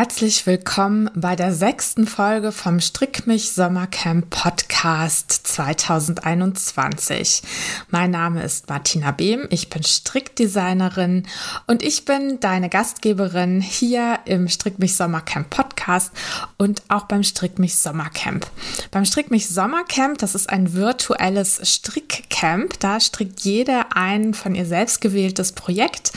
Herzlich 0.00 0.46
willkommen 0.46 1.10
bei 1.14 1.36
der 1.36 1.52
sechsten 1.52 2.06
Folge 2.06 2.52
vom 2.52 2.80
Strick 2.80 3.26
mich 3.26 3.52
Sommercamp 3.52 4.30
Podcast 4.30 5.30
2021. 5.30 7.42
Mein 7.90 8.10
Name 8.10 8.42
ist 8.42 8.70
Martina 8.70 9.10
Behm, 9.10 9.46
ich 9.50 9.68
bin 9.68 9.82
Strickdesignerin 9.82 11.26
und 11.66 11.82
ich 11.82 12.06
bin 12.06 12.40
deine 12.40 12.70
Gastgeberin 12.70 13.60
hier 13.60 14.20
im 14.24 14.48
Strick 14.48 14.78
mich 14.78 14.96
Sommercamp 14.96 15.50
Podcast 15.50 16.12
und 16.56 16.80
auch 16.88 17.04
beim 17.04 17.22
Strick 17.22 17.58
mich 17.58 17.76
Sommercamp. 17.76 18.46
Beim 18.90 19.04
Strick 19.04 19.30
mich 19.30 19.50
Sommercamp, 19.50 20.16
das 20.16 20.34
ist 20.34 20.48
ein 20.48 20.72
virtuelles 20.72 21.60
Strickcamp, 21.62 22.80
da 22.80 23.00
strickt 23.00 23.40
jede 23.40 23.94
ein 23.94 24.32
von 24.32 24.54
ihr 24.54 24.64
selbst 24.64 25.02
gewähltes 25.02 25.52
Projekt. 25.52 26.12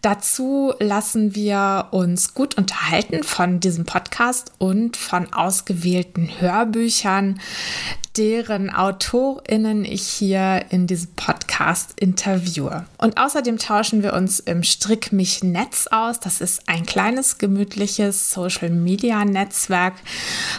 Dazu 0.00 0.74
lassen 0.78 1.34
wir 1.34 1.88
uns 1.90 2.32
gut 2.32 2.56
unterhalten 2.56 3.15
Seiten 3.16 3.24
von 3.24 3.60
diesem 3.60 3.84
Podcast 3.84 4.52
und 4.58 4.96
von 4.96 5.32
ausgewählten 5.32 6.28
Hörbüchern, 6.40 7.40
deren 8.16 8.70
AutorInnen 8.70 9.84
ich 9.84 10.02
hier 10.06 10.64
in 10.70 10.86
diesem 10.86 11.12
Podcast 11.14 11.92
interviewe. 12.00 12.84
Und 12.98 13.18
außerdem 13.18 13.58
tauschen 13.58 14.02
wir 14.02 14.14
uns 14.14 14.40
im 14.40 14.62
Strick 14.62 15.12
mich 15.12 15.42
Netz 15.42 15.86
aus. 15.90 16.20
Das 16.20 16.40
ist 16.40 16.68
ein 16.68 16.86
kleines, 16.86 17.38
gemütliches 17.38 18.30
Social 18.30 18.70
Media 18.70 19.24
Netzwerk, 19.24 19.94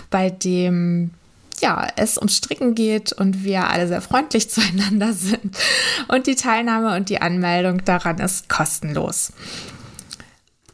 bei 0.09 0.29
dem 0.29 1.11
ja, 1.59 1.87
es 1.95 2.17
ums 2.17 2.37
Stricken 2.37 2.75
geht 2.75 3.13
und 3.13 3.43
wir 3.43 3.67
alle 3.67 3.87
sehr 3.87 4.01
freundlich 4.01 4.47
zueinander 4.51 5.13
sind. 5.13 5.57
Und 6.07 6.27
die 6.27 6.35
Teilnahme 6.35 6.95
und 6.95 7.09
die 7.09 7.19
Anmeldung 7.19 7.83
daran 7.83 8.19
ist 8.19 8.47
kostenlos. 8.47 9.31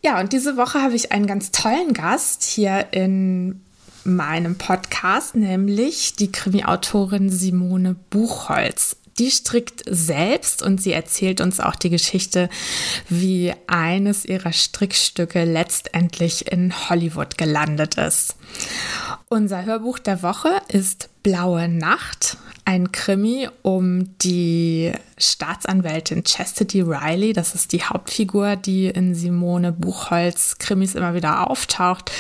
Ja, 0.06 0.20
und 0.20 0.34
diese 0.34 0.58
Woche 0.58 0.82
habe 0.82 0.96
ich 0.96 1.14
einen 1.14 1.28
ganz 1.28 1.52
tollen 1.52 1.94
Gast 1.94 2.44
hier 2.44 2.88
in 2.92 3.62
meinem 4.04 4.58
Podcast, 4.58 5.34
nämlich 5.34 6.18
die 6.18 6.30
Krimi-Autorin 6.30 7.30
Simone 7.30 7.96
Buchholz. 8.10 8.98
Die 9.18 9.32
strickt 9.32 9.84
selbst 9.88 10.62
und 10.62 10.82
sie 10.82 10.92
erzählt 10.92 11.40
uns 11.40 11.62
auch 11.62 11.76
die 11.76 11.90
Geschichte, 11.90 12.50
wie 13.08 13.54
eines 13.68 14.26
ihrer 14.26 14.52
Strickstücke 14.52 15.46
letztendlich 15.46 16.52
in 16.52 16.74
Hollywood 16.90 17.38
gelandet 17.38 17.96
ist. 17.96 18.36
Unser 19.30 19.64
Hörbuch 19.64 20.00
der 20.00 20.22
Woche 20.22 20.50
ist 20.68 21.08
Blaue 21.22 21.70
Nacht, 21.70 22.36
ein 22.66 22.92
Krimi 22.92 23.48
um 23.62 24.18
die 24.18 24.92
Staatsanwältin 25.24 26.24
Chastity 26.24 26.82
Riley. 26.82 27.34
Das 27.34 27.56
ist 27.56 27.72
die 27.72 27.84
Hauptfigur, 27.84 28.56
die 28.56 28.88
in 28.88 29.16
Simone 29.16 29.72
Buchholz 29.72 30.58
Krimis 30.60 30.96
immer 30.96 31.14
wieder 31.14 31.50
auftaucht. 31.50 32.12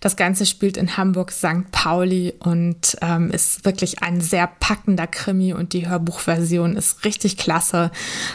Das 0.00 0.16
Ganze 0.16 0.46
spielt 0.46 0.76
in 0.76 0.96
Hamburg 0.96 1.30
St. 1.30 1.70
Pauli 1.70 2.34
und 2.38 2.96
ähm, 3.02 3.30
ist 3.30 3.64
wirklich 3.64 4.02
ein 4.02 4.20
sehr 4.20 4.46
packender 4.46 5.06
Krimi 5.06 5.52
und 5.52 5.72
die 5.72 5.88
Hörbuchversion 5.88 6.76
ist 6.76 7.04
richtig 7.04 7.36
klasse, 7.36 7.90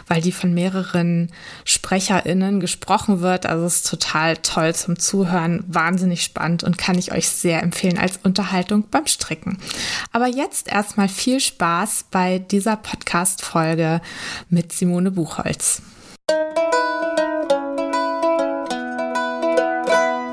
weil 0.08 0.22
die 0.22 0.32
von 0.32 0.54
mehreren 0.54 1.32
SprecherInnen 1.66 2.60
gesprochen 2.60 3.22
wird. 3.22 3.46
Also 3.46 3.66
ist 3.66 3.90
total 3.90 4.38
toll 4.38 4.76
zum 4.76 5.00
Zuhören, 5.00 5.64
wahnsinnig 5.68 6.24
spannend 6.24 6.64
und 6.64 6.78
kann 6.78 6.98
ich 6.98 7.12
euch 7.12 7.28
sehr 7.30 7.64
empfehlen 7.64 7.98
als 7.98 8.20
Unterhaltung 8.24 8.86
beim 8.90 9.08
Stricken. 9.08 9.58
Aber 10.12 10.28
jetzt 10.28 10.68
erstmal 10.68 11.10
viel 11.10 11.40
Spaß 11.40 12.06
bei 12.12 12.40
dieser 12.40 12.76
Podcast-Folge 12.76 14.02
mit 14.50 14.72
Simone 14.72 15.12
Buchholz. 15.12 15.82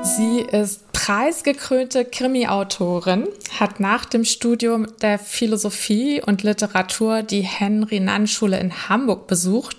Sie 0.03 0.41
ist 0.41 0.91
preisgekrönte 0.91 2.05
Krimi-Autorin, 2.05 3.27
hat 3.59 3.79
nach 3.79 4.05
dem 4.05 4.25
Studium 4.25 4.85
der 5.01 5.17
Philosophie 5.17 6.21
und 6.21 6.43
Literatur 6.43 7.23
die 7.23 7.41
Henry-Nann-Schule 7.41 8.59
in 8.59 8.89
Hamburg 8.89 9.27
besucht 9.27 9.77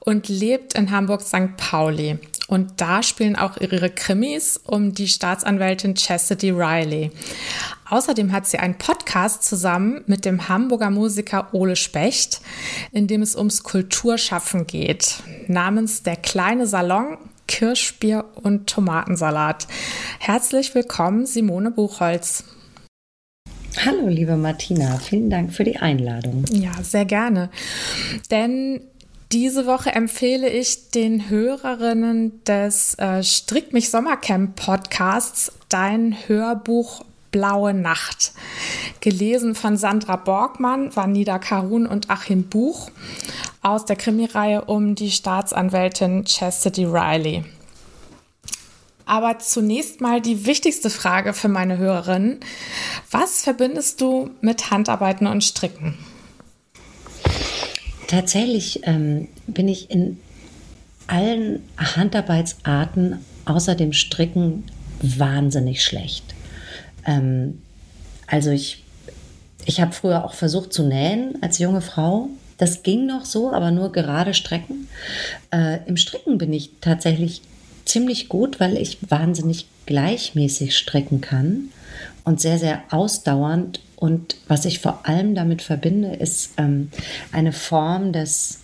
und 0.00 0.28
lebt 0.28 0.74
in 0.74 0.90
Hamburg-St. 0.90 1.56
Pauli. 1.56 2.18
Und 2.48 2.80
da 2.80 3.02
spielen 3.02 3.36
auch 3.36 3.56
ihre 3.56 3.90
Krimis 3.90 4.56
um 4.56 4.92
die 4.92 5.08
Staatsanwältin 5.08 5.94
Chastity 5.94 6.50
Riley. 6.50 7.10
Außerdem 7.88 8.32
hat 8.32 8.46
sie 8.46 8.58
einen 8.58 8.78
Podcast 8.78 9.42
zusammen 9.42 10.02
mit 10.06 10.24
dem 10.24 10.48
Hamburger 10.48 10.90
Musiker 10.90 11.48
Ole 11.52 11.76
Specht, 11.76 12.40
in 12.92 13.06
dem 13.06 13.22
es 13.22 13.34
ums 13.34 13.62
Kulturschaffen 13.62 14.66
geht, 14.66 15.22
namens 15.48 16.02
Der 16.02 16.16
kleine 16.16 16.66
Salon, 16.66 17.18
Kirschbier 17.48 18.24
und 18.34 18.68
Tomatensalat. 18.68 19.66
Herzlich 20.18 20.74
willkommen, 20.74 21.26
Simone 21.26 21.70
Buchholz. 21.70 22.44
Hallo, 23.84 24.08
liebe 24.08 24.36
Martina, 24.36 24.98
vielen 24.98 25.30
Dank 25.30 25.52
für 25.52 25.64
die 25.64 25.76
Einladung. 25.76 26.44
Ja, 26.50 26.72
sehr 26.82 27.04
gerne. 27.04 27.50
Denn 28.30 28.80
diese 29.32 29.66
Woche 29.66 29.90
empfehle 29.90 30.48
ich 30.48 30.90
den 30.90 31.28
Hörerinnen 31.28 32.44
des 32.44 32.94
äh, 32.94 33.24
Strick 33.24 33.72
mich 33.72 33.90
Sommercamp 33.90 34.54
Podcasts 34.54 35.52
dein 35.68 36.16
Hörbuch 36.28 37.04
Blaue 37.32 37.74
Nacht. 37.74 38.32
Gelesen 39.00 39.54
von 39.54 39.76
Sandra 39.76 40.16
Borgmann, 40.16 40.94
Vanida 40.94 41.38
Karun 41.38 41.86
und 41.86 42.08
Achim 42.08 42.44
Buch 42.44 42.90
aus 43.62 43.84
der 43.84 43.96
Krimireihe 43.96 44.64
um 44.64 44.94
die 44.94 45.10
Staatsanwältin 45.10 46.24
Chastity 46.24 46.84
Riley. 46.84 47.44
Aber 49.06 49.38
zunächst 49.40 50.00
mal 50.00 50.20
die 50.20 50.46
wichtigste 50.46 50.88
Frage 50.88 51.32
für 51.32 51.48
meine 51.48 51.78
Hörerinnen. 51.78 52.40
Was 53.10 53.42
verbindest 53.42 54.00
du 54.00 54.30
mit 54.40 54.70
Handarbeiten 54.70 55.26
und 55.26 55.42
Stricken? 55.42 55.98
Tatsächlich 58.06 58.80
ähm, 58.84 59.28
bin 59.46 59.68
ich 59.68 59.90
in 59.90 60.18
allen 61.06 61.62
Handarbeitsarten 61.76 63.18
außer 63.44 63.74
dem 63.74 63.92
Stricken 63.92 64.64
wahnsinnig 65.00 65.84
schlecht. 65.84 66.34
Ähm, 67.04 67.62
also 68.26 68.50
ich, 68.50 68.84
ich 69.64 69.80
habe 69.80 69.92
früher 69.92 70.24
auch 70.24 70.34
versucht 70.34 70.72
zu 70.72 70.84
nähen 70.84 71.40
als 71.42 71.58
junge 71.58 71.80
Frau. 71.80 72.28
Das 72.58 72.82
ging 72.82 73.06
noch 73.06 73.24
so, 73.24 73.52
aber 73.52 73.70
nur 73.70 73.92
gerade 73.92 74.34
Strecken. 74.34 74.88
Äh, 75.52 75.80
Im 75.86 75.96
Stricken 75.96 76.38
bin 76.38 76.52
ich 76.52 76.70
tatsächlich 76.80 77.42
ziemlich 77.84 78.28
gut, 78.28 78.58
weil 78.60 78.76
ich 78.76 78.98
wahnsinnig 79.10 79.66
gleichmäßig 79.86 80.76
stricken 80.76 81.20
kann 81.20 81.70
und 82.24 82.40
sehr, 82.40 82.58
sehr 82.58 82.82
ausdauernd. 82.90 83.80
Und 83.96 84.36
was 84.48 84.64
ich 84.64 84.80
vor 84.80 85.08
allem 85.08 85.34
damit 85.34 85.62
verbinde, 85.62 86.14
ist 86.14 86.52
ähm, 86.58 86.90
eine 87.32 87.52
Form 87.52 88.12
des, 88.12 88.60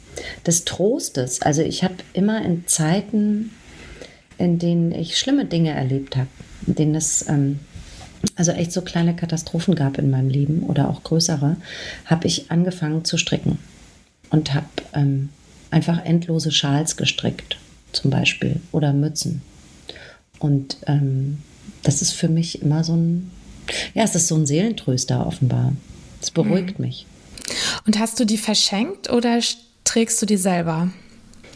des 0.47 0.65
Trostes. 0.65 1.41
Also 1.41 1.62
ich 1.62 1.82
habe 1.84 1.94
immer 2.12 2.44
in 2.44 2.66
Zeiten, 2.66 3.53
in 4.37 4.59
denen 4.59 4.93
ich 4.93 5.19
schlimme 5.19 5.47
Dinge 5.47 5.71
erlebt 5.71 6.16
habe, 6.16 6.28
in 6.66 6.75
denen 6.75 6.94
es 6.94 7.27
ähm, 7.28 7.61
also 8.37 8.53
echt 8.53 8.72
so 8.72 8.82
kleine 8.82 9.16
Katastrophen 9.16 9.75
gab 9.75 9.99
in 9.99 10.11
meinem 10.11 10.28
Leben 10.28 10.62
oder 10.65 10.88
auch 10.88 11.03
größere, 11.03 11.56
habe 12.05 12.27
ich 12.27 12.50
angefangen 12.50 13.05
zu 13.05 13.16
stricken 13.16 13.59
und 14.31 14.55
habe 14.55 14.66
ähm, 14.94 15.31
einfach 15.71 16.05
endlose 16.05 16.53
Schals 16.53 16.97
gestrickt, 16.97 17.59
zum 17.93 18.11
Beispiel, 18.11 18.61
oder 18.71 18.93
Mützen. 18.93 19.43
Und 20.43 20.77
ähm, 20.87 21.39
das 21.83 22.03
ist 22.03 22.13
für 22.13 22.29
mich 22.29 22.63
immer 22.63 22.85
so 22.85 22.95
ein, 22.95 23.31
ja, 23.95 24.05
es 24.05 24.15
ist 24.15 24.29
so 24.29 24.37
ein 24.37 24.47
Seelentröster 24.47 25.27
offenbar. 25.27 25.73
Es 26.21 26.31
beruhigt 26.31 26.79
mhm. 26.79 26.87
mich. 26.87 27.07
Und 27.87 27.99
hast 27.99 28.19
du 28.21 28.25
die 28.25 28.39
verschenkt 28.39 29.11
oder 29.11 29.39
trägst 29.85 30.21
du 30.23 30.27
die 30.27 30.37
selber? 30.37 30.91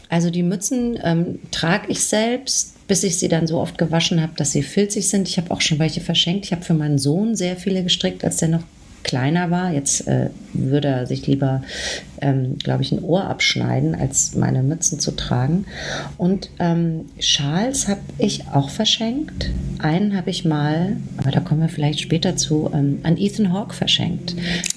Also 0.09 0.31
die 0.31 0.43
Mützen 0.43 0.99
ähm, 1.03 1.41
trage 1.51 1.91
ich 1.91 2.05
selbst 2.05 2.77
bis 2.87 3.03
ich 3.03 3.19
sie 3.19 3.29
dann 3.29 3.47
so 3.47 3.59
oft 3.59 3.79
gewaschen 3.79 4.21
habe, 4.21 4.33
dass 4.37 4.53
sie 4.53 4.63
filzig 4.63 5.09
sind. 5.09 5.29
Ich 5.29 5.39
habe 5.39 5.51
auch 5.51 5.61
schon 5.61 5.79
welche 5.79 6.01
verschenkt. 6.01 6.45
Ich 6.45 6.53
habe 6.53 6.63
für 6.63 6.75
meinen 6.75 6.99
Sohn 6.99 7.35
sehr 7.35 7.57
viele 7.57 7.83
gestrickt, 7.83 8.25
als 8.25 8.37
der 8.37 8.49
noch 8.49 8.63
kleiner 9.07 9.53
war. 9.53 9.73
Jetzt 9.73 10.09
äh, 10.09 10.31
würde 10.53 10.89
er 10.89 11.07
sich 11.07 11.27
lieber, 11.29 11.63
ähm, 12.21 12.59
glaube 12.59 12.83
ich, 12.83 12.91
ein 12.91 13.03
Ohr 13.03 13.25
abschneiden, 13.25 13.95
als 13.95 14.35
meine 14.35 14.65
Mützen 14.65 14.99
zu 14.99 15.13
tragen. 15.13 15.65
Und 16.19 16.51
ähm, 16.59 17.07
Schals 17.21 17.87
habe 17.87 18.01
ich 18.19 18.49
auch 18.53 18.69
verschenkt. 18.69 19.51
Einen 19.79 20.17
habe 20.17 20.31
ich 20.31 20.45
mal, 20.45 20.97
aber 21.19 21.31
da 21.31 21.39
kommen 21.39 21.61
wir 21.61 21.69
vielleicht 21.69 22.01
später 22.01 22.37
zu, 22.37 22.69
ähm, 22.75 22.99
an 23.05 23.17
Ethan 23.17 23.53
Hawke 23.53 23.75
verschenkt 23.75 24.35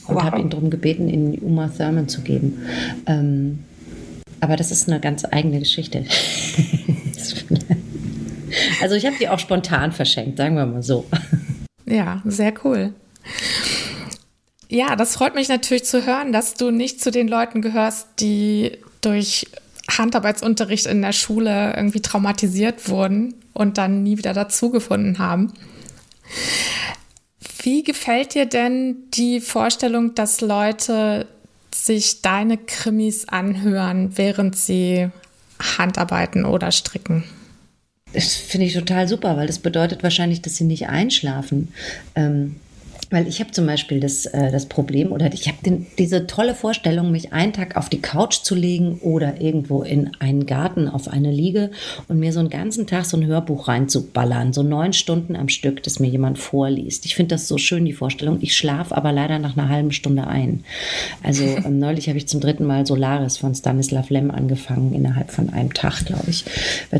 und 0.07 0.15
wow. 0.15 0.23
habe 0.23 0.39
ihn 0.39 0.51
darum 0.51 0.69
gebeten, 0.69 1.09
ihn 1.09 1.39
Uma 1.39 1.67
Thurman 1.67 2.07
zu 2.07 2.21
geben. 2.21 2.59
Ähm, 3.07 3.59
aber 4.41 4.55
das 4.55 4.71
ist 4.71 4.87
eine 4.87 4.99
ganz 4.99 5.25
eigene 5.25 5.59
Geschichte. 5.59 6.05
Also 8.81 8.95
ich 8.95 9.05
habe 9.05 9.15
die 9.19 9.29
auch 9.29 9.37
spontan 9.37 9.91
verschenkt, 9.91 10.37
sagen 10.37 10.55
wir 10.55 10.65
mal 10.65 10.81
so. 10.81 11.05
Ja, 11.85 12.21
sehr 12.25 12.53
cool. 12.63 12.93
Ja, 14.69 14.95
das 14.95 15.15
freut 15.15 15.33
mich 15.33 15.49
natürlich 15.49 15.83
zu 15.83 16.05
hören, 16.05 16.31
dass 16.31 16.53
du 16.53 16.69
nicht 16.69 17.01
zu 17.01 17.09
den 17.09 17.27
Leuten 17.27 17.61
gehörst, 17.61 18.07
die 18.19 18.77
durch 19.01 19.47
Handarbeitsunterricht 19.89 20.85
in 20.85 21.01
der 21.01 21.11
Schule 21.11 21.73
irgendwie 21.75 22.01
traumatisiert 22.01 22.87
wurden 22.87 23.33
und 23.53 23.79
dann 23.79 24.03
nie 24.03 24.19
wieder 24.19 24.33
dazugefunden 24.33 25.17
haben. 25.17 25.53
Wie 27.63 27.83
gefällt 27.83 28.35
dir 28.35 28.45
denn 28.45 28.97
die 29.15 29.41
Vorstellung, 29.41 30.13
dass 30.13 30.39
Leute 30.39 31.25
sich 31.73 32.21
deine 32.21 32.57
Krimis 32.57 33.27
anhören, 33.27 34.17
während 34.17 34.55
sie 34.55 35.09
Handarbeiten 35.59 36.45
oder 36.45 36.71
stricken? 36.71 37.23
Das 38.13 38.35
finde 38.35 38.67
ich 38.67 38.73
total 38.73 39.07
super, 39.07 39.35
weil 39.35 39.47
das 39.47 39.59
bedeutet 39.59 40.03
wahrscheinlich, 40.03 40.43
dass 40.43 40.55
sie 40.55 40.63
nicht 40.63 40.87
einschlafen. 40.89 41.73
Ähm, 42.15 42.57
weil 43.09 43.27
ich 43.27 43.39
habe 43.39 43.51
zum 43.51 43.65
Beispiel 43.65 43.99
das, 43.99 44.25
äh, 44.27 44.51
das 44.51 44.67
Problem 44.67 45.11
oder 45.11 45.33
ich 45.33 45.47
habe 45.47 45.57
diese 45.97 46.27
tolle 46.27 46.53
Vorstellung, 46.53 47.11
mich 47.11 47.33
einen 47.33 47.53
Tag 47.53 47.75
auf 47.75 47.89
die 47.89 48.01
Couch 48.01 48.43
zu 48.43 48.55
legen 48.55 48.99
oder 49.01 49.41
irgendwo 49.41 49.81
in 49.81 50.11
einen 50.19 50.45
Garten 50.45 50.87
auf 50.87 51.07
eine 51.07 51.31
Liege 51.31 51.71
und 52.07 52.19
mir 52.19 52.31
so 52.33 52.39
einen 52.39 52.49
ganzen 52.49 52.85
Tag 52.87 53.05
so 53.05 53.17
ein 53.17 53.25
Hörbuch 53.25 53.67
reinzuballern, 53.67 54.53
so 54.53 54.63
neun 54.63 54.93
Stunden 54.93 55.35
am 55.35 55.49
Stück, 55.49 55.81
das 55.83 55.99
mir 55.99 56.07
jemand 56.07 56.37
vorliest. 56.37 57.05
Ich 57.05 57.15
finde 57.15 57.35
das 57.35 57.47
so 57.47 57.57
schön, 57.57 57.85
die 57.85 57.93
Vorstellung. 57.93 58.37
Ich 58.41 58.55
schlafe 58.55 58.95
aber 58.95 59.11
leider 59.11 59.39
nach 59.39 59.57
einer 59.57 59.69
halben 59.69 59.91
Stunde 59.91 60.27
ein. 60.27 60.63
Also 61.23 61.43
ähm, 61.65 61.79
neulich 61.79 62.09
habe 62.09 62.17
ich 62.17 62.27
zum 62.27 62.41
dritten 62.41 62.65
Mal 62.65 62.85
Solaris 62.85 63.37
von 63.37 63.55
Stanislav 63.55 64.09
Lem 64.09 64.29
angefangen, 64.29 64.93
innerhalb 64.93 65.31
von 65.31 65.49
einem 65.49 65.73
Tag, 65.73 66.05
glaube 66.05 66.29
ich. 66.29 66.45
Äh, 66.91 66.99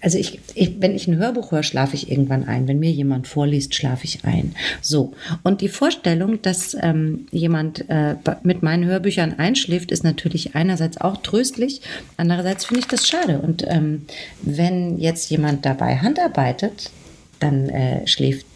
also 0.00 0.18
ich, 0.18 0.40
ich, 0.54 0.80
wenn 0.80 0.94
ich 0.94 1.08
ein 1.08 1.16
Hörbuch 1.16 1.52
höre, 1.52 1.62
schlafe 1.62 1.94
ich 1.94 2.10
irgendwann 2.10 2.44
ein. 2.44 2.68
Wenn 2.68 2.78
mir 2.78 2.90
jemand 2.90 3.28
vorliest, 3.28 3.74
schlafe 3.74 4.04
ich 4.04 4.24
ein. 4.24 4.54
So. 4.80 5.12
Und 5.42 5.60
die 5.60 5.68
Vorstellung, 5.68 6.42
dass 6.42 6.76
ähm, 6.80 7.26
jemand 7.30 7.88
äh, 7.88 8.16
mit 8.42 8.62
meinen 8.62 8.84
Hörbüchern 8.84 9.38
einschläft, 9.38 9.90
ist 9.90 10.04
natürlich 10.04 10.54
einerseits 10.54 11.00
auch 11.00 11.18
tröstlich, 11.18 11.80
andererseits 12.16 12.66
finde 12.66 12.80
ich 12.80 12.86
das 12.86 13.08
schade. 13.08 13.38
Und 13.38 13.64
ähm, 13.66 14.06
wenn 14.42 14.98
jetzt 14.98 15.30
jemand 15.30 15.64
dabei 15.64 15.96
handarbeitet, 15.96 16.90
dann 17.40 17.68
äh, 17.68 18.06
schläft 18.06 18.46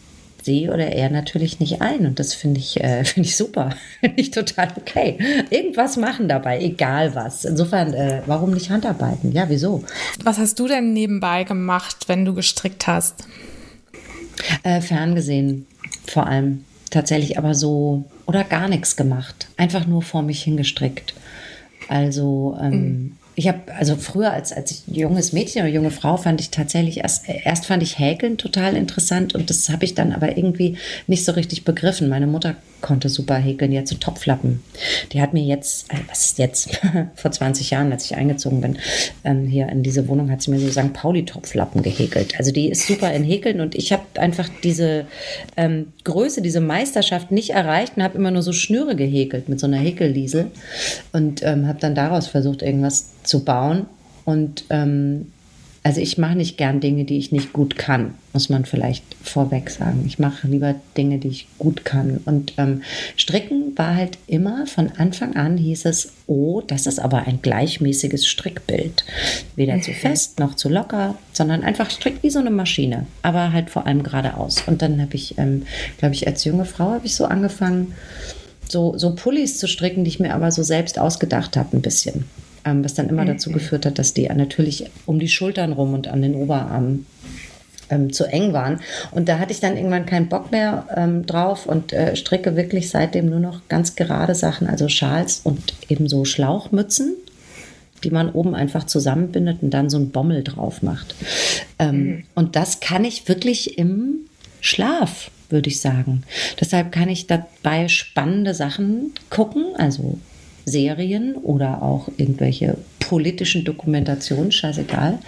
sie 0.43 0.69
oder 0.69 0.87
er 0.88 1.11
natürlich 1.11 1.61
nicht 1.61 1.82
ein. 1.82 2.06
Und 2.06 2.19
das 2.19 2.34
finde 2.34 2.61
ich, 2.61 2.82
äh, 2.82 3.05
finde 3.05 3.28
ich 3.28 3.37
super. 3.37 3.70
Finde 4.00 4.20
ich 4.20 4.31
total 4.31 4.69
okay. 4.76 5.19
Irgendwas 5.50 5.96
machen 5.96 6.28
dabei, 6.28 6.61
egal 6.61 7.14
was. 7.14 7.44
Insofern, 7.44 7.94
äh, 7.94 8.23
warum 8.26 8.52
nicht 8.52 8.70
Handarbeiten? 8.70 9.32
Ja, 9.32 9.49
wieso? 9.49 9.84
Was 10.25 10.38
hast 10.38 10.58
du 10.58 10.69
denn 10.69 10.93
nebenbei 10.93 11.44
gemacht, 11.44 12.08
wenn 12.08 12.25
du 12.25 12.34
gestrickt 12.34 12.87
hast? 12.87 13.25
Äh, 14.62 14.81
ferngesehen 14.81 15.66
vor 16.11 16.27
allem 16.27 16.65
tatsächlich 16.91 17.39
aber 17.39 17.55
so 17.55 18.05
oder 18.27 18.45
gar 18.45 18.69
nichts 18.69 18.97
gemacht. 18.97 19.49
Einfach 19.57 19.87
nur 19.87 20.03
vor 20.03 20.23
mich 20.23 20.43
hingestrickt. 20.43 21.15
Also 21.89 22.59
ähm, 22.61 22.73
mhm 22.73 23.17
ich 23.35 23.49
habe, 23.49 23.61
also 23.79 23.97
früher 23.97 24.32
als, 24.32 24.53
als 24.53 24.82
junges 24.87 25.32
Mädchen 25.32 25.62
oder 25.62 25.71
junge 25.71 25.91
Frau 25.91 26.17
fand 26.17 26.41
ich 26.41 26.50
tatsächlich 26.50 26.99
erst, 26.99 27.29
erst 27.29 27.67
fand 27.67 27.82
ich 27.82 27.99
Häkeln 27.99 28.38
total 28.38 28.77
interessant 28.77 29.35
und 29.35 29.50
das 29.50 29.69
habe 29.69 29.85
ich 29.85 29.94
dann 29.94 30.12
aber 30.12 30.37
irgendwie 30.37 30.77
nicht 31.06 31.25
so 31.25 31.32
richtig 31.32 31.65
begriffen. 31.65 32.09
Meine 32.09 32.27
Mutter 32.27 32.56
konnte 32.81 33.09
super 33.09 33.37
häkeln, 33.37 33.71
die 33.71 33.79
hat 33.79 33.88
so 33.88 33.97
Topflappen. 33.97 34.62
Die 35.12 35.21
hat 35.21 35.32
mir 35.32 35.43
jetzt, 35.43 35.93
äh, 35.93 35.97
was 36.09 36.27
ist 36.27 36.38
jetzt, 36.38 36.81
vor 37.15 37.31
20 37.31 37.71
Jahren, 37.71 37.93
als 37.93 38.05
ich 38.06 38.17
eingezogen 38.17 38.61
bin, 38.61 38.79
ähm, 39.25 39.47
hier 39.47 39.69
in 39.69 39.83
diese 39.83 40.09
Wohnung, 40.09 40.31
hat 40.31 40.43
sie 40.43 40.50
mir 40.50 40.59
so 40.59 40.71
St. 40.71 40.93
Pauli-Topflappen 40.93 41.83
gehäkelt. 41.83 42.38
Also 42.38 42.53
die 42.53 42.69
ist 42.69 42.87
super 42.87 43.12
in 43.12 43.23
Häkeln 43.23 43.61
und 43.61 43.75
ich 43.75 43.93
habe 43.93 44.03
einfach 44.17 44.49
diese 44.62 45.06
ähm, 45.56 45.93
Größe, 46.05 46.43
diese 46.43 46.61
Meisterschaft 46.61 47.31
nicht 47.31 47.50
erreicht 47.50 47.97
und 47.97 48.03
habe 48.03 48.19
immer 48.19 48.31
nur 48.31 48.43
so 48.43 48.53
Schnüre 48.53 48.97
gehäkelt 48.97 49.49
mit 49.49 49.61
so 49.61 49.67
einer 49.67 49.79
Häkelliesel 49.79 50.50
und 51.12 51.43
ähm, 51.43 51.69
habe 51.69 51.79
dann 51.81 51.94
daraus 51.94 52.26
versucht, 52.26 52.62
irgendwas 52.62 53.11
zu 53.22 53.44
bauen. 53.44 53.87
Und 54.25 54.64
ähm, 54.70 55.26
also 55.82 56.02
ich 56.02 56.19
mache 56.19 56.37
nicht 56.37 56.58
gern 56.58 56.81
Dinge, 56.81 57.05
die 57.05 57.17
ich 57.17 57.32
nicht 57.32 57.55
gut 57.55 57.78
kann, 57.78 58.14
muss 58.34 58.50
man 58.50 58.67
vielleicht 58.67 59.02
vorweg 59.22 59.70
sagen. 59.70 60.05
Ich 60.06 60.19
mache 60.19 60.46
lieber 60.46 60.75
Dinge, 60.94 61.17
die 61.19 61.28
ich 61.28 61.46
gut 61.58 61.87
kann. 61.87 62.20
Und 62.26 62.52
ähm, 62.58 62.82
Stricken 63.17 63.72
war 63.76 63.94
halt 63.94 64.19
immer 64.26 64.67
von 64.67 64.90
Anfang 64.99 65.37
an 65.37 65.56
hieß 65.56 65.87
es, 65.87 66.12
oh, 66.26 66.61
das 66.61 66.87
ist 66.87 66.99
aber 66.99 67.26
ein 67.26 67.40
gleichmäßiges 67.40 68.26
Strickbild. 68.26 69.06
Weder 69.56 69.81
zu 69.81 69.93
fest 69.94 70.38
noch 70.38 70.55
zu 70.55 70.69
locker, 70.69 71.16
sondern 71.32 71.64
einfach 71.64 71.90
strickt 71.90 72.23
wie 72.23 72.31
so 72.31 72.40
eine 72.40 72.50
Maschine, 72.50 73.06
aber 73.23 73.52
halt 73.52 73.70
vor 73.70 73.87
allem 73.87 74.02
geradeaus. 74.02 74.62
Und 74.66 74.82
dann 74.82 75.00
habe 75.00 75.14
ich, 75.14 75.38
ähm, 75.38 75.62
glaube 75.96 76.14
ich, 76.14 76.26
als 76.26 76.44
junge 76.44 76.66
Frau 76.66 76.90
habe 76.90 77.06
ich 77.06 77.14
so 77.14 77.25
angefangen, 77.25 77.94
so, 78.69 78.99
so 78.99 79.14
Pullis 79.14 79.58
zu 79.58 79.66
stricken, 79.66 80.05
die 80.05 80.11
ich 80.11 80.20
mir 80.20 80.34
aber 80.34 80.52
so 80.52 80.62
selbst 80.62 80.99
ausgedacht 80.99 81.56
habe, 81.56 81.75
ein 81.76 81.82
bisschen 81.82 82.26
ähm, 82.65 82.85
was 82.85 82.95
dann 82.95 83.09
immer 83.09 83.23
mhm. 83.23 83.29
dazu 83.29 83.51
geführt 83.51 83.87
hat, 83.87 83.99
dass 83.99 84.15
die 84.15 84.29
natürlich 84.29 84.91
um 85.07 85.19
die 85.19 85.29
Schultern 85.29 85.73
rum 85.73 85.95
und 85.95 86.09
an 86.09 86.23
den 86.23 86.35
Oberarmen 86.35 87.07
ähm, 87.91 88.12
zu 88.12 88.25
eng 88.25 88.53
waren. 88.53 88.81
Und 89.11 89.29
da 89.29 89.39
hatte 89.39 89.53
ich 89.53 89.61
dann 89.61 89.77
irgendwann 89.77 90.07
keinen 90.07 90.29
Bock 90.29 90.51
mehr 90.51 90.87
ähm, 90.97 91.27
drauf 91.27 91.67
und 91.67 91.93
äh, 91.93 92.17
stricke 92.17 92.57
wirklich 92.57 92.91
seitdem 92.91 93.29
nur 93.29 93.41
noch 93.41 93.62
ganz 93.69 93.97
gerade 93.97 94.35
Sachen, 94.35 94.67
also 94.67 94.89
Schals 94.89 95.41
und 95.45 95.75
eben 95.89 96.09
so 96.09 96.25
Schlauchmützen 96.25 97.17
die 98.05 98.11
man 98.11 98.31
oben 98.31 98.55
einfach 98.55 98.85
zusammenbindet 98.85 99.62
und 99.62 99.71
dann 99.71 99.91
so 99.91 99.99
ein 99.99 100.11
Bommel 100.11 100.43
drauf 100.43 100.83
macht. 100.83 101.15
Ähm, 101.79 101.97
mhm. 101.97 102.25
Und 102.35 102.57
das 102.57 102.81
kann 102.81 103.05
ich 103.05 103.29
wirklich 103.29 103.79
im 103.79 104.21
Schlaf, 104.61 105.31
würde 105.49 105.69
ich 105.69 105.81
sagen. 105.81 106.23
Deshalb 106.61 106.93
kann 106.93 107.09
ich 107.09 107.27
dabei 107.27 107.89
spannende 107.89 108.55
Sachen 108.55 109.12
gucken, 109.29 109.65
also 109.77 110.19
Serien 110.65 111.35
oder 111.35 111.83
auch 111.83 112.09
irgendwelche 112.17 112.77
politischen 112.99 113.65
Dokumentationen, 113.65 114.53
scheißegal. 114.53 115.19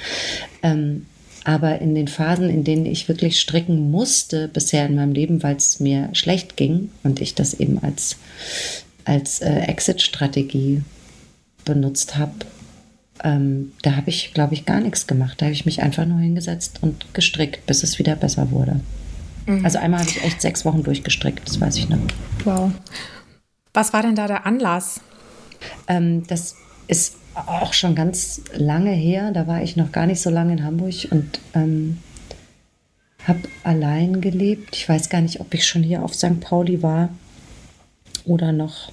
Ähm, 0.62 1.06
aber 1.44 1.81
in 1.81 1.94
den 1.94 2.08
Phasen, 2.08 2.49
in 2.49 2.62
denen 2.64 2.87
ich 2.87 3.08
wirklich 3.08 3.40
stricken 3.40 3.90
musste 3.90 4.49
bisher 4.49 4.87
in 4.87 4.94
meinem 4.94 5.12
Leben, 5.12 5.43
weil 5.43 5.56
es 5.56 5.81
mir 5.81 6.11
schlecht 6.12 6.56
ging 6.56 6.90
und 7.02 7.20
ich 7.20 7.34
das 7.34 7.55
eben 7.55 7.82
als, 7.82 8.17
als 9.05 9.40
äh, 9.40 9.62
Exit-Strategie 9.62 10.82
benutzt 11.64 12.17
habe, 12.17 12.32
ähm, 13.25 13.73
da 13.82 13.96
habe 13.96 14.11
ich, 14.11 14.32
glaube 14.34 14.55
ich, 14.55 14.64
gar 14.64 14.81
nichts 14.81 15.06
gemacht. 15.06 15.40
Da 15.40 15.46
habe 15.46 15.52
ich 15.52 15.67
mich 15.67 15.82
einfach 15.82 16.06
nur 16.06 16.20
hingesetzt 16.20 16.79
und 16.81 17.12
gestrickt, 17.14 17.67
bis 17.67 17.82
es 17.82 17.99
wieder 17.99 18.17
besser 18.17 18.50
wurde. 18.50 18.81
Mhm. 19.46 19.64
Also 19.64 19.79
einmal 19.79 20.00
habe 20.00 20.11
ich 20.11 20.23
echt 20.23 20.40
sechs 20.40 20.64
Wochen 20.64 20.82
durchgestrickt, 20.82 21.46
das 21.46 21.61
weiß 21.61 21.76
ich 21.76 21.88
noch. 21.88 21.99
Wow. 22.44 22.73
Was 23.75 23.93
war 23.93 24.02
denn 24.02 24.14
da 24.14 24.26
der 24.26 24.46
Anlass? 24.46 25.00
Ähm, 25.88 26.26
das 26.26 26.56
ist 26.88 27.16
auch 27.34 27.72
schon 27.72 27.94
ganz 27.94 28.42
lange 28.54 28.92
her. 28.92 29.32
Da 29.32 29.46
war 29.46 29.62
ich 29.62 29.76
noch 29.76 29.92
gar 29.92 30.06
nicht 30.06 30.20
so 30.20 30.30
lange 30.30 30.52
in 30.52 30.64
Hamburg 30.64 31.08
und 31.10 31.40
ähm, 31.54 31.98
habe 33.26 33.40
allein 33.62 34.20
gelebt. 34.20 34.76
Ich 34.76 34.88
weiß 34.88 35.08
gar 35.08 35.20
nicht, 35.20 35.40
ob 35.40 35.54
ich 35.54 35.66
schon 35.66 35.82
hier 35.82 36.02
auf 36.02 36.14
St. 36.14 36.40
Pauli 36.40 36.82
war 36.82 37.08
oder 38.24 38.52
noch 38.52 38.92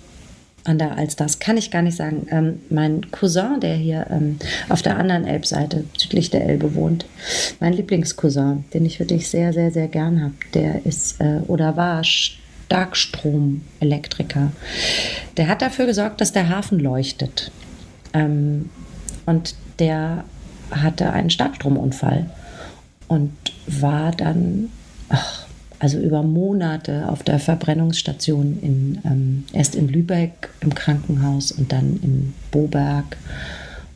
an 0.63 0.77
der 0.77 0.97
Alster. 0.97 1.25
Das 1.25 1.39
kann 1.39 1.57
ich 1.57 1.71
gar 1.71 1.81
nicht 1.81 1.97
sagen. 1.97 2.27
Ähm, 2.29 2.61
mein 2.69 3.09
Cousin, 3.11 3.59
der 3.61 3.75
hier 3.75 4.07
ähm, 4.09 4.37
auf 4.67 4.81
der 4.81 4.97
anderen 4.97 5.25
Elbseite, 5.25 5.85
südlich 5.97 6.29
der 6.29 6.45
Elbe 6.45 6.75
wohnt, 6.75 7.05
mein 7.59 7.73
Lieblingscousin, 7.73 8.65
den 8.73 8.85
ich 8.85 8.99
wirklich 8.99 9.29
sehr, 9.29 9.53
sehr, 9.53 9.71
sehr 9.71 9.87
gern 9.87 10.21
habe, 10.21 10.33
der 10.53 10.85
ist 10.85 11.19
äh, 11.21 11.39
oder 11.47 11.75
war 11.75 12.03
Starkstromelektriker. 12.69 14.51
Der 15.37 15.47
hat 15.47 15.63
dafür 15.63 15.87
gesorgt, 15.87 16.21
dass 16.21 16.31
der 16.31 16.49
Hafen 16.49 16.79
leuchtet. 16.79 17.51
Ähm, 18.13 18.69
und 19.25 19.55
der 19.79 20.23
hatte 20.69 21.11
einen 21.11 21.31
Starkstromunfall 21.31 22.29
und 23.07 23.33
war 23.65 24.11
dann 24.11 24.69
ach, 25.09 25.47
also 25.79 25.97
über 25.97 26.21
Monate 26.21 27.09
auf 27.09 27.23
der 27.23 27.39
Verbrennungsstation 27.39 28.59
in, 28.61 29.01
ähm, 29.03 29.45
erst 29.51 29.73
in 29.73 29.87
Lübeck 29.87 30.49
im 30.61 30.75
Krankenhaus 30.75 31.51
und 31.51 31.71
dann 31.71 31.99
in 32.03 32.33
Boberg. 32.51 33.17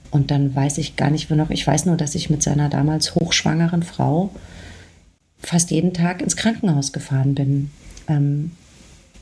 Und 0.10 0.32
dann 0.32 0.56
weiß 0.56 0.80
ich 0.80 0.96
gar 0.96 1.12
nicht, 1.12 1.30
wo 1.30 1.36
noch. 1.36 1.52
Ich 1.52 1.66
weiß 1.66 1.86
nur, 1.86 1.98
dass 1.98 2.16
ich 2.16 2.32
mit 2.32 2.42
seiner 2.42 2.70
damals 2.70 3.14
hochschwangeren 3.14 3.84
Frau 3.84 4.32
fast 5.40 5.70
jeden 5.70 5.94
Tag 5.94 6.22
ins 6.22 6.36
Krankenhaus 6.36 6.92
gefahren 6.92 7.36
bin. 7.36 7.70
Ähm, 8.08 8.52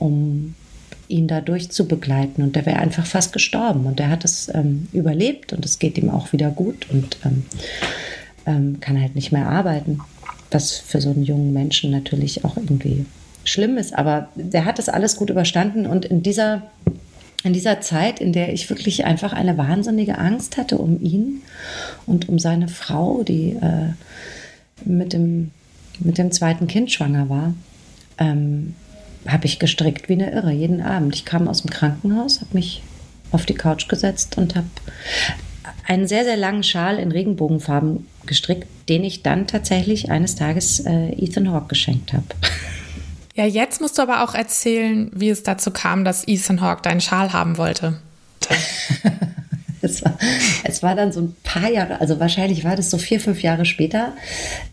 um 0.01 0.55
ihn 1.07 1.27
dadurch 1.27 1.69
zu 1.69 1.87
begleiten. 1.87 2.41
Und 2.41 2.55
der 2.55 2.65
wäre 2.65 2.79
einfach 2.79 3.05
fast 3.05 3.33
gestorben. 3.33 3.85
Und 3.85 3.99
er 3.99 4.09
hat 4.09 4.25
es 4.25 4.49
ähm, 4.53 4.87
überlebt 4.91 5.53
und 5.53 5.63
es 5.63 5.77
geht 5.77 5.97
ihm 5.97 6.09
auch 6.09 6.33
wieder 6.33 6.49
gut 6.49 6.87
und 6.89 7.17
ähm, 7.23 7.45
ähm, 8.45 8.79
kann 8.79 8.99
halt 8.99 9.15
nicht 9.15 9.31
mehr 9.31 9.47
arbeiten. 9.47 9.99
Was 10.49 10.77
für 10.77 10.99
so 10.99 11.11
einen 11.11 11.23
jungen 11.23 11.53
Menschen 11.53 11.91
natürlich 11.91 12.43
auch 12.43 12.57
irgendwie 12.57 13.05
schlimm 13.43 13.77
ist. 13.77 13.95
Aber 13.95 14.29
der 14.35 14.65
hat 14.65 14.79
das 14.79 14.89
alles 14.89 15.15
gut 15.15 15.29
überstanden. 15.29 15.85
Und 15.85 16.05
in 16.05 16.23
dieser, 16.23 16.63
in 17.43 17.53
dieser 17.53 17.81
Zeit, 17.81 18.19
in 18.19 18.33
der 18.33 18.53
ich 18.53 18.69
wirklich 18.69 19.05
einfach 19.05 19.33
eine 19.33 19.57
wahnsinnige 19.57 20.17
Angst 20.17 20.57
hatte 20.57 20.77
um 20.77 21.01
ihn 21.01 21.41
und 22.05 22.27
um 22.27 22.39
seine 22.39 22.67
Frau, 22.67 23.23
die 23.23 23.57
äh, 23.61 23.93
mit, 24.85 25.13
dem, 25.13 25.51
mit 25.99 26.17
dem 26.17 26.31
zweiten 26.31 26.67
Kind 26.67 26.91
schwanger 26.91 27.29
war, 27.29 27.53
ähm, 28.17 28.75
habe 29.27 29.45
ich 29.45 29.59
gestrickt 29.59 30.09
wie 30.09 30.13
eine 30.13 30.31
Irre, 30.31 30.51
jeden 30.51 30.81
Abend. 30.81 31.15
Ich 31.15 31.25
kam 31.25 31.47
aus 31.47 31.61
dem 31.61 31.69
Krankenhaus, 31.69 32.41
habe 32.41 32.53
mich 32.53 32.81
auf 33.31 33.45
die 33.45 33.53
Couch 33.53 33.87
gesetzt 33.87 34.37
und 34.37 34.55
habe 34.55 34.67
einen 35.87 36.07
sehr, 36.07 36.23
sehr 36.23 36.37
langen 36.37 36.63
Schal 36.63 36.97
in 36.97 37.11
Regenbogenfarben 37.11 38.07
gestrickt, 38.25 38.67
den 38.89 39.03
ich 39.03 39.23
dann 39.23 39.47
tatsächlich 39.47 40.11
eines 40.11 40.35
Tages 40.35 40.79
äh, 40.81 41.11
Ethan 41.11 41.51
Hawke 41.51 41.67
geschenkt 41.69 42.13
habe. 42.13 42.25
Ja, 43.33 43.45
jetzt 43.45 43.79
musst 43.79 43.97
du 43.97 44.01
aber 44.01 44.23
auch 44.23 44.35
erzählen, 44.35 45.09
wie 45.15 45.29
es 45.29 45.41
dazu 45.41 45.71
kam, 45.71 46.03
dass 46.03 46.27
Ethan 46.27 46.59
Hawke 46.59 46.81
deinen 46.81 46.99
Schal 46.99 47.31
haben 47.31 47.57
wollte. 47.57 47.97
Es 49.91 50.03
war, 50.05 50.17
es 50.63 50.83
war 50.83 50.95
dann 50.95 51.11
so 51.11 51.21
ein 51.21 51.35
paar 51.43 51.69
Jahre, 51.69 51.99
also 51.99 52.19
wahrscheinlich 52.19 52.63
war 52.63 52.75
das 52.75 52.91
so 52.91 52.97
vier, 52.97 53.19
fünf 53.19 53.41
Jahre 53.41 53.65
später. 53.65 54.13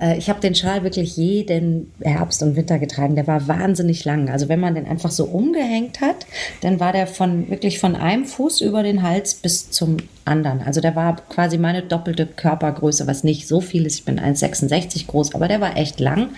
Äh, 0.01 0.19
ich 0.19 0.29
habe 0.29 0.41
den 0.41 0.55
Schal 0.55 0.85
wirklich 0.85 1.17
jeden 1.17 1.93
Herbst 2.01 2.43
und 2.43 2.57
Winter 2.57 2.79
getragen. 2.79 3.15
Der 3.17 3.27
war 3.27 3.49
wahnsinnig 3.49 4.05
lang. 4.05 4.29
Also 4.29 4.49
wenn 4.49 4.61
man 4.61 4.75
den 4.75 4.87
einfach 4.87 5.11
so 5.11 5.25
umgehängt 5.25 6.01
hat, 6.01 6.27
dann 6.61 6.79
war 6.79 6.93
der 6.93 7.07
von 7.07 7.51
wirklich 7.51 7.79
von 7.79 7.97
einem 7.97 8.27
Fuß 8.27 8.61
über 8.61 8.83
den 8.83 9.03
Hals 9.03 9.35
bis 9.35 9.71
zum 9.71 9.97
anderen. 10.29 10.63
Also 10.63 10.81
der 10.81 10.95
war 10.95 11.17
quasi 11.29 11.59
meine 11.59 11.83
doppelte 11.83 12.27
Körpergröße, 12.27 13.07
was 13.07 13.25
nicht 13.25 13.49
so 13.49 13.61
viel 13.61 13.87
ist. 13.87 13.97
Ich 13.97 14.05
bin 14.05 14.21
1,66 14.21 15.07
groß, 15.07 15.35
aber 15.35 15.49
der 15.49 15.61
war 15.61 15.77
echt 15.77 15.99
lang 15.99 16.29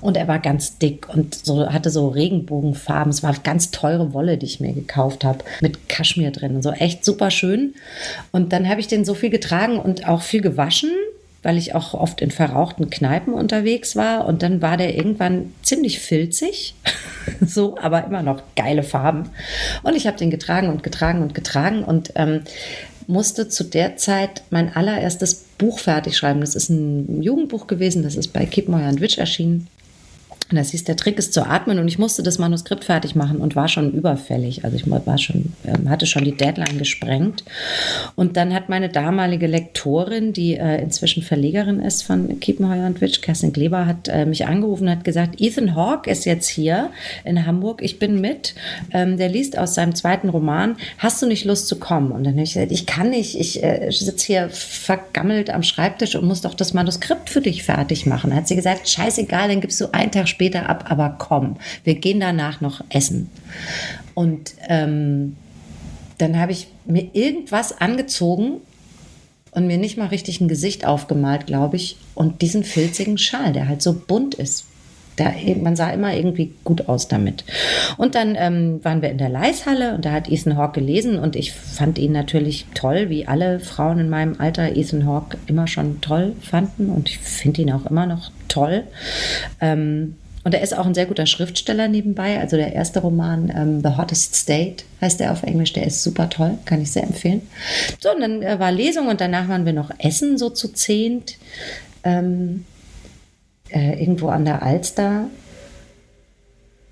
und 0.00 0.16
er 0.16 0.28
war 0.28 0.38
ganz 0.40 0.78
dick 0.78 1.08
und 1.08 1.34
so 1.34 1.68
hatte 1.72 1.90
so 1.90 2.08
Regenbogenfarben. 2.08 3.10
Es 3.10 3.22
war 3.22 3.34
ganz 3.42 3.70
teure 3.70 4.12
Wolle, 4.12 4.36
die 4.36 4.46
ich 4.46 4.60
mir 4.60 4.72
gekauft 4.72 5.24
habe, 5.24 5.44
mit 5.60 5.88
Kaschmir 5.88 6.32
drin 6.32 6.56
und 6.56 6.62
so 6.62 6.72
echt 6.72 7.04
super 7.04 7.30
schön. 7.30 7.74
Und 8.32 8.52
dann 8.52 8.68
habe 8.68 8.80
ich 8.80 8.86
den 8.86 9.04
so 9.04 9.14
viel 9.14 9.30
getragen 9.30 9.78
und 9.78 10.08
auch 10.08 10.22
viel 10.22 10.40
gewaschen 10.40 10.90
weil 11.46 11.58
ich 11.58 11.76
auch 11.76 11.94
oft 11.94 12.22
in 12.22 12.32
verrauchten 12.32 12.90
Kneipen 12.90 13.32
unterwegs 13.32 13.94
war. 13.94 14.26
Und 14.26 14.42
dann 14.42 14.62
war 14.62 14.76
der 14.76 14.96
irgendwann 14.96 15.52
ziemlich 15.62 16.00
filzig, 16.00 16.74
so, 17.40 17.78
aber 17.78 18.04
immer 18.04 18.24
noch 18.24 18.42
geile 18.56 18.82
Farben. 18.82 19.30
Und 19.84 19.94
ich 19.94 20.08
habe 20.08 20.16
den 20.16 20.30
getragen 20.30 20.68
und 20.68 20.82
getragen 20.82 21.22
und 21.22 21.34
getragen 21.34 21.84
und 21.84 22.10
ähm, 22.16 22.40
musste 23.06 23.48
zu 23.48 23.62
der 23.62 23.96
Zeit 23.96 24.42
mein 24.50 24.74
allererstes 24.74 25.44
Buch 25.56 25.78
fertig 25.78 26.16
schreiben. 26.16 26.40
Das 26.40 26.56
ist 26.56 26.68
ein 26.68 27.22
Jugendbuch 27.22 27.68
gewesen, 27.68 28.02
das 28.02 28.16
ist 28.16 28.32
bei 28.32 28.44
Kipmoyer 28.44 28.88
und 28.88 29.00
Witsch 29.00 29.18
erschienen. 29.18 29.68
Und 30.50 30.56
das 30.56 30.70
hieß, 30.70 30.84
der 30.84 30.96
Trick 30.96 31.18
ist 31.18 31.32
zu 31.32 31.44
atmen 31.44 31.80
und 31.80 31.88
ich 31.88 31.98
musste 31.98 32.22
das 32.22 32.38
Manuskript 32.38 32.84
fertig 32.84 33.16
machen 33.16 33.38
und 33.38 33.56
war 33.56 33.66
schon 33.66 33.92
überfällig. 33.92 34.64
Also 34.64 34.76
ich 34.76 34.88
war 34.88 35.18
schon, 35.18 35.52
ähm, 35.64 35.90
hatte 35.90 36.06
schon 36.06 36.24
die 36.24 36.36
Deadline 36.36 36.78
gesprengt. 36.78 37.44
Und 38.14 38.36
dann 38.36 38.54
hat 38.54 38.68
meine 38.68 38.88
damalige 38.88 39.48
Lektorin, 39.48 40.32
die 40.32 40.54
äh, 40.54 40.80
inzwischen 40.80 41.24
Verlegerin 41.24 41.80
ist 41.80 42.02
von 42.02 42.38
Kiepenheuer 42.38 42.86
und 42.86 43.00
Witsch, 43.00 43.22
Kerstin 43.22 43.52
Kleber, 43.52 43.86
hat 43.86 44.06
äh, 44.06 44.24
mich 44.24 44.46
angerufen 44.46 44.84
und 44.84 44.90
hat 44.90 45.04
gesagt, 45.04 45.40
Ethan 45.40 45.74
Hawke 45.74 46.08
ist 46.08 46.24
jetzt 46.24 46.48
hier 46.48 46.90
in 47.24 47.44
Hamburg, 47.44 47.82
ich 47.82 47.98
bin 47.98 48.20
mit. 48.20 48.54
Ähm, 48.92 49.16
der 49.16 49.28
liest 49.28 49.58
aus 49.58 49.74
seinem 49.74 49.96
zweiten 49.96 50.28
Roman. 50.28 50.76
Hast 50.98 51.20
du 51.20 51.26
nicht 51.26 51.44
Lust 51.44 51.66
zu 51.66 51.76
kommen? 51.80 52.12
Und 52.12 52.22
dann 52.22 52.34
habe 52.34 52.44
ich 52.44 52.54
gesagt, 52.54 52.70
ich 52.70 52.86
kann 52.86 53.10
nicht, 53.10 53.36
ich 53.36 53.64
äh, 53.64 53.90
sitze 53.90 54.26
hier 54.26 54.48
vergammelt 54.50 55.50
am 55.50 55.64
Schreibtisch 55.64 56.14
und 56.14 56.24
muss 56.24 56.42
doch 56.42 56.54
das 56.54 56.72
Manuskript 56.72 57.30
für 57.30 57.40
dich 57.40 57.64
fertig 57.64 58.06
machen. 58.06 58.30
Dann 58.30 58.38
hat 58.38 58.48
sie 58.48 58.54
gesagt, 58.54 58.88
scheißegal, 58.88 59.48
dann 59.48 59.60
gibst 59.60 59.80
du 59.80 59.92
einen 59.92 60.12
Tag 60.12 60.28
später 60.36 60.68
ab, 60.68 60.84
aber 60.88 61.16
komm, 61.18 61.56
wir 61.82 61.94
gehen 61.94 62.20
danach 62.20 62.60
noch 62.60 62.84
essen. 62.90 63.30
Und 64.12 64.54
ähm, 64.68 65.36
dann 66.18 66.38
habe 66.38 66.52
ich 66.52 66.68
mir 66.84 67.08
irgendwas 67.14 67.80
angezogen 67.80 68.60
und 69.52 69.66
mir 69.66 69.78
nicht 69.78 69.96
mal 69.96 70.08
richtig 70.08 70.42
ein 70.42 70.48
Gesicht 70.48 70.86
aufgemalt, 70.86 71.46
glaube 71.46 71.76
ich, 71.76 71.96
und 72.14 72.42
diesen 72.42 72.64
filzigen 72.64 73.16
Schal, 73.16 73.54
der 73.54 73.66
halt 73.66 73.80
so 73.80 73.94
bunt 73.94 74.34
ist. 74.34 74.66
Da, 75.16 75.32
man 75.62 75.76
sah 75.76 75.88
immer 75.92 76.14
irgendwie 76.14 76.52
gut 76.62 76.90
aus 76.90 77.08
damit. 77.08 77.44
Und 77.96 78.14
dann 78.14 78.36
ähm, 78.38 78.84
waren 78.84 79.00
wir 79.00 79.08
in 79.08 79.16
der 79.16 79.30
Leishalle 79.30 79.94
und 79.94 80.04
da 80.04 80.12
hat 80.12 80.30
Ethan 80.30 80.58
Hawke 80.58 80.80
gelesen 80.80 81.18
und 81.18 81.36
ich 81.36 81.52
fand 81.52 81.96
ihn 81.96 82.12
natürlich 82.12 82.66
toll, 82.74 83.08
wie 83.08 83.26
alle 83.26 83.58
Frauen 83.60 83.98
in 83.98 84.10
meinem 84.10 84.38
Alter 84.38 84.76
Ethan 84.76 85.06
Hawke 85.06 85.38
immer 85.46 85.66
schon 85.68 86.02
toll 86.02 86.34
fanden 86.42 86.90
und 86.90 87.08
ich 87.08 87.18
finde 87.18 87.62
ihn 87.62 87.72
auch 87.72 87.86
immer 87.86 88.04
noch 88.04 88.30
toll. 88.48 88.84
Ähm, 89.62 90.16
und 90.46 90.54
er 90.54 90.60
ist 90.60 90.78
auch 90.78 90.86
ein 90.86 90.94
sehr 90.94 91.06
guter 91.06 91.26
Schriftsteller 91.26 91.88
nebenbei. 91.88 92.38
Also 92.38 92.56
der 92.56 92.72
erste 92.72 93.00
Roman, 93.00 93.52
ähm, 93.52 93.80
The 93.82 93.96
Hottest 93.96 94.36
State, 94.36 94.84
heißt 95.00 95.20
er 95.20 95.32
auf 95.32 95.42
Englisch, 95.42 95.72
der 95.72 95.84
ist 95.84 96.04
super 96.04 96.30
toll, 96.30 96.56
kann 96.66 96.80
ich 96.80 96.92
sehr 96.92 97.02
empfehlen. 97.02 97.42
So, 97.98 98.14
und 98.14 98.20
dann 98.20 98.42
äh, 98.42 98.56
war 98.60 98.70
Lesung 98.70 99.08
und 99.08 99.20
danach 99.20 99.48
waren 99.48 99.66
wir 99.66 99.72
noch 99.72 99.90
essen, 99.98 100.38
so 100.38 100.48
zu 100.48 100.68
zehnt. 100.68 101.38
Ähm, 102.04 102.64
äh, 103.70 104.00
irgendwo 104.00 104.28
an 104.28 104.44
der 104.44 104.62
Alster. 104.62 105.24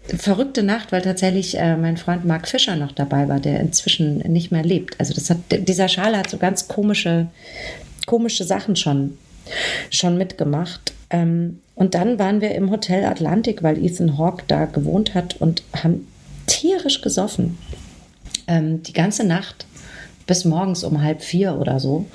Verrückte 0.03 0.65
Nacht, 0.65 0.91
weil 0.91 1.03
tatsächlich 1.03 1.57
äh, 1.57 1.77
mein 1.77 1.97
Freund 1.97 2.25
Mark 2.25 2.49
Fischer 2.49 2.75
noch 2.75 2.91
dabei 2.91 3.29
war, 3.29 3.39
der 3.39 3.61
inzwischen 3.61 4.19
nicht 4.19 4.51
mehr 4.51 4.65
lebt. 4.65 4.99
Also 4.99 5.15
das 5.15 5.31
hat, 5.31 5.39
dieser 5.53 5.87
Schale 5.87 6.19
hat 6.19 6.29
so 6.29 6.39
ganz 6.39 6.67
komische, 6.67 7.29
komische 8.05 8.43
Sachen 8.43 8.75
schon, 8.75 9.17
schon 9.91 10.19
mitgemacht. 10.19 10.93
Ähm, 11.15 11.61
und 11.77 11.95
dann 11.95 12.19
waren 12.19 12.41
wir 12.41 12.55
im 12.57 12.71
Hotel 12.71 13.05
Atlantik, 13.05 13.63
weil 13.63 13.83
Ethan 13.83 14.19
Hawke 14.19 14.43
da 14.49 14.65
gewohnt 14.65 15.15
hat 15.15 15.41
und 15.41 15.63
haben 15.73 16.09
tierisch 16.47 17.03
gesoffen. 17.03 17.57
Ähm, 18.49 18.83
die 18.83 18.93
ganze 18.93 19.25
Nacht 19.25 19.67
bis 20.27 20.45
morgens 20.45 20.83
um 20.83 21.03
halb 21.03 21.23
vier 21.23 21.57
oder 21.61 21.79
so. 21.79 22.07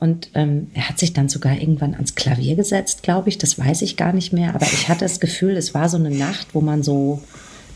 Und 0.00 0.30
ähm, 0.34 0.68
er 0.74 0.88
hat 0.88 0.98
sich 0.98 1.12
dann 1.12 1.28
sogar 1.28 1.60
irgendwann 1.60 1.94
ans 1.94 2.16
Klavier 2.16 2.56
gesetzt, 2.56 3.04
glaube 3.04 3.28
ich. 3.28 3.38
Das 3.38 3.56
weiß 3.56 3.82
ich 3.82 3.96
gar 3.96 4.12
nicht 4.12 4.32
mehr. 4.32 4.54
Aber 4.54 4.66
ich 4.66 4.88
hatte 4.88 5.04
das 5.04 5.20
Gefühl, 5.20 5.56
es 5.56 5.72
war 5.72 5.88
so 5.88 5.96
eine 5.96 6.10
Nacht, 6.10 6.48
wo 6.54 6.60
man 6.60 6.82
so, 6.82 7.22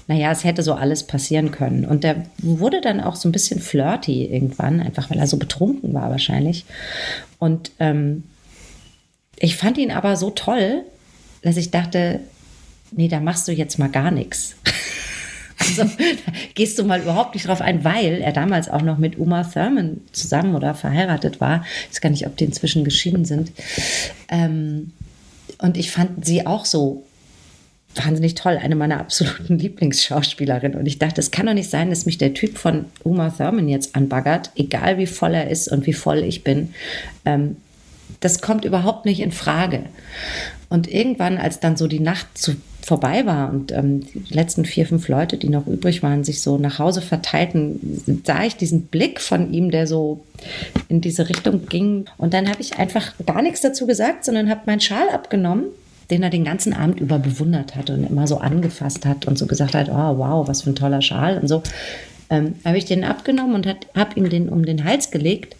naja, 0.08 0.32
es 0.32 0.42
hätte 0.42 0.64
so 0.64 0.72
alles 0.74 1.04
passieren 1.04 1.52
können. 1.52 1.84
Und 1.84 2.02
der 2.02 2.24
wurde 2.38 2.80
dann 2.80 3.00
auch 3.00 3.14
so 3.14 3.28
ein 3.28 3.32
bisschen 3.32 3.60
flirty 3.60 4.24
irgendwann, 4.24 4.80
einfach 4.80 5.08
weil 5.10 5.18
er 5.18 5.28
so 5.28 5.36
betrunken 5.36 5.94
war 5.94 6.10
wahrscheinlich. 6.10 6.64
Und 7.38 7.70
ähm, 7.78 8.24
ich 9.38 9.56
fand 9.56 9.78
ihn 9.78 9.90
aber 9.90 10.16
so 10.16 10.30
toll, 10.30 10.82
dass 11.42 11.56
ich 11.56 11.70
dachte, 11.70 12.20
nee, 12.90 13.08
da 13.08 13.20
machst 13.20 13.48
du 13.48 13.52
jetzt 13.52 13.78
mal 13.78 13.90
gar 13.90 14.10
nichts. 14.10 14.56
Also 15.66 15.88
gehst 16.54 16.78
du 16.78 16.84
mal 16.84 17.00
überhaupt 17.00 17.34
nicht 17.34 17.46
drauf 17.46 17.60
ein, 17.60 17.84
weil 17.84 18.20
er 18.20 18.32
damals 18.32 18.68
auch 18.68 18.82
noch 18.82 18.98
mit 18.98 19.18
Uma 19.18 19.44
Thurman 19.44 20.00
zusammen 20.12 20.56
oder 20.56 20.74
verheiratet 20.74 21.40
war. 21.40 21.64
Ich 21.84 21.90
weiß 21.94 22.00
gar 22.00 22.10
nicht, 22.10 22.26
ob 22.26 22.36
die 22.36 22.44
inzwischen 22.44 22.84
geschieden 22.84 23.24
sind. 23.24 23.52
Ähm, 24.28 24.92
und 25.58 25.76
ich 25.76 25.90
fand 25.90 26.26
sie 26.26 26.44
auch 26.44 26.64
so 26.64 27.04
wahnsinnig 27.94 28.34
toll, 28.34 28.58
eine 28.60 28.74
meiner 28.74 28.98
absoluten 28.98 29.58
Lieblingsschauspielerinnen. 29.58 30.78
Und 30.78 30.86
ich 30.86 30.98
dachte, 30.98 31.20
es 31.20 31.30
kann 31.30 31.46
doch 31.46 31.54
nicht 31.54 31.70
sein, 31.70 31.90
dass 31.90 32.06
mich 32.06 32.18
der 32.18 32.34
Typ 32.34 32.58
von 32.58 32.86
Uma 33.02 33.30
Thurman 33.30 33.68
jetzt 33.68 33.94
anbaggert, 33.94 34.50
egal 34.56 34.98
wie 34.98 35.06
voll 35.06 35.34
er 35.34 35.50
ist 35.50 35.68
und 35.68 35.86
wie 35.86 35.92
voll 35.92 36.18
ich 36.18 36.44
bin. 36.44 36.74
Ähm, 37.24 37.56
das 38.20 38.40
kommt 38.40 38.64
überhaupt 38.64 39.04
nicht 39.04 39.20
in 39.20 39.32
Frage. 39.32 39.84
Und 40.68 40.90
irgendwann, 40.92 41.38
als 41.38 41.60
dann 41.60 41.76
so 41.76 41.86
die 41.86 42.00
Nacht 42.00 42.26
zu, 42.36 42.56
vorbei 42.82 43.24
war 43.24 43.50
und 43.50 43.72
ähm, 43.72 44.00
die 44.00 44.34
letzten 44.34 44.64
vier, 44.64 44.86
fünf 44.86 45.08
Leute, 45.08 45.36
die 45.36 45.48
noch 45.48 45.66
übrig 45.66 46.02
waren, 46.02 46.24
sich 46.24 46.42
so 46.42 46.58
nach 46.58 46.78
Hause 46.78 47.00
verteilten, 47.00 48.22
sah 48.24 48.44
ich 48.44 48.56
diesen 48.56 48.86
Blick 48.86 49.20
von 49.20 49.52
ihm, 49.52 49.70
der 49.70 49.86
so 49.86 50.24
in 50.88 51.00
diese 51.00 51.28
Richtung 51.28 51.66
ging. 51.66 52.06
Und 52.18 52.34
dann 52.34 52.48
habe 52.48 52.60
ich 52.60 52.78
einfach 52.78 53.14
gar 53.24 53.42
nichts 53.42 53.62
dazu 53.62 53.86
gesagt, 53.86 54.24
sondern 54.24 54.50
habe 54.50 54.62
meinen 54.66 54.80
Schal 54.80 55.08
abgenommen 55.10 55.66
den 56.10 56.22
er 56.22 56.30
den 56.30 56.44
ganzen 56.44 56.74
Abend 56.74 57.00
über 57.00 57.18
bewundert 57.18 57.76
hat 57.76 57.90
und 57.90 58.04
immer 58.04 58.26
so 58.26 58.38
angefasst 58.38 59.06
hat 59.06 59.26
und 59.26 59.38
so 59.38 59.46
gesagt 59.46 59.74
hat, 59.74 59.88
oh 59.88 60.18
wow, 60.18 60.46
was 60.46 60.62
für 60.62 60.70
ein 60.70 60.76
toller 60.76 61.02
Schal 61.02 61.38
und 61.38 61.48
so, 61.48 61.62
ähm, 62.30 62.56
habe 62.64 62.78
ich 62.78 62.84
den 62.84 63.04
abgenommen 63.04 63.54
und 63.54 63.66
habe 63.66 64.10
ihm 64.16 64.28
den 64.28 64.48
um 64.48 64.64
den 64.64 64.84
Hals 64.84 65.10
gelegt 65.10 65.56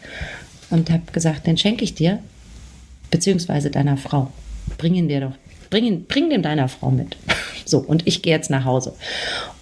und 0.71 0.91
habe 0.91 1.03
gesagt, 1.13 1.47
den 1.47 1.57
schenke 1.57 1.85
ich 1.85 1.95
dir, 1.95 2.19
beziehungsweise 3.15 3.71
deiner 3.71 3.97
Frau. 3.97 4.33
Bring 4.77 4.97
ihn 4.97 5.07
dir 5.07 5.21
doch, 5.21 5.35
bring, 5.71 5.85
ihn, 5.85 6.05
bring 6.07 6.31
den 6.31 6.43
deiner 6.43 6.67
Frau 6.67 6.91
mit. 6.91 7.17
So, 7.65 7.79
und 7.79 8.09
ich 8.09 8.23
gehe 8.23 8.35
jetzt 8.35 8.51
nach 8.51 8.65
Hause. 8.65 8.93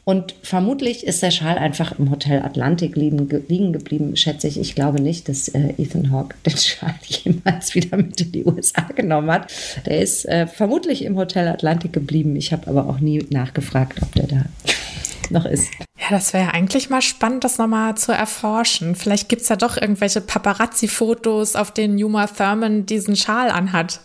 Und 0.04 0.34
vermutlich 0.42 1.06
ist 1.06 1.22
der 1.22 1.30
Schal 1.30 1.58
einfach 1.58 1.98
im 1.98 2.10
Hotel 2.10 2.42
Atlantik 2.42 2.96
liegen, 2.96 3.28
liegen 3.48 3.74
geblieben, 3.74 4.16
schätze 4.16 4.48
ich. 4.48 4.58
Ich 4.58 4.74
glaube 4.74 5.02
nicht, 5.02 5.28
dass 5.28 5.48
äh, 5.48 5.74
Ethan 5.76 6.10
Hawke 6.10 6.34
den 6.46 6.56
Schal 6.56 6.94
jemals 7.06 7.74
wieder 7.74 7.98
mit 7.98 8.18
in 8.22 8.32
die 8.32 8.44
USA 8.46 8.88
genommen 8.96 9.30
hat. 9.30 9.52
Der 9.84 10.00
ist 10.00 10.24
äh, 10.24 10.46
vermutlich 10.46 11.04
im 11.04 11.18
Hotel 11.18 11.46
Atlantik 11.46 11.92
geblieben. 11.92 12.34
Ich 12.36 12.54
habe 12.54 12.68
aber 12.68 12.88
auch 12.88 13.00
nie 13.00 13.22
nachgefragt, 13.28 14.00
ob 14.00 14.14
der 14.14 14.28
da 14.28 14.44
noch 15.28 15.44
ist. 15.44 15.68
Das 16.12 16.34
wäre 16.34 16.44
ja 16.44 16.50
eigentlich 16.50 16.90
mal 16.90 17.00
spannend, 17.00 17.42
das 17.42 17.56
nochmal 17.56 17.96
zu 17.96 18.12
erforschen. 18.12 18.94
Vielleicht 18.96 19.30
gibt 19.30 19.40
es 19.40 19.48
ja 19.48 19.56
doch 19.56 19.78
irgendwelche 19.78 20.20
Paparazzi-Fotos, 20.20 21.56
auf 21.56 21.70
denen 21.70 21.96
Yuma 21.96 22.26
Thurman 22.26 22.84
diesen 22.84 23.16
Schal 23.16 23.48
anhat. 23.48 24.00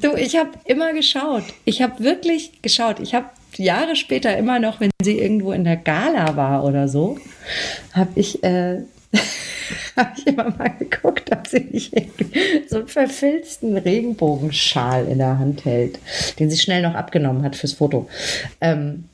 Du, 0.00 0.14
ich 0.14 0.36
habe 0.36 0.48
immer 0.64 0.94
geschaut. 0.94 1.44
Ich 1.66 1.82
habe 1.82 2.02
wirklich 2.02 2.62
geschaut. 2.62 3.00
Ich 3.00 3.14
habe 3.14 3.26
Jahre 3.58 3.96
später 3.96 4.34
immer 4.38 4.60
noch, 4.60 4.80
wenn 4.80 4.88
sie 5.02 5.18
irgendwo 5.18 5.52
in 5.52 5.64
der 5.64 5.76
Gala 5.76 6.36
war 6.36 6.64
oder 6.64 6.88
so, 6.88 7.18
habe 7.92 8.12
ich, 8.14 8.42
äh, 8.42 8.78
hab 9.96 10.16
ich 10.16 10.26
immer 10.26 10.56
mal 10.56 10.70
geguckt, 10.78 11.30
ob 11.32 11.46
sie 11.46 11.68
nicht 11.70 11.92
so 12.70 12.76
einen 12.78 12.88
verfilzten 12.88 13.76
Regenbogenschal 13.76 15.06
in 15.06 15.18
der 15.18 15.38
Hand 15.38 15.66
hält, 15.66 15.98
den 16.38 16.50
sie 16.50 16.56
schnell 16.56 16.80
noch 16.80 16.94
abgenommen 16.94 17.42
hat 17.44 17.56
fürs 17.56 17.74
Foto. 17.74 18.08
Ähm, 18.62 19.04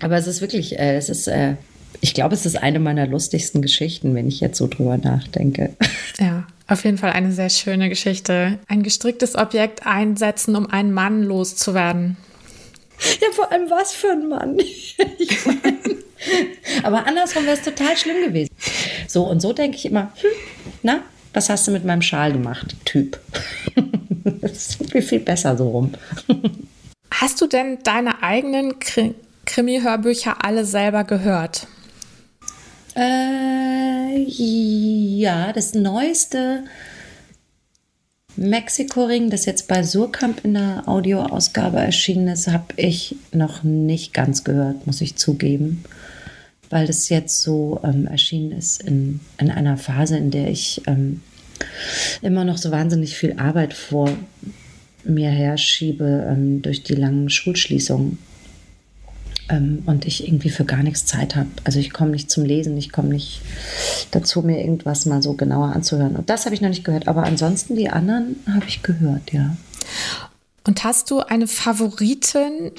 aber 0.00 0.16
es 0.16 0.26
ist 0.26 0.40
wirklich, 0.40 0.78
äh, 0.78 0.96
es 0.96 1.10
ist, 1.10 1.26
äh, 1.26 1.56
ich 2.00 2.14
glaube, 2.14 2.34
es 2.34 2.46
ist 2.46 2.56
eine 2.56 2.80
meiner 2.80 3.06
lustigsten 3.06 3.62
Geschichten, 3.62 4.14
wenn 4.14 4.28
ich 4.28 4.40
jetzt 4.40 4.58
so 4.58 4.66
drüber 4.66 4.98
nachdenke. 4.98 5.74
Ja, 6.18 6.46
Auf 6.68 6.84
jeden 6.84 6.98
Fall 6.98 7.12
eine 7.12 7.32
sehr 7.32 7.48
schöne 7.48 7.88
Geschichte. 7.88 8.58
Ein 8.68 8.82
gestricktes 8.82 9.34
Objekt 9.34 9.86
einsetzen, 9.86 10.54
um 10.54 10.70
einen 10.70 10.92
Mann 10.92 11.22
loszuwerden. 11.22 12.18
Ja, 13.20 13.28
vor 13.32 13.50
allem 13.50 13.70
was 13.70 13.92
für 13.92 14.12
ein 14.12 14.28
Mann. 14.28 14.58
Aber 16.82 17.06
andersrum 17.06 17.44
wäre 17.44 17.56
es 17.56 17.62
total 17.62 17.96
schlimm 17.96 18.24
gewesen. 18.24 18.50
So, 19.08 19.24
und 19.24 19.40
so 19.40 19.52
denke 19.52 19.78
ich 19.78 19.86
immer, 19.86 20.12
hm, 20.20 20.30
na, 20.82 21.00
was 21.32 21.48
hast 21.48 21.66
du 21.66 21.72
mit 21.72 21.84
meinem 21.84 22.02
Schal 22.02 22.32
gemacht, 22.32 22.76
Typ? 22.84 23.18
das 24.40 24.52
ist 24.52 24.94
mir 24.94 25.02
viel 25.02 25.20
besser 25.20 25.56
so 25.56 25.70
rum. 25.70 25.94
Hast 27.10 27.40
du 27.40 27.46
denn 27.46 27.78
deine 27.82 28.22
eigenen 28.22 28.74
Krimi-Hörbücher 29.46 30.44
alle 30.44 30.64
selber 30.64 31.04
gehört? 31.04 31.66
Äh, 32.94 34.24
ja, 34.26 35.52
das 35.52 35.74
neueste 35.74 36.64
Mexiko-Ring, 38.36 39.30
das 39.30 39.46
jetzt 39.46 39.68
bei 39.68 39.82
Surkamp 39.82 40.44
in 40.44 40.54
der 40.54 40.84
Audioausgabe 40.86 41.78
erschienen 41.78 42.28
ist, 42.28 42.48
habe 42.48 42.74
ich 42.76 43.16
noch 43.32 43.62
nicht 43.62 44.12
ganz 44.12 44.44
gehört, 44.44 44.86
muss 44.86 45.00
ich 45.00 45.16
zugeben. 45.16 45.84
Weil 46.70 46.86
das 46.86 47.08
jetzt 47.08 47.42
so 47.42 47.80
ähm, 47.84 48.06
erschienen 48.06 48.52
ist 48.52 48.82
in, 48.82 49.20
in 49.38 49.50
einer 49.50 49.76
Phase, 49.76 50.16
in 50.16 50.30
der 50.30 50.48
ich 50.48 50.82
ähm, 50.86 51.20
immer 52.22 52.44
noch 52.44 52.56
so 52.56 52.70
wahnsinnig 52.70 53.14
viel 53.14 53.38
Arbeit 53.38 53.74
vor 53.74 54.10
mir 55.04 55.30
herschiebe 55.30 56.26
ähm, 56.30 56.62
durch 56.62 56.82
die 56.82 56.94
langen 56.94 57.28
Schulschließungen 57.28 58.18
ähm, 59.48 59.82
und 59.86 60.06
ich 60.06 60.26
irgendwie 60.26 60.50
für 60.50 60.64
gar 60.64 60.82
nichts 60.82 61.06
Zeit 61.06 61.36
habe. 61.36 61.48
Also 61.64 61.78
ich 61.78 61.92
komme 61.92 62.10
nicht 62.10 62.30
zum 62.30 62.44
Lesen, 62.44 62.76
ich 62.76 62.92
komme 62.92 63.08
nicht 63.08 63.42
dazu, 64.10 64.42
mir 64.42 64.60
irgendwas 64.60 65.06
mal 65.06 65.22
so 65.22 65.34
genauer 65.34 65.72
anzuhören. 65.74 66.16
Und 66.16 66.30
das 66.30 66.44
habe 66.44 66.54
ich 66.54 66.60
noch 66.60 66.68
nicht 66.68 66.84
gehört, 66.84 67.08
aber 67.08 67.24
ansonsten 67.24 67.76
die 67.76 67.88
anderen 67.88 68.36
habe 68.46 68.66
ich 68.66 68.82
gehört, 68.82 69.32
ja. 69.32 69.56
Und 70.64 70.84
hast 70.84 71.10
du 71.10 71.20
eine 71.20 71.46
Favoritin, 71.46 72.70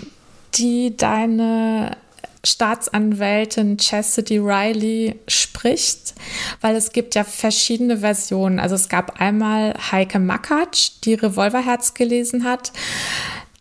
die 0.55 0.95
deine 0.95 1.97
Staatsanwältin 2.45 3.77
Chastity 3.77 4.37
Riley 4.37 5.15
spricht, 5.27 6.13
weil 6.59 6.75
es 6.75 6.91
gibt 6.91 7.15
ja 7.15 7.23
verschiedene 7.23 7.99
Versionen. 7.99 8.59
Also 8.59 8.75
es 8.75 8.89
gab 8.89 9.21
einmal 9.21 9.73
Heike 9.91 10.19
Makatsch, 10.19 10.91
die 11.05 11.13
Revolverherz 11.13 11.93
gelesen 11.93 12.43
hat. 12.43 12.73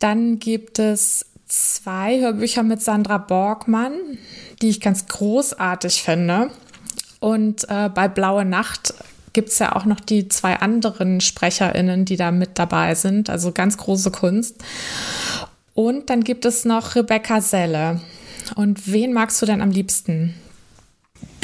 Dann 0.00 0.40
gibt 0.40 0.80
es 0.80 1.26
zwei 1.52 2.18
Hörbücher 2.18 2.62
mit 2.62 2.80
Sandra 2.80 3.18
Borgmann, 3.18 3.92
die 4.62 4.70
ich 4.70 4.80
ganz 4.80 5.06
großartig 5.06 6.02
finde. 6.02 6.50
Und 7.20 7.68
äh, 7.68 7.90
bei 7.90 8.08
Blaue 8.08 8.46
Nacht 8.46 8.94
gibt 9.34 9.50
es 9.50 9.58
ja 9.58 9.76
auch 9.76 9.84
noch 9.84 10.00
die 10.00 10.28
zwei 10.28 10.56
anderen 10.56 11.20
SprecherInnen, 11.20 12.06
die 12.06 12.16
da 12.16 12.30
mit 12.30 12.58
dabei 12.58 12.94
sind. 12.94 13.28
Also 13.28 13.52
ganz 13.52 13.76
große 13.76 14.10
Kunst. 14.10 14.56
Und 15.74 16.08
dann 16.08 16.24
gibt 16.24 16.46
es 16.46 16.64
noch 16.64 16.94
Rebecca 16.94 17.42
Selle. 17.42 18.00
Und 18.56 18.90
wen 18.90 19.12
magst 19.12 19.40
du 19.42 19.46
denn 19.46 19.60
am 19.60 19.70
liebsten? 19.70 20.34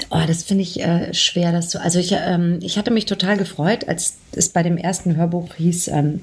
Oh, 0.08 0.22
das 0.26 0.42
finde 0.42 0.62
ich 0.62 0.80
äh, 0.80 1.12
schwer, 1.12 1.52
dass 1.52 1.68
du. 1.68 1.82
Also 1.82 1.98
ich, 1.98 2.12
ähm, 2.12 2.60
ich 2.62 2.78
hatte 2.78 2.90
mich 2.90 3.04
total 3.04 3.36
gefreut, 3.36 3.86
als 3.86 4.14
es 4.32 4.48
bei 4.48 4.62
dem 4.62 4.78
ersten 4.78 5.16
Hörbuch 5.16 5.54
hieß, 5.54 5.88
ähm, 5.88 6.22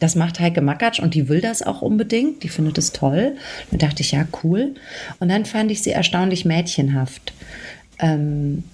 das 0.00 0.16
macht 0.16 0.40
Heike 0.40 0.62
Makatsch 0.62 0.98
und 0.98 1.14
die 1.14 1.28
will 1.28 1.40
das 1.40 1.62
auch 1.62 1.82
unbedingt. 1.82 2.42
Die 2.42 2.48
findet 2.48 2.78
es 2.78 2.92
toll. 2.92 3.36
Da 3.70 3.76
dachte 3.76 4.02
ich, 4.02 4.12
ja, 4.12 4.26
cool. 4.42 4.74
Und 5.20 5.28
dann 5.28 5.44
fand 5.44 5.70
ich 5.70 5.82
sie 5.82 5.90
erstaunlich 5.90 6.44
mädchenhaft 6.44 7.34
ähm, 7.98 8.64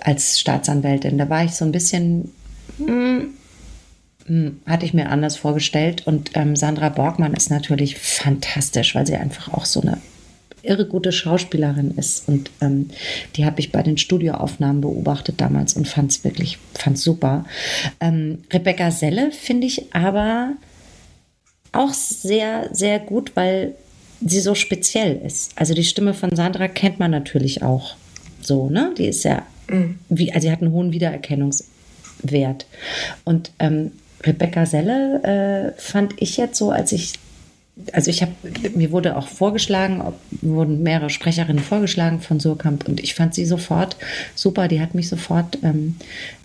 als 0.00 0.40
Staatsanwältin. 0.40 1.18
Da 1.18 1.28
war 1.28 1.44
ich 1.44 1.52
so 1.52 1.64
ein 1.64 1.72
bisschen, 1.72 2.32
hm, 2.78 3.28
hm, 4.26 4.60
hatte 4.66 4.86
ich 4.86 4.94
mir 4.94 5.10
anders 5.10 5.36
vorgestellt. 5.36 6.06
Und 6.06 6.30
ähm, 6.34 6.56
Sandra 6.56 6.88
Borgmann 6.88 7.34
ist 7.34 7.50
natürlich 7.50 7.98
fantastisch, 7.98 8.94
weil 8.94 9.06
sie 9.06 9.16
einfach 9.16 9.52
auch 9.52 9.66
so 9.66 9.82
eine 9.82 9.98
irre 10.62 10.86
gute 10.86 11.12
Schauspielerin 11.12 11.92
ist. 11.96 12.28
Und 12.28 12.50
ähm, 12.60 12.90
die 13.36 13.44
habe 13.44 13.60
ich 13.60 13.72
bei 13.72 13.82
den 13.82 13.98
Studioaufnahmen 13.98 14.80
beobachtet 14.80 15.40
damals 15.40 15.74
und 15.74 15.88
fand 15.88 16.10
es 16.10 16.24
wirklich 16.24 16.58
fand's 16.74 17.02
super. 17.02 17.44
Ähm, 18.00 18.38
Rebecca 18.52 18.90
Selle 18.90 19.32
finde 19.32 19.66
ich 19.66 19.94
aber 19.94 20.54
auch 21.72 21.92
sehr, 21.92 22.68
sehr 22.72 22.98
gut, 22.98 23.32
weil 23.36 23.74
sie 24.24 24.40
so 24.40 24.54
speziell 24.54 25.20
ist. 25.24 25.52
Also 25.56 25.74
die 25.74 25.84
Stimme 25.84 26.14
von 26.14 26.34
Sandra 26.34 26.68
kennt 26.68 26.98
man 26.98 27.10
natürlich 27.10 27.62
auch 27.62 27.94
so, 28.42 28.68
ne? 28.68 28.92
Die 28.96 29.06
ist 29.06 29.24
ja, 29.24 29.46
mhm. 29.68 29.98
wie, 30.08 30.32
also 30.32 30.46
sie 30.46 30.52
hat 30.52 30.62
einen 30.62 30.72
hohen 30.72 30.92
Wiedererkennungswert. 30.92 32.66
Und 33.24 33.52
ähm, 33.58 33.92
Rebecca 34.24 34.66
Selle 34.66 35.74
äh, 35.76 35.80
fand 35.80 36.20
ich 36.20 36.36
jetzt 36.36 36.58
so, 36.58 36.70
als 36.70 36.92
ich 36.92 37.14
also 37.92 38.10
ich 38.10 38.22
habe, 38.22 38.32
mir 38.74 38.90
wurde 38.90 39.16
auch 39.16 39.28
vorgeschlagen, 39.28 40.02
wurden 40.42 40.82
mehrere 40.82 41.10
Sprecherinnen 41.10 41.62
vorgeschlagen 41.62 42.20
von 42.20 42.40
Surkamp 42.40 42.88
und 42.88 43.00
ich 43.00 43.14
fand 43.14 43.34
sie 43.34 43.44
sofort 43.44 43.96
super, 44.34 44.68
die 44.68 44.80
hat 44.80 44.94
mich 44.94 45.08
sofort 45.08 45.58
ähm, 45.62 45.96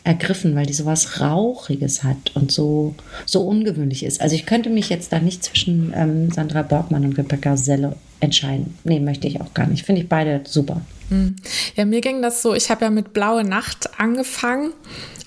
ergriffen, 0.03 0.55
weil 0.55 0.65
die 0.65 0.73
sowas 0.73 1.21
Rauchiges 1.21 2.03
hat 2.03 2.35
und 2.35 2.51
so, 2.51 2.95
so 3.25 3.41
ungewöhnlich 3.41 4.03
ist. 4.03 4.21
Also 4.21 4.35
ich 4.35 4.45
könnte 4.45 4.69
mich 4.69 4.89
jetzt 4.89 5.11
da 5.11 5.19
nicht 5.19 5.43
zwischen 5.43 5.93
ähm, 5.95 6.31
Sandra 6.31 6.61
Borgmann 6.61 7.05
und 7.05 7.17
Rebecca 7.17 7.57
Selle 7.57 7.95
entscheiden. 8.19 8.77
Nee, 8.83 8.99
möchte 8.99 9.27
ich 9.27 9.41
auch 9.41 9.53
gar 9.53 9.67
nicht. 9.67 9.85
Finde 9.85 10.01
ich 10.01 10.09
beide 10.09 10.41
super. 10.45 10.81
Hm. 11.09 11.35
Ja, 11.75 11.85
mir 11.85 12.01
ging 12.01 12.21
das 12.21 12.41
so, 12.41 12.55
ich 12.55 12.69
habe 12.69 12.85
ja 12.85 12.91
mit 12.91 13.13
Blaue 13.13 13.43
Nacht 13.43 13.99
angefangen 13.99 14.71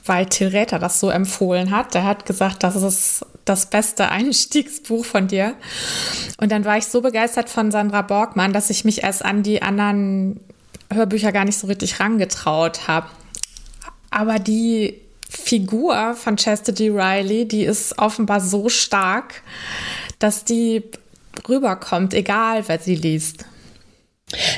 weil 0.08 0.26
Till 0.26 0.48
Räther 0.48 0.78
das 0.78 1.00
so 1.00 1.10
empfohlen 1.10 1.70
hat. 1.70 1.94
Der 1.94 2.04
hat 2.04 2.26
gesagt, 2.26 2.62
das 2.62 2.76
ist 2.76 3.24
das 3.48 3.66
beste 3.66 4.10
Einstiegsbuch 4.10 5.04
von 5.04 5.28
dir. 5.28 5.54
Und 6.40 6.52
dann 6.52 6.64
war 6.64 6.78
ich 6.78 6.86
so 6.86 7.00
begeistert 7.00 7.48
von 7.48 7.70
Sandra 7.70 8.02
Borgmann, 8.02 8.52
dass 8.52 8.70
ich 8.70 8.84
mich 8.84 9.02
erst 9.02 9.24
an 9.24 9.42
die 9.42 9.62
anderen 9.62 10.40
Hörbücher 10.92 11.32
gar 11.32 11.44
nicht 11.44 11.58
so 11.58 11.66
richtig 11.66 12.00
rangetraut 12.00 12.88
habe. 12.88 13.08
Aber 14.10 14.38
die 14.38 15.00
Figur 15.28 16.14
von 16.14 16.36
Chastity 16.36 16.88
Riley, 16.88 17.46
die 17.46 17.64
ist 17.64 17.98
offenbar 17.98 18.40
so 18.40 18.68
stark, 18.68 19.42
dass 20.18 20.44
die 20.44 20.82
rüberkommt, 21.48 22.14
egal 22.14 22.66
wer 22.66 22.78
sie 22.78 22.94
liest. 22.94 23.44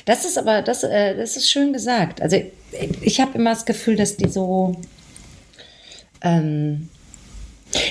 Das 0.05 0.25
ist 0.25 0.39
aber, 0.39 0.63
das, 0.63 0.83
äh, 0.83 1.17
das 1.17 1.37
ist 1.37 1.51
schön 1.51 1.73
gesagt. 1.73 2.21
Also 2.21 2.41
ich 3.01 3.21
habe 3.21 3.39
immer 3.39 3.51
das 3.51 3.67
Gefühl, 3.67 3.97
dass 3.97 4.17
die 4.17 4.29
so, 4.29 4.81
ähm, 6.23 6.89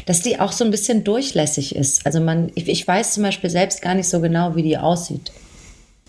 dass 0.06 0.22
die 0.22 0.40
auch 0.40 0.52
so 0.52 0.64
ein 0.64 0.72
bisschen 0.72 1.04
durchlässig 1.04 1.76
ist. 1.76 2.06
Also 2.06 2.20
man, 2.20 2.52
ich, 2.56 2.68
ich, 2.68 2.88
weiß 2.88 3.14
zum 3.14 3.24
Beispiel 3.24 3.50
selbst 3.50 3.82
gar 3.82 3.96
nicht 3.96 4.10
so 4.10 4.20
genau, 4.20 4.56
wie 4.56 4.64
die 4.64 4.78
aussieht. 4.78 5.32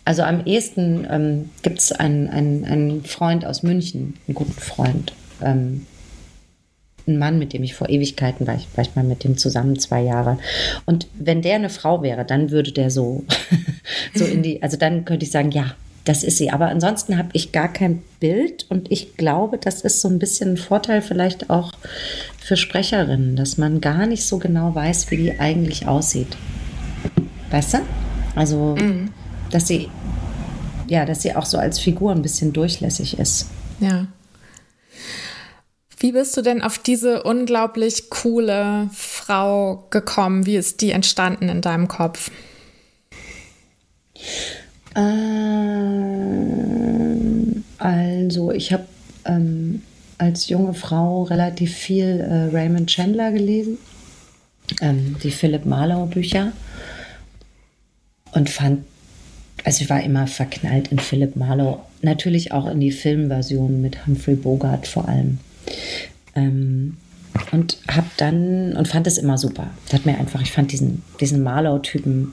Also 0.04 0.22
am 0.22 0.44
ehesten 0.46 1.06
ähm, 1.10 1.50
gibt 1.62 1.78
es 1.78 1.92
einen, 1.92 2.28
einen, 2.28 2.64
einen, 2.64 3.04
Freund 3.04 3.44
aus 3.44 3.62
München, 3.62 4.14
einen 4.26 4.34
guten 4.34 4.52
Freund, 4.52 5.12
ähm, 5.42 5.86
einen 7.06 7.18
Mann, 7.18 7.38
mit 7.38 7.52
dem 7.52 7.62
ich 7.62 7.74
vor 7.74 7.88
Ewigkeiten 7.88 8.46
war, 8.46 8.54
ich 8.54 8.66
war 8.74 8.82
ich 8.82 8.94
mal 8.96 9.04
mit 9.04 9.24
dem 9.24 9.36
zusammen 9.36 9.78
zwei 9.78 10.02
Jahre. 10.02 10.38
Und 10.86 11.06
wenn 11.18 11.42
der 11.42 11.56
eine 11.56 11.70
Frau 11.70 12.02
wäre, 12.02 12.24
dann 12.24 12.50
würde 12.50 12.72
der 12.72 12.90
so, 12.90 13.24
so 14.14 14.24
in 14.24 14.42
die, 14.42 14.62
also 14.62 14.76
dann 14.76 15.04
könnte 15.04 15.24
ich 15.24 15.30
sagen, 15.30 15.50
ja, 15.50 15.74
das 16.04 16.24
ist 16.24 16.38
sie. 16.38 16.50
Aber 16.50 16.68
ansonsten 16.68 17.18
habe 17.18 17.28
ich 17.34 17.52
gar 17.52 17.72
kein 17.72 18.02
Bild 18.20 18.66
und 18.68 18.90
ich 18.90 19.16
glaube, 19.16 19.58
das 19.58 19.82
ist 19.82 20.00
so 20.00 20.08
ein 20.08 20.18
bisschen 20.18 20.54
ein 20.54 20.56
Vorteil 20.56 21.02
vielleicht 21.02 21.50
auch 21.50 21.72
für 22.50 22.56
Sprecherinnen, 22.56 23.36
dass 23.36 23.58
man 23.58 23.80
gar 23.80 24.08
nicht 24.08 24.26
so 24.26 24.38
genau 24.38 24.74
weiß, 24.74 25.12
wie 25.12 25.18
die 25.18 25.38
eigentlich 25.38 25.86
aussieht. 25.86 26.36
Weißt 27.52 27.74
du? 27.74 27.78
Also, 28.34 28.74
mhm. 28.76 29.12
dass 29.52 29.68
sie, 29.68 29.88
ja, 30.88 31.04
dass 31.04 31.22
sie 31.22 31.36
auch 31.36 31.46
so 31.46 31.58
als 31.58 31.78
Figur 31.78 32.10
ein 32.10 32.22
bisschen 32.22 32.52
durchlässig 32.52 33.20
ist. 33.20 33.46
Ja. 33.78 34.08
Wie 35.96 36.10
bist 36.10 36.36
du 36.36 36.42
denn 36.42 36.60
auf 36.60 36.80
diese 36.80 37.22
unglaublich 37.22 38.10
coole 38.10 38.90
Frau 38.92 39.86
gekommen? 39.90 40.44
Wie 40.44 40.56
ist 40.56 40.80
die 40.80 40.90
entstanden 40.90 41.48
in 41.48 41.60
deinem 41.60 41.86
Kopf? 41.86 42.32
Ähm, 44.96 45.14
also, 47.78 48.50
ich 48.50 48.72
habe 48.72 48.86
ähm, 49.24 49.82
als 50.20 50.48
junge 50.48 50.74
Frau 50.74 51.22
relativ 51.22 51.74
viel 51.74 52.20
äh, 52.20 52.54
Raymond 52.54 52.90
Chandler 52.90 53.32
gelesen, 53.32 53.78
ähm, 54.82 55.16
die 55.22 55.30
Philip 55.30 55.64
Marlowe 55.64 56.06
Bücher 56.06 56.52
und 58.32 58.50
fand, 58.50 58.84
also 59.64 59.82
ich 59.82 59.90
war 59.90 60.02
immer 60.02 60.26
verknallt 60.26 60.88
in 60.88 60.98
Philip 60.98 61.36
Marlowe, 61.36 61.80
natürlich 62.02 62.52
auch 62.52 62.66
in 62.66 62.80
die 62.80 62.92
Filmversion 62.92 63.80
mit 63.80 64.06
Humphrey 64.06 64.34
Bogart 64.34 64.86
vor 64.86 65.08
allem. 65.08 65.38
Ähm, 66.34 66.98
und 67.52 67.78
habe 67.88 68.08
dann 68.16 68.76
und 68.76 68.88
fand 68.88 69.06
es 69.06 69.16
immer 69.16 69.38
super. 69.38 69.70
Das 69.86 70.00
hat 70.00 70.06
mir 70.06 70.18
einfach, 70.18 70.42
ich 70.42 70.50
fand 70.50 70.72
diesen, 70.72 71.02
diesen 71.20 71.42
Marlow-Typen 71.42 72.32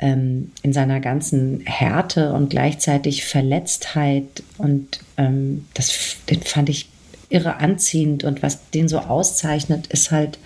ähm, 0.00 0.50
in 0.62 0.72
seiner 0.72 1.00
ganzen 1.00 1.60
Härte 1.64 2.32
und 2.32 2.50
gleichzeitig 2.50 3.24
Verletztheit 3.24 4.42
und 4.58 5.00
ähm, 5.16 5.64
das 5.74 6.16
den 6.28 6.42
fand 6.42 6.68
ich 6.68 6.91
irre 7.32 7.56
anziehend 7.56 8.24
und 8.24 8.42
was 8.42 8.70
den 8.70 8.88
so 8.88 8.98
auszeichnet, 8.98 9.86
ist 9.88 10.10
halt, 10.10 10.38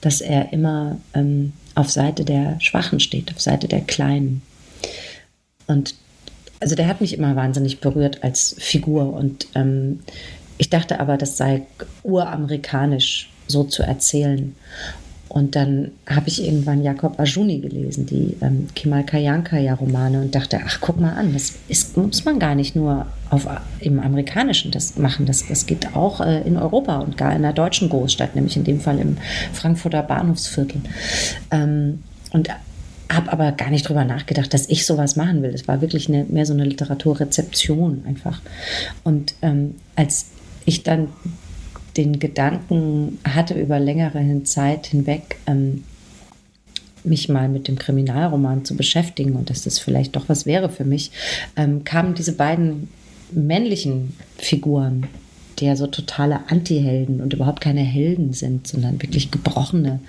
dass 0.00 0.20
er 0.20 0.52
immer 0.52 0.98
ähm, 1.14 1.52
auf 1.74 1.90
Seite 1.90 2.24
der 2.24 2.60
Schwachen 2.60 3.00
steht, 3.00 3.32
auf 3.32 3.40
Seite 3.40 3.68
der 3.68 3.80
Kleinen. 3.80 4.42
Und 5.66 5.94
also 6.60 6.74
der 6.74 6.86
hat 6.88 7.00
mich 7.00 7.14
immer 7.14 7.36
wahnsinnig 7.36 7.80
berührt 7.80 8.22
als 8.22 8.54
Figur 8.58 9.12
und 9.12 9.46
ähm, 9.54 10.00
ich 10.58 10.68
dachte 10.68 11.00
aber, 11.00 11.16
das 11.16 11.38
sei 11.38 11.62
uramerikanisch 12.02 13.30
so 13.46 13.64
zu 13.64 13.82
erzählen. 13.82 14.54
Und 15.30 15.54
dann 15.54 15.92
habe 16.08 16.26
ich 16.26 16.44
irgendwann 16.44 16.82
Jakob 16.82 17.20
Ajuni 17.20 17.60
gelesen, 17.60 18.04
die 18.04 18.36
ähm, 18.40 18.66
Kemal 18.74 19.04
Kayankaya-Romane 19.04 20.20
und 20.20 20.34
dachte, 20.34 20.58
ach, 20.66 20.78
guck 20.80 20.98
mal 20.98 21.12
an, 21.12 21.32
das 21.32 21.54
ist, 21.68 21.96
muss 21.96 22.24
man 22.24 22.40
gar 22.40 22.56
nicht 22.56 22.74
nur 22.74 23.06
auf, 23.30 23.46
im 23.78 24.00
Amerikanischen 24.00 24.72
das 24.72 24.98
machen, 24.98 25.26
das, 25.26 25.46
das 25.46 25.66
geht 25.66 25.94
auch 25.94 26.20
äh, 26.20 26.40
in 26.40 26.56
Europa 26.56 26.98
und 26.98 27.16
gar 27.16 27.32
in 27.36 27.42
der 27.42 27.52
deutschen 27.52 27.88
Großstadt, 27.88 28.34
nämlich 28.34 28.56
in 28.56 28.64
dem 28.64 28.80
Fall 28.80 28.98
im 28.98 29.18
Frankfurter 29.52 30.02
Bahnhofsviertel. 30.02 30.80
Ähm, 31.52 32.02
und 32.32 32.48
habe 33.08 33.32
aber 33.32 33.52
gar 33.52 33.70
nicht 33.70 33.88
drüber 33.88 34.04
nachgedacht, 34.04 34.52
dass 34.52 34.68
ich 34.68 34.84
sowas 34.84 35.14
machen 35.14 35.42
will. 35.42 35.54
Es 35.54 35.68
war 35.68 35.80
wirklich 35.80 36.08
eine, 36.08 36.24
mehr 36.24 36.44
so 36.44 36.54
eine 36.54 36.64
Literaturrezeption 36.64 38.02
einfach. 38.04 38.40
Und 39.04 39.34
ähm, 39.42 39.76
als 39.94 40.26
ich 40.64 40.82
dann 40.82 41.06
den 41.96 42.18
Gedanken 42.18 43.18
hatte, 43.24 43.54
über 43.54 43.80
längere 43.80 44.42
Zeit 44.44 44.86
hinweg 44.86 45.36
ähm, 45.46 45.84
mich 47.04 47.28
mal 47.28 47.48
mit 47.48 47.68
dem 47.68 47.78
Kriminalroman 47.78 48.64
zu 48.64 48.76
beschäftigen 48.76 49.32
und 49.32 49.50
dass 49.50 49.62
das 49.62 49.78
vielleicht 49.78 50.16
doch 50.16 50.28
was 50.28 50.46
wäre 50.46 50.68
für 50.68 50.84
mich, 50.84 51.10
ähm, 51.56 51.84
kamen 51.84 52.14
diese 52.14 52.32
beiden 52.32 52.88
männlichen 53.32 54.14
Figuren, 54.36 55.06
die 55.58 55.66
ja 55.66 55.76
so 55.76 55.86
totale 55.86 56.40
Anti-Helden 56.48 57.20
und 57.20 57.32
überhaupt 57.32 57.60
keine 57.60 57.82
Helden 57.82 58.32
sind, 58.32 58.66
sondern 58.66 59.00
wirklich 59.02 59.30
gebrochene, 59.30 60.00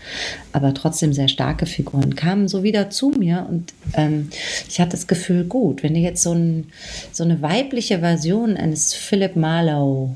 aber 0.54 0.74
trotzdem 0.74 1.14
sehr 1.14 1.28
starke 1.28 1.66
Figuren, 1.66 2.16
kamen 2.16 2.48
so 2.48 2.64
wieder 2.64 2.90
zu 2.90 3.10
mir 3.10 3.46
und 3.50 3.74
ähm, 3.94 4.30
ich 4.68 4.80
hatte 4.80 4.92
das 4.92 5.08
Gefühl, 5.08 5.46
gut, 5.46 5.84
wenn 5.84 5.94
du 5.94 6.00
jetzt 6.00 6.24
so, 6.24 6.34
ein, 6.34 6.68
so 7.12 7.24
eine 7.24 7.42
weibliche 7.42 8.00
Version 8.00 8.58
eines 8.58 8.94
Philip 8.94 9.36
Marlowe 9.36 10.16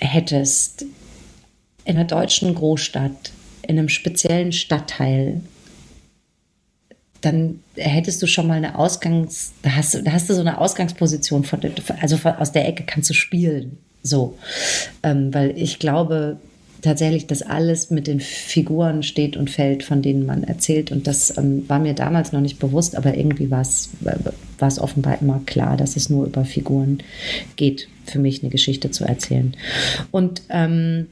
hättest 0.00 0.84
in 1.84 1.96
einer 1.96 2.04
deutschen 2.04 2.54
Großstadt, 2.54 3.32
in 3.62 3.78
einem 3.78 3.88
speziellen 3.88 4.52
Stadtteil, 4.52 5.40
dann 7.20 7.60
hättest 7.74 8.22
du 8.22 8.26
schon 8.26 8.46
mal 8.46 8.54
eine 8.54 8.78
Ausgangs, 8.78 9.52
da 9.62 9.74
hast, 9.74 9.94
da 10.06 10.12
hast 10.12 10.30
du 10.30 10.34
so 10.34 10.40
eine 10.40 10.60
Ausgangsposition, 10.60 11.44
von, 11.44 11.60
also 12.00 12.16
von, 12.16 12.32
aus 12.34 12.52
der 12.52 12.68
Ecke 12.68 12.84
kannst 12.86 13.10
du 13.10 13.14
spielen. 13.14 13.78
So, 14.02 14.38
ähm, 15.02 15.34
weil 15.34 15.58
ich 15.58 15.78
glaube 15.78 16.38
tatsächlich, 16.82 17.26
dass 17.26 17.42
alles 17.42 17.90
mit 17.90 18.06
den 18.06 18.20
Figuren 18.20 19.02
steht 19.02 19.36
und 19.36 19.50
fällt, 19.50 19.82
von 19.82 20.02
denen 20.02 20.26
man 20.26 20.44
erzählt. 20.44 20.92
Und 20.92 21.06
das 21.06 21.36
ähm, 21.36 21.68
war 21.68 21.80
mir 21.80 21.94
damals 21.94 22.32
noch 22.32 22.40
nicht 22.40 22.58
bewusst, 22.58 22.96
aber 22.96 23.16
irgendwie 23.16 23.50
war 23.50 23.62
es, 23.62 23.90
war 24.58 24.68
es 24.68 24.78
offenbar 24.78 25.20
immer 25.20 25.40
klar, 25.46 25.76
dass 25.76 25.96
es 25.96 26.10
nur 26.10 26.26
über 26.26 26.44
Figuren 26.44 26.98
geht 27.56 27.88
für 28.06 28.18
mich 28.18 28.42
eine 28.42 28.50
Geschichte 28.50 28.90
zu 28.90 29.04
erzählen. 29.04 29.54
Und 30.10 30.42
ähm, 30.48 31.06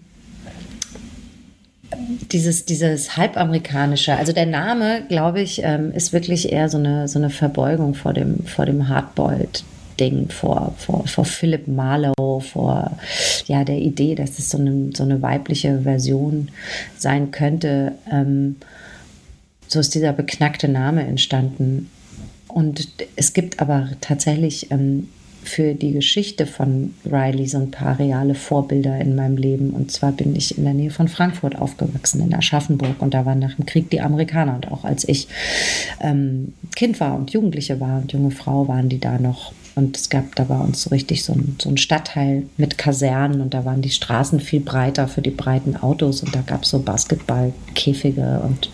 dieses, 2.32 2.64
dieses 2.64 3.16
halbamerikanische, 3.16 4.16
also 4.16 4.32
der 4.32 4.46
Name, 4.46 5.02
glaube 5.08 5.40
ich, 5.40 5.60
ähm, 5.62 5.92
ist 5.92 6.12
wirklich 6.12 6.52
eher 6.52 6.68
so 6.68 6.78
eine, 6.78 7.08
so 7.08 7.18
eine 7.18 7.30
Verbeugung 7.30 7.94
vor 7.94 8.12
dem, 8.12 8.44
vor 8.44 8.66
dem 8.66 8.88
Hardboiled. 8.88 9.64
Ding 9.98 10.28
vor, 10.28 10.74
vor, 10.76 11.06
vor 11.06 11.24
Philip 11.24 11.68
Marlowe, 11.68 12.40
vor 12.42 12.98
ja, 13.46 13.64
der 13.64 13.78
Idee, 13.78 14.14
dass 14.14 14.38
es 14.38 14.50
so 14.50 14.58
eine, 14.58 14.90
so 14.94 15.04
eine 15.04 15.22
weibliche 15.22 15.80
Version 15.84 16.50
sein 16.98 17.30
könnte. 17.30 17.92
Ähm, 18.12 18.56
so 19.68 19.80
ist 19.80 19.94
dieser 19.94 20.12
beknackte 20.12 20.68
Name 20.68 21.06
entstanden. 21.06 21.90
Und 22.56 22.88
es 23.16 23.34
gibt 23.34 23.60
aber 23.60 23.90
tatsächlich 24.00 24.70
ähm, 24.70 25.08
für 25.42 25.74
die 25.74 25.92
Geschichte 25.92 26.46
von 26.46 26.94
Riley 27.04 27.46
so 27.46 27.58
ein 27.58 27.70
paar 27.70 27.98
reale 27.98 28.34
Vorbilder 28.34 28.98
in 28.98 29.14
meinem 29.14 29.36
Leben. 29.36 29.72
Und 29.72 29.92
zwar 29.92 30.10
bin 30.12 30.34
ich 30.34 30.56
in 30.56 30.64
der 30.64 30.72
Nähe 30.72 30.90
von 30.90 31.06
Frankfurt 31.06 31.54
aufgewachsen, 31.54 32.22
in 32.22 32.34
Aschaffenburg. 32.34 33.02
Und 33.02 33.12
da 33.12 33.26
waren 33.26 33.40
nach 33.40 33.56
dem 33.56 33.66
Krieg 33.66 33.90
die 33.90 34.00
Amerikaner. 34.00 34.54
Und 34.54 34.72
auch 34.72 34.84
als 34.84 35.06
ich 35.06 35.28
ähm, 36.00 36.54
Kind 36.74 36.98
war 36.98 37.14
und 37.18 37.30
Jugendliche 37.30 37.78
war 37.78 37.98
und 37.98 38.14
junge 38.14 38.30
Frau, 38.30 38.66
waren 38.68 38.88
die 38.88 39.00
da 39.00 39.18
noch. 39.18 39.52
Und 39.74 39.94
es 39.94 40.08
gab 40.08 40.34
da 40.36 40.44
bei 40.44 40.58
uns 40.58 40.80
so 40.80 40.88
richtig 40.88 41.24
so 41.24 41.34
ein, 41.34 41.56
so 41.60 41.76
Stadtteil 41.76 42.44
mit 42.56 42.78
Kasernen 42.78 43.42
und 43.42 43.52
da 43.52 43.66
waren 43.66 43.82
die 43.82 43.90
Straßen 43.90 44.40
viel 44.40 44.60
breiter 44.60 45.08
für 45.08 45.20
die 45.20 45.28
breiten 45.28 45.76
Autos 45.76 46.22
und 46.22 46.34
da 46.34 46.40
gab 46.40 46.62
es 46.62 46.70
so 46.70 46.78
Basketballkäfige 46.78 48.40
und 48.42 48.70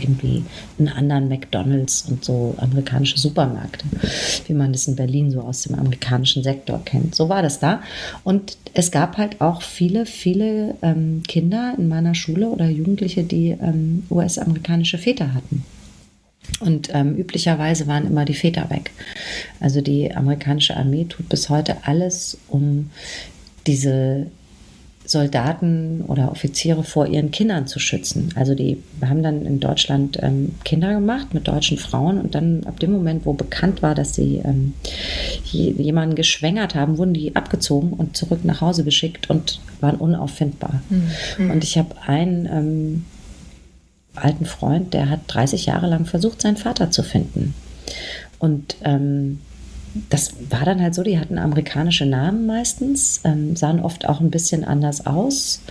irgendwie 0.00 0.44
einen 0.78 0.88
anderen 0.88 1.28
McDonalds 1.28 2.06
und 2.08 2.24
so 2.24 2.54
amerikanische 2.58 3.18
Supermärkte, 3.18 3.84
wie 4.46 4.54
man 4.54 4.72
das 4.72 4.86
in 4.88 4.96
Berlin 4.96 5.30
so 5.30 5.40
aus 5.40 5.62
dem 5.62 5.74
amerikanischen 5.74 6.42
Sektor 6.42 6.82
kennt. 6.84 7.14
So 7.14 7.28
war 7.28 7.42
das 7.42 7.60
da. 7.60 7.82
Und 8.24 8.56
es 8.74 8.90
gab 8.90 9.16
halt 9.16 9.40
auch 9.40 9.62
viele, 9.62 10.06
viele 10.06 10.76
ähm, 10.82 11.22
Kinder 11.26 11.74
in 11.78 11.88
meiner 11.88 12.14
Schule 12.14 12.48
oder 12.48 12.68
Jugendliche, 12.68 13.22
die 13.22 13.50
ähm, 13.50 14.04
US-amerikanische 14.10 14.98
Väter 14.98 15.34
hatten. 15.34 15.64
Und 16.60 16.90
ähm, 16.92 17.16
üblicherweise 17.16 17.86
waren 17.86 18.06
immer 18.06 18.24
die 18.24 18.34
Väter 18.34 18.68
weg. 18.70 18.90
Also 19.60 19.80
die 19.80 20.14
amerikanische 20.14 20.76
Armee 20.76 21.04
tut 21.04 21.28
bis 21.28 21.48
heute 21.48 21.78
alles, 21.84 22.38
um 22.48 22.90
diese 23.66 24.26
Soldaten 25.06 26.02
oder 26.06 26.30
Offiziere 26.30 26.82
vor 26.82 27.06
ihren 27.06 27.30
Kindern 27.30 27.66
zu 27.66 27.78
schützen. 27.78 28.30
Also 28.36 28.54
die 28.54 28.82
haben 29.04 29.22
dann 29.22 29.44
in 29.44 29.60
Deutschland 29.60 30.18
ähm, 30.22 30.54
Kinder 30.64 30.94
gemacht 30.94 31.34
mit 31.34 31.46
deutschen 31.46 31.76
Frauen 31.76 32.18
und 32.18 32.34
dann 32.34 32.64
ab 32.64 32.80
dem 32.80 32.92
Moment, 32.92 33.26
wo 33.26 33.34
bekannt 33.34 33.82
war, 33.82 33.94
dass 33.94 34.14
sie 34.14 34.40
ähm, 34.44 34.72
jemanden 35.44 36.14
geschwängert 36.14 36.74
haben, 36.74 36.96
wurden 36.96 37.12
die 37.12 37.36
abgezogen 37.36 37.92
und 37.92 38.16
zurück 38.16 38.44
nach 38.44 38.62
Hause 38.62 38.82
geschickt 38.82 39.28
und 39.28 39.60
waren 39.80 39.96
unauffindbar. 39.96 40.82
Mhm. 40.88 41.50
Und 41.50 41.64
ich 41.64 41.76
habe 41.76 41.94
einen 42.06 42.46
ähm, 42.46 43.04
alten 44.14 44.46
Freund, 44.46 44.94
der 44.94 45.10
hat 45.10 45.20
30 45.26 45.66
Jahre 45.66 45.86
lang 45.86 46.06
versucht, 46.06 46.40
seinen 46.40 46.56
Vater 46.56 46.90
zu 46.90 47.02
finden. 47.02 47.54
Und 48.38 48.76
ähm, 48.84 49.40
das 50.10 50.34
war 50.50 50.64
dann 50.64 50.80
halt 50.80 50.94
so, 50.94 51.02
die 51.02 51.18
hatten 51.18 51.38
amerikanische 51.38 52.06
Namen 52.06 52.46
meistens, 52.46 53.20
ähm, 53.24 53.56
sahen 53.56 53.80
oft 53.80 54.08
auch 54.08 54.20
ein 54.20 54.30
bisschen 54.30 54.64
anders 54.64 55.06
aus, 55.06 55.62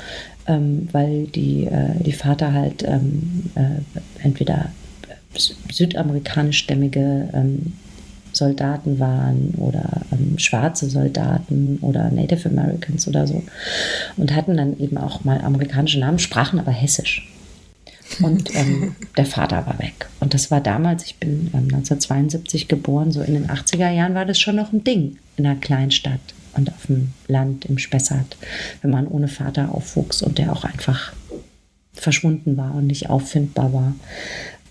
ähm, 0.47 0.87
weil 0.91 1.27
die, 1.27 1.65
äh, 1.65 2.01
die 2.03 2.13
Vater 2.13 2.53
halt 2.53 2.83
ähm, 2.83 3.51
äh, 3.55 4.23
entweder 4.23 4.71
südamerikanischstämmige 5.69 7.29
ähm, 7.33 7.73
Soldaten 8.31 8.99
waren 8.99 9.53
oder 9.57 10.01
ähm, 10.11 10.37
schwarze 10.37 10.89
Soldaten 10.89 11.77
oder 11.81 12.09
Native 12.09 12.49
Americans 12.49 13.07
oder 13.07 13.27
so 13.27 13.43
und 14.17 14.33
hatten 14.35 14.57
dann 14.57 14.79
eben 14.79 14.97
auch 14.97 15.23
mal 15.23 15.41
amerikanische 15.41 15.99
Namen, 15.99 16.19
sprachen 16.19 16.59
aber 16.59 16.71
hessisch. 16.71 17.27
Und 18.21 18.53
ähm, 18.55 18.95
der 19.17 19.25
Vater 19.25 19.65
war 19.65 19.79
weg. 19.79 20.07
Und 20.19 20.33
das 20.33 20.51
war 20.51 20.61
damals, 20.61 21.05
ich 21.05 21.15
bin 21.17 21.49
ähm, 21.53 21.65
1972 21.73 22.67
geboren, 22.67 23.11
so 23.11 23.21
in 23.21 23.33
den 23.33 23.47
80er 23.47 23.91
Jahren 23.91 24.15
war 24.15 24.25
das 24.25 24.39
schon 24.39 24.55
noch 24.55 24.71
ein 24.73 24.83
Ding 24.83 25.17
in 25.37 25.45
einer 25.45 25.59
Kleinstadt 25.59 26.21
und 26.55 26.69
auf 26.69 26.85
dem 26.87 27.13
Land 27.27 27.65
im 27.65 27.77
Spessart, 27.77 28.37
wenn 28.81 28.91
man 28.91 29.07
ohne 29.07 29.27
Vater 29.27 29.73
aufwuchs 29.73 30.21
und 30.21 30.37
der 30.37 30.51
auch 30.51 30.63
einfach 30.63 31.13
verschwunden 31.93 32.57
war 32.57 32.75
und 32.75 32.87
nicht 32.87 33.09
auffindbar 33.09 33.73
war. 33.73 33.95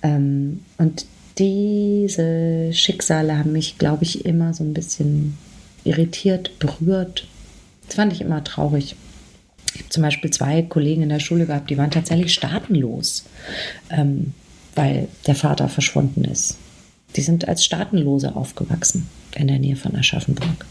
Ähm, 0.03 0.61
und 0.79 1.07
diese 1.39 2.73
Schicksale 2.73 3.39
haben 3.39 3.53
mich, 3.53 3.79
glaube 3.79 4.05
ich, 4.05 4.25
immer 4.27 4.53
so 4.55 4.65
ein 4.65 4.75
bisschen 4.75 5.39
irritiert, 5.85 6.59
berührt. 6.59 7.27
Das 7.87 7.97
fand 7.97 8.13
ich 8.13 8.21
immer 8.21 8.45
traurig. 8.45 8.97
Habe 9.75 9.89
zum 9.89 10.03
Beispiel 10.03 10.31
zwei 10.31 10.63
Kollegen 10.63 11.03
in 11.03 11.09
der 11.09 11.21
Schule 11.21 11.47
gehabt, 11.47 11.71
die 11.71 11.79
waren 11.79 11.91
tatsächlich 11.91 12.33
staatenlos, 12.35 13.25
ähm, 13.91 14.35
weil 14.75 15.09
der 15.27 15.35
Vater 15.35 15.69
verschwunden 15.69 16.25
ist. 16.25 16.57
Die 17.17 17.21
sind 17.21 17.47
als 17.47 17.65
Staatenlose 17.65 18.37
aufgewachsen 18.37 19.09
in 19.35 19.49
der 19.49 19.59
Nähe 19.59 19.77
von 19.77 19.97
Aschaffenburg. 19.97 20.67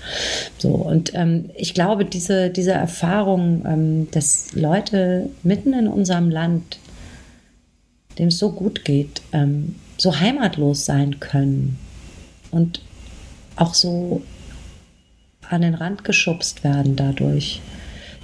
So, 0.58 0.70
und 0.70 1.14
ähm, 1.14 1.50
ich 1.56 1.74
glaube, 1.74 2.06
diese, 2.06 2.50
diese 2.50 2.72
Erfahrung, 2.72 3.64
ähm, 3.66 4.12
dass 4.12 4.54
Leute 4.54 5.30
mitten 5.44 5.74
in 5.74 5.88
unserem 5.88 6.30
Land, 6.30 6.80
dem 8.18 8.28
es 8.28 8.38
so 8.38 8.52
gut 8.52 8.86
geht, 8.86 9.22
ähm, 9.32 9.76
so 9.98 10.20
heimatlos 10.20 10.86
sein 10.86 11.20
können 11.20 11.78
und 12.50 12.82
auch 13.56 13.74
so 13.74 14.22
an 15.50 15.62
den 15.62 15.76
Rand 15.76 16.04
geschubst 16.04 16.64
werden 16.64 16.96
dadurch, 16.96 17.62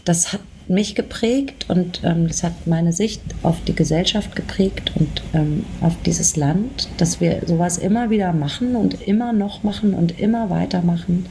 das 0.05 0.33
hat 0.33 0.41
mich 0.69 0.95
geprägt 0.95 1.65
und 1.69 2.01
ähm, 2.03 2.27
das 2.27 2.43
hat 2.43 2.67
meine 2.67 2.91
Sicht 2.91 3.21
auf 3.43 3.63
die 3.65 3.75
Gesellschaft 3.75 4.35
geprägt 4.35 4.91
und 4.95 5.21
ähm, 5.33 5.65
auf 5.81 5.93
dieses 6.05 6.35
Land, 6.35 6.89
dass 6.97 7.21
wir 7.21 7.41
sowas 7.45 7.77
immer 7.77 8.09
wieder 8.09 8.33
machen 8.33 8.75
und 8.75 9.07
immer 9.07 9.33
noch 9.33 9.63
machen 9.63 9.93
und 9.93 10.19
immer 10.19 10.49
weitermachen. 10.49 11.27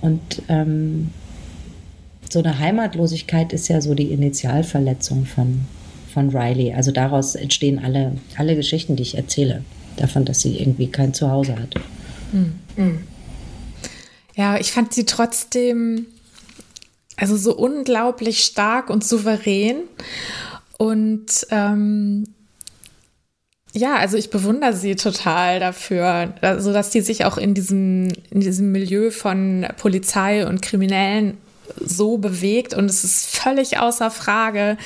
Und 0.00 0.42
ähm, 0.48 1.10
so 2.28 2.40
eine 2.40 2.58
Heimatlosigkeit 2.58 3.52
ist 3.52 3.68
ja 3.68 3.80
so 3.80 3.94
die 3.94 4.12
Initialverletzung 4.12 5.26
von, 5.26 5.60
von 6.12 6.30
Riley. 6.30 6.74
Also 6.74 6.90
daraus 6.90 7.34
entstehen 7.34 7.78
alle, 7.78 8.12
alle 8.36 8.56
Geschichten, 8.56 8.96
die 8.96 9.02
ich 9.02 9.16
erzähle. 9.16 9.62
Davon, 9.96 10.24
dass 10.24 10.40
sie 10.40 10.58
irgendwie 10.58 10.88
kein 10.88 11.14
Zuhause 11.14 11.56
hat. 11.58 11.74
Mhm. 12.32 12.98
Ja, 14.34 14.58
ich 14.58 14.72
fand 14.72 14.92
sie 14.92 15.06
trotzdem 15.06 16.06
also 17.16 17.36
so 17.36 17.54
unglaublich 17.54 18.44
stark 18.44 18.90
und 18.90 19.04
souverän. 19.04 19.82
Und 20.78 21.46
ähm, 21.50 22.24
ja, 23.72 23.96
also 23.96 24.16
ich 24.16 24.30
bewundere 24.30 24.74
sie 24.74 24.96
total 24.96 25.60
dafür, 25.60 26.34
also 26.40 26.72
dass 26.72 26.92
sie 26.92 27.00
sich 27.00 27.24
auch 27.24 27.36
in 27.36 27.54
diesem, 27.54 28.08
in 28.30 28.40
diesem 28.40 28.72
Milieu 28.72 29.10
von 29.10 29.66
Polizei 29.76 30.46
und 30.46 30.62
Kriminellen 30.62 31.36
so 31.84 32.16
bewegt 32.18 32.74
und 32.74 32.86
es 32.86 33.04
ist 33.04 33.36
völlig 33.36 33.78
außer 33.78 34.10
Frage, 34.10 34.78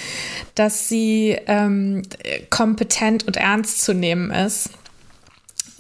dass 0.55 0.89
sie 0.89 1.37
ähm, 1.47 2.03
kompetent 2.49 3.27
und 3.27 3.37
ernst 3.37 3.83
zu 3.83 3.93
nehmen 3.93 4.31
ist. 4.31 4.71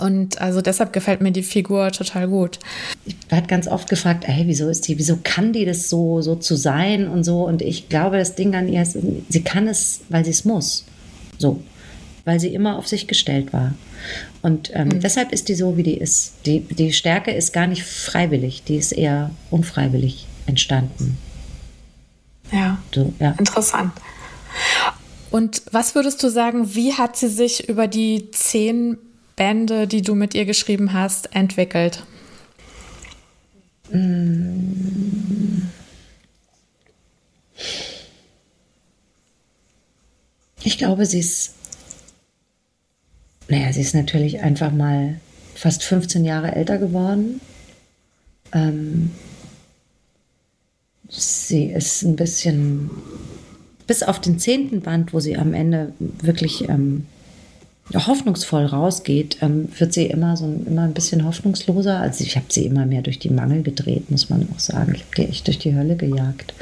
Und 0.00 0.40
also 0.40 0.60
deshalb 0.60 0.92
gefällt 0.92 1.20
mir 1.20 1.32
die 1.32 1.42
Figur 1.42 1.90
total 1.92 2.28
gut. 2.28 2.58
Ich 3.04 3.16
werde 3.28 3.46
ganz 3.46 3.68
oft 3.68 3.88
gefragt, 3.88 4.26
hey, 4.26 4.44
wieso 4.46 4.68
ist 4.68 4.88
die, 4.88 4.98
wieso 4.98 5.18
kann 5.22 5.52
die 5.52 5.64
das 5.64 5.88
so, 5.88 6.22
so 6.22 6.36
zu 6.36 6.56
sein 6.56 7.08
und 7.08 7.24
so? 7.24 7.44
Und 7.44 7.62
ich 7.62 7.88
glaube, 7.88 8.16
das 8.16 8.34
Ding 8.34 8.54
an 8.54 8.68
ihr 8.68 8.82
ist, 8.82 8.96
sie 9.28 9.42
kann 9.42 9.68
es, 9.68 10.00
weil 10.08 10.24
sie 10.24 10.30
es 10.30 10.44
muss. 10.44 10.84
So. 11.38 11.62
Weil 12.24 12.40
sie 12.40 12.54
immer 12.54 12.78
auf 12.78 12.86
sich 12.88 13.06
gestellt 13.06 13.52
war. 13.52 13.74
Und 14.42 14.70
ähm, 14.74 14.88
mhm. 14.88 15.00
deshalb 15.00 15.32
ist 15.32 15.48
die 15.48 15.54
so, 15.54 15.76
wie 15.76 15.82
die 15.82 15.96
ist. 15.96 16.34
Die, 16.46 16.60
die 16.60 16.92
Stärke 16.92 17.30
ist 17.30 17.52
gar 17.52 17.66
nicht 17.66 17.82
freiwillig, 17.82 18.62
die 18.64 18.76
ist 18.76 18.92
eher 18.92 19.30
unfreiwillig 19.50 20.26
entstanden. 20.46 21.18
Ja. 22.52 22.78
So, 22.94 23.12
ja. 23.18 23.34
Interessant. 23.38 23.92
Und 25.30 25.62
was 25.70 25.94
würdest 25.94 26.22
du 26.22 26.28
sagen, 26.28 26.74
wie 26.74 26.94
hat 26.94 27.16
sie 27.16 27.28
sich 27.28 27.68
über 27.68 27.86
die 27.86 28.30
zehn 28.32 28.98
Bände, 29.40 29.86
die 29.86 30.02
du 30.02 30.14
mit 30.14 30.34
ihr 30.34 30.44
geschrieben 30.44 30.92
hast, 30.92 31.34
entwickelt? 31.34 32.04
Ich 40.62 40.76
glaube, 40.76 41.06
sie 41.06 41.20
ist, 41.20 41.54
naja, 43.48 43.72
sie 43.72 43.80
ist 43.80 43.94
natürlich 43.94 44.42
einfach 44.42 44.72
mal 44.72 45.18
fast 45.54 45.84
15 45.84 46.26
Jahre 46.26 46.54
älter 46.54 46.76
geworden. 46.76 47.40
Ähm, 48.52 49.10
sie 51.08 51.64
ist 51.64 52.02
ein 52.02 52.16
bisschen, 52.16 52.90
bis 53.86 54.02
auf 54.02 54.20
den 54.20 54.38
zehnten 54.38 54.82
Band, 54.82 55.14
wo 55.14 55.20
sie 55.20 55.38
am 55.38 55.54
Ende 55.54 55.94
wirklich 55.98 56.68
ähm, 56.68 57.06
hoffnungsvoll 57.94 58.66
rausgeht, 58.66 59.38
ähm, 59.42 59.68
wird 59.78 59.92
sie 59.92 60.06
immer 60.06 60.36
so 60.36 60.44
ein, 60.44 60.66
immer 60.66 60.82
ein 60.82 60.94
bisschen 60.94 61.24
hoffnungsloser. 61.24 61.98
Also 61.98 62.24
ich 62.24 62.36
habe 62.36 62.46
sie 62.48 62.66
immer 62.66 62.86
mehr 62.86 63.02
durch 63.02 63.18
die 63.18 63.30
Mangel 63.30 63.62
gedreht, 63.62 64.10
muss 64.10 64.30
man 64.30 64.48
auch 64.52 64.60
sagen. 64.60 64.94
Ich 64.94 65.02
habe 65.02 65.14
die 65.16 65.28
echt 65.28 65.46
durch 65.46 65.58
die 65.58 65.74
Hölle 65.74 65.96
gejagt. 65.96 66.54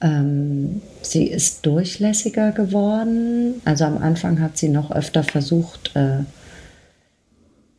Ähm, 0.00 0.80
sie 1.02 1.26
ist 1.26 1.66
durchlässiger 1.66 2.52
geworden. 2.52 3.60
Also 3.64 3.84
am 3.84 3.98
Anfang 3.98 4.40
hat 4.40 4.56
sie 4.56 4.68
noch 4.68 4.90
öfter 4.90 5.22
versucht, 5.22 5.94
äh, 5.94 6.24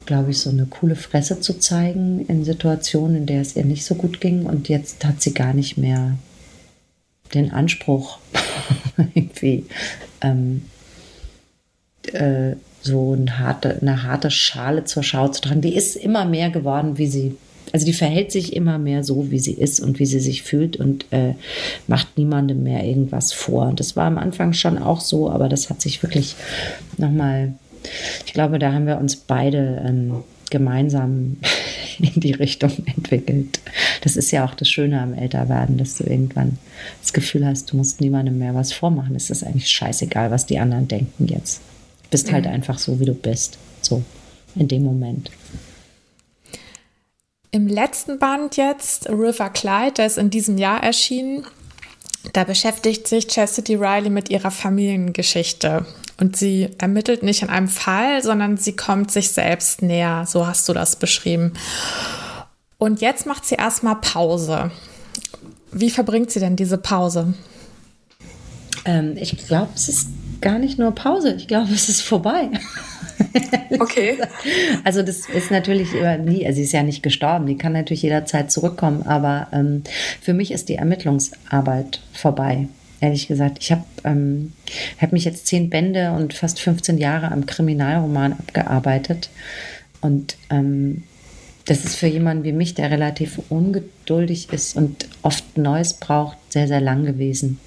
glaube 0.05 0.31
ich, 0.31 0.39
so 0.39 0.49
eine 0.49 0.65
coole 0.65 0.95
Fresse 0.95 1.39
zu 1.39 1.59
zeigen 1.59 2.25
in 2.27 2.45
Situationen, 2.45 3.17
in 3.17 3.25
der 3.25 3.41
es 3.41 3.55
ihr 3.55 3.65
nicht 3.65 3.85
so 3.85 3.95
gut 3.95 4.21
ging. 4.21 4.45
Und 4.45 4.69
jetzt 4.69 5.03
hat 5.05 5.21
sie 5.21 5.33
gar 5.33 5.53
nicht 5.53 5.77
mehr 5.77 6.17
den 7.33 7.51
Anspruch, 7.51 8.19
irgendwie 9.15 9.65
ähm, 10.21 10.61
äh, 12.13 12.55
so 12.83 13.13
eine 13.13 13.39
harte, 13.39 13.79
eine 13.81 14.03
harte 14.03 14.29
Schale 14.29 14.83
zur 14.83 15.03
Schau 15.03 15.29
zu 15.29 15.41
tragen. 15.41 15.61
Die 15.61 15.75
ist 15.75 15.95
immer 15.95 16.25
mehr 16.25 16.49
geworden, 16.49 16.97
wie 16.97 17.07
sie, 17.07 17.35
also 17.71 17.85
die 17.85 17.93
verhält 17.93 18.31
sich 18.31 18.55
immer 18.55 18.77
mehr 18.77 19.03
so, 19.03 19.31
wie 19.31 19.39
sie 19.39 19.53
ist 19.53 19.79
und 19.79 19.99
wie 19.99 20.05
sie 20.05 20.19
sich 20.19 20.43
fühlt 20.43 20.77
und 20.77 21.05
äh, 21.11 21.33
macht 21.87 22.17
niemandem 22.17 22.63
mehr 22.63 22.83
irgendwas 22.83 23.31
vor. 23.31 23.67
Und 23.67 23.79
das 23.79 23.95
war 23.95 24.05
am 24.05 24.17
Anfang 24.17 24.53
schon 24.53 24.77
auch 24.77 24.99
so, 24.99 25.29
aber 25.29 25.47
das 25.47 25.69
hat 25.69 25.81
sich 25.81 26.03
wirklich 26.03 26.35
nochmal, 26.97 27.53
ich 28.25 28.33
glaube, 28.33 28.59
da 28.59 28.73
haben 28.73 28.85
wir 28.85 28.97
uns 28.97 29.15
beide 29.15 29.81
ähm, 29.87 30.23
gemeinsam 30.49 31.37
in 31.99 32.19
die 32.19 32.33
Richtung 32.33 32.71
entwickelt. 32.85 33.61
Das 34.01 34.17
ist 34.17 34.31
ja 34.31 34.43
auch 34.43 34.55
das 34.55 34.67
Schöne 34.67 34.99
am 34.99 35.13
Älterwerden, 35.13 35.77
dass 35.77 35.95
du 35.95 36.03
irgendwann 36.03 36.57
das 37.01 37.13
Gefühl 37.13 37.45
hast, 37.45 37.71
du 37.71 37.77
musst 37.77 38.01
niemandem 38.01 38.39
mehr 38.39 38.55
was 38.55 38.73
vormachen. 38.73 39.15
Es 39.15 39.29
ist 39.29 39.45
eigentlich 39.45 39.69
scheißegal, 39.69 40.31
was 40.31 40.45
die 40.45 40.59
anderen 40.59 40.89
denken 40.89 41.27
jetzt 41.27 41.61
bist 42.13 42.31
halt 42.31 42.45
mhm. 42.45 42.49
halt 42.49 42.55
einfach 42.55 42.77
so, 42.77 42.99
wie 42.99 43.05
du 43.05 43.13
bist. 43.13 43.57
So, 43.81 44.03
in 44.55 44.67
dem 44.67 44.83
Moment. 44.83 45.31
Im 47.51 47.67
letzten 47.67 48.19
Band 48.19 48.55
jetzt, 48.55 49.09
River 49.09 49.49
Clyde, 49.49 49.93
der 49.97 50.05
ist 50.05 50.17
in 50.17 50.29
diesem 50.29 50.57
Jahr 50.57 50.81
erschienen, 50.83 51.45
da 52.31 52.43
beschäftigt 52.43 53.07
sich 53.07 53.27
Chastity 53.27 53.75
Riley 53.75 54.09
mit 54.09 54.29
ihrer 54.29 54.51
Familiengeschichte. 54.51 55.85
Und 56.19 56.37
sie 56.37 56.69
ermittelt 56.77 57.23
nicht 57.23 57.41
in 57.41 57.49
einem 57.49 57.67
Fall, 57.67 58.23
sondern 58.23 58.57
sie 58.57 58.75
kommt 58.75 59.11
sich 59.11 59.29
selbst 59.29 59.81
näher. 59.81 60.25
So 60.27 60.47
hast 60.47 60.69
du 60.69 60.73
das 60.73 60.95
beschrieben. 60.95 61.53
Und 62.77 63.01
jetzt 63.01 63.25
macht 63.25 63.45
sie 63.45 63.55
erstmal 63.55 63.95
Pause. 63.95 64.71
Wie 65.71 65.89
verbringt 65.89 66.31
sie 66.31 66.39
denn 66.39 66.55
diese 66.55 66.77
Pause? 66.77 67.33
Ähm, 68.85 69.17
ich 69.17 69.35
glaube, 69.47 69.71
es 69.75 69.89
ist 69.89 70.07
gar 70.43 70.59
nicht 70.59 70.77
nur 70.77 70.93
Pause. 70.93 71.33
Ich 71.37 71.47
glaube, 71.47 71.73
es 71.73 71.89
ist 71.89 72.01
vorbei. 72.01 72.49
Okay. 73.79 74.17
also 74.83 75.01
das 75.01 75.27
ist 75.29 75.49
natürlich 75.49 75.89
nie, 75.93 76.45
also 76.45 76.57
sie 76.57 76.63
ist 76.63 76.73
ja 76.73 76.83
nicht 76.83 77.01
gestorben, 77.01 77.47
die 77.47 77.57
kann 77.57 77.73
natürlich 77.73 78.03
jederzeit 78.03 78.51
zurückkommen, 78.51 79.03
aber 79.03 79.47
ähm, 79.51 79.83
für 80.21 80.33
mich 80.33 80.51
ist 80.51 80.69
die 80.69 80.75
Ermittlungsarbeit 80.75 82.01
vorbei. 82.11 82.67
Ehrlich 82.99 83.27
gesagt, 83.27 83.57
ich 83.61 83.71
habe 83.71 83.83
ähm, 84.03 84.53
hab 84.99 85.11
mich 85.13 85.25
jetzt 85.25 85.47
zehn 85.47 85.69
Bände 85.69 86.11
und 86.11 86.33
fast 86.33 86.59
15 86.59 86.97
Jahre 86.97 87.31
am 87.31 87.45
Kriminalroman 87.45 88.33
abgearbeitet. 88.33 89.29
Und 90.01 90.37
ähm, 90.49 91.03
das 91.65 91.85
ist 91.85 91.95
für 91.95 92.07
jemanden 92.07 92.43
wie 92.43 92.51
mich, 92.51 92.75
der 92.75 92.91
relativ 92.91 93.39
ungeduldig 93.49 94.51
ist 94.51 94.75
und 94.75 95.07
oft 95.21 95.57
Neues 95.57 95.93
braucht, 95.93 96.37
sehr, 96.49 96.67
sehr 96.67 96.81
lang 96.81 97.05
gewesen. 97.05 97.59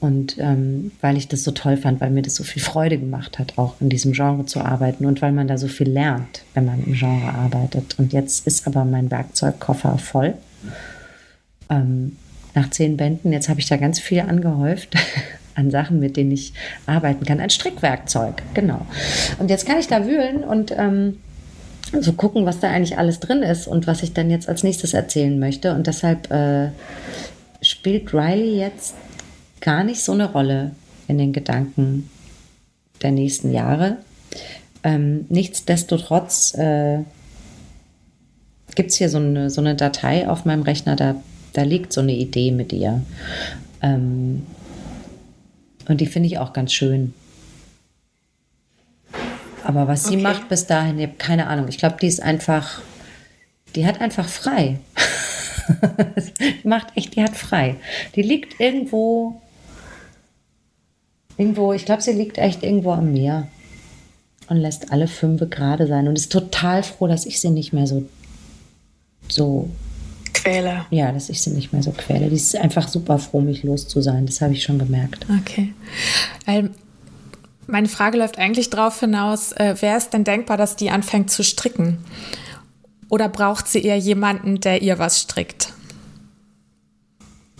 Und 0.00 0.36
ähm, 0.38 0.92
weil 1.00 1.16
ich 1.16 1.28
das 1.28 1.44
so 1.44 1.50
toll 1.50 1.76
fand, 1.76 2.00
weil 2.00 2.10
mir 2.10 2.22
das 2.22 2.34
so 2.34 2.44
viel 2.44 2.62
Freude 2.62 2.98
gemacht 2.98 3.38
hat, 3.38 3.56
auch 3.56 3.74
in 3.80 3.88
diesem 3.88 4.12
Genre 4.12 4.44
zu 4.44 4.60
arbeiten 4.60 5.06
und 5.06 5.22
weil 5.22 5.32
man 5.32 5.48
da 5.48 5.56
so 5.56 5.68
viel 5.68 5.88
lernt, 5.88 6.42
wenn 6.52 6.66
man 6.66 6.84
im 6.84 6.92
Genre 6.92 7.32
arbeitet. 7.32 7.98
Und 7.98 8.12
jetzt 8.12 8.46
ist 8.46 8.66
aber 8.66 8.84
mein 8.84 9.10
Werkzeugkoffer 9.10 9.96
voll. 9.98 10.34
Ähm, 11.70 12.16
nach 12.54 12.70
zehn 12.70 12.96
Bänden, 12.96 13.32
jetzt 13.32 13.48
habe 13.48 13.60
ich 13.60 13.66
da 13.66 13.76
ganz 13.76 13.98
viel 13.98 14.20
angehäuft 14.20 14.94
an 15.54 15.70
Sachen, 15.70 16.00
mit 16.00 16.16
denen 16.16 16.32
ich 16.32 16.52
arbeiten 16.86 17.24
kann. 17.24 17.40
Ein 17.40 17.50
Strickwerkzeug, 17.50 18.42
genau. 18.52 18.86
Und 19.38 19.50
jetzt 19.50 19.66
kann 19.66 19.78
ich 19.78 19.86
da 19.86 20.06
wühlen 20.06 20.44
und 20.44 20.72
ähm, 20.76 21.18
so 22.00 22.12
gucken, 22.12 22.46
was 22.46 22.60
da 22.60 22.70
eigentlich 22.70 22.98
alles 22.98 23.20
drin 23.20 23.42
ist 23.42 23.66
und 23.66 23.86
was 23.86 24.02
ich 24.02 24.12
dann 24.12 24.30
jetzt 24.30 24.48
als 24.48 24.62
nächstes 24.62 24.94
erzählen 24.94 25.38
möchte. 25.38 25.74
Und 25.74 25.86
deshalb 25.86 26.30
äh, 26.30 26.70
spielt 27.62 28.12
Riley 28.12 28.58
jetzt 28.58 28.94
gar 29.60 29.84
nicht 29.84 30.02
so 30.02 30.12
eine 30.12 30.30
Rolle 30.30 30.72
in 31.08 31.18
den 31.18 31.32
Gedanken 31.32 32.10
der 33.02 33.12
nächsten 33.12 33.52
Jahre. 33.52 33.98
Ähm, 34.82 35.26
nichtsdestotrotz 35.28 36.54
äh, 36.54 36.98
gibt 38.74 38.90
es 38.90 38.96
hier 38.96 39.08
so 39.08 39.18
eine, 39.18 39.50
so 39.50 39.60
eine 39.60 39.74
Datei 39.74 40.28
auf 40.28 40.44
meinem 40.44 40.62
Rechner, 40.62 40.96
da, 40.96 41.16
da 41.52 41.62
liegt 41.62 41.92
so 41.92 42.00
eine 42.00 42.14
Idee 42.14 42.50
mit 42.50 42.72
ihr. 42.72 43.02
Ähm, 43.82 44.46
und 45.88 46.00
die 46.00 46.06
finde 46.06 46.26
ich 46.26 46.38
auch 46.38 46.52
ganz 46.52 46.72
schön. 46.72 47.14
Aber 49.62 49.88
was 49.88 50.04
sie 50.04 50.18
macht 50.18 50.48
bis 50.48 50.66
dahin, 50.66 50.98
ich 50.98 51.06
habe 51.06 51.16
keine 51.16 51.46
Ahnung. 51.46 51.68
Ich 51.68 51.78
glaube, 51.78 51.96
die 52.00 52.06
ist 52.06 52.22
einfach, 52.22 52.82
die 53.74 53.86
hat 53.86 54.00
einfach 54.00 54.28
frei. 54.28 54.78
die 56.38 56.68
macht 56.68 56.88
echt, 56.96 57.16
die 57.16 57.22
hat 57.22 57.34
frei. 57.34 57.76
Die 58.14 58.22
liegt 58.22 58.60
irgendwo 58.60 59.40
Irgendwo, 61.36 61.72
ich 61.72 61.84
glaube, 61.84 62.02
sie 62.02 62.12
liegt 62.12 62.38
echt 62.38 62.62
irgendwo 62.62 62.92
am 62.92 63.12
Meer 63.12 63.48
und 64.48 64.58
lässt 64.58 64.92
alle 64.92 65.08
fünf 65.08 65.48
gerade 65.50 65.86
sein 65.86 66.08
und 66.08 66.16
ist 66.16 66.30
total 66.30 66.82
froh, 66.82 67.06
dass 67.06 67.26
ich 67.26 67.40
sie 67.40 67.50
nicht 67.50 67.72
mehr 67.72 67.86
so, 67.86 68.04
so 69.28 69.68
quäle. 70.32 70.86
Ja, 70.90 71.12
dass 71.12 71.28
ich 71.28 71.40
sie 71.40 71.50
nicht 71.50 71.72
mehr 71.72 71.82
so 71.82 71.92
quäle. 71.92 72.28
Die 72.28 72.36
ist 72.36 72.56
einfach 72.56 72.88
super 72.88 73.18
froh, 73.18 73.40
mich 73.40 73.62
los 73.62 73.88
zu 73.88 74.00
sein. 74.00 74.26
Das 74.26 74.40
habe 74.40 74.52
ich 74.52 74.62
schon 74.62 74.78
gemerkt. 74.78 75.26
Okay. 75.40 75.72
Weil 76.44 76.70
meine 77.66 77.88
Frage 77.88 78.18
läuft 78.18 78.38
eigentlich 78.38 78.70
darauf 78.70 79.00
hinaus, 79.00 79.52
äh, 79.52 79.74
wäre 79.80 79.96
es 79.96 80.10
denn 80.10 80.24
denkbar, 80.24 80.56
dass 80.56 80.76
die 80.76 80.90
anfängt 80.90 81.30
zu 81.30 81.42
stricken? 81.42 81.98
Oder 83.08 83.28
braucht 83.28 83.68
sie 83.68 83.82
eher 83.82 83.98
jemanden, 83.98 84.60
der 84.60 84.82
ihr 84.82 84.98
was 84.98 85.20
strickt? 85.20 85.73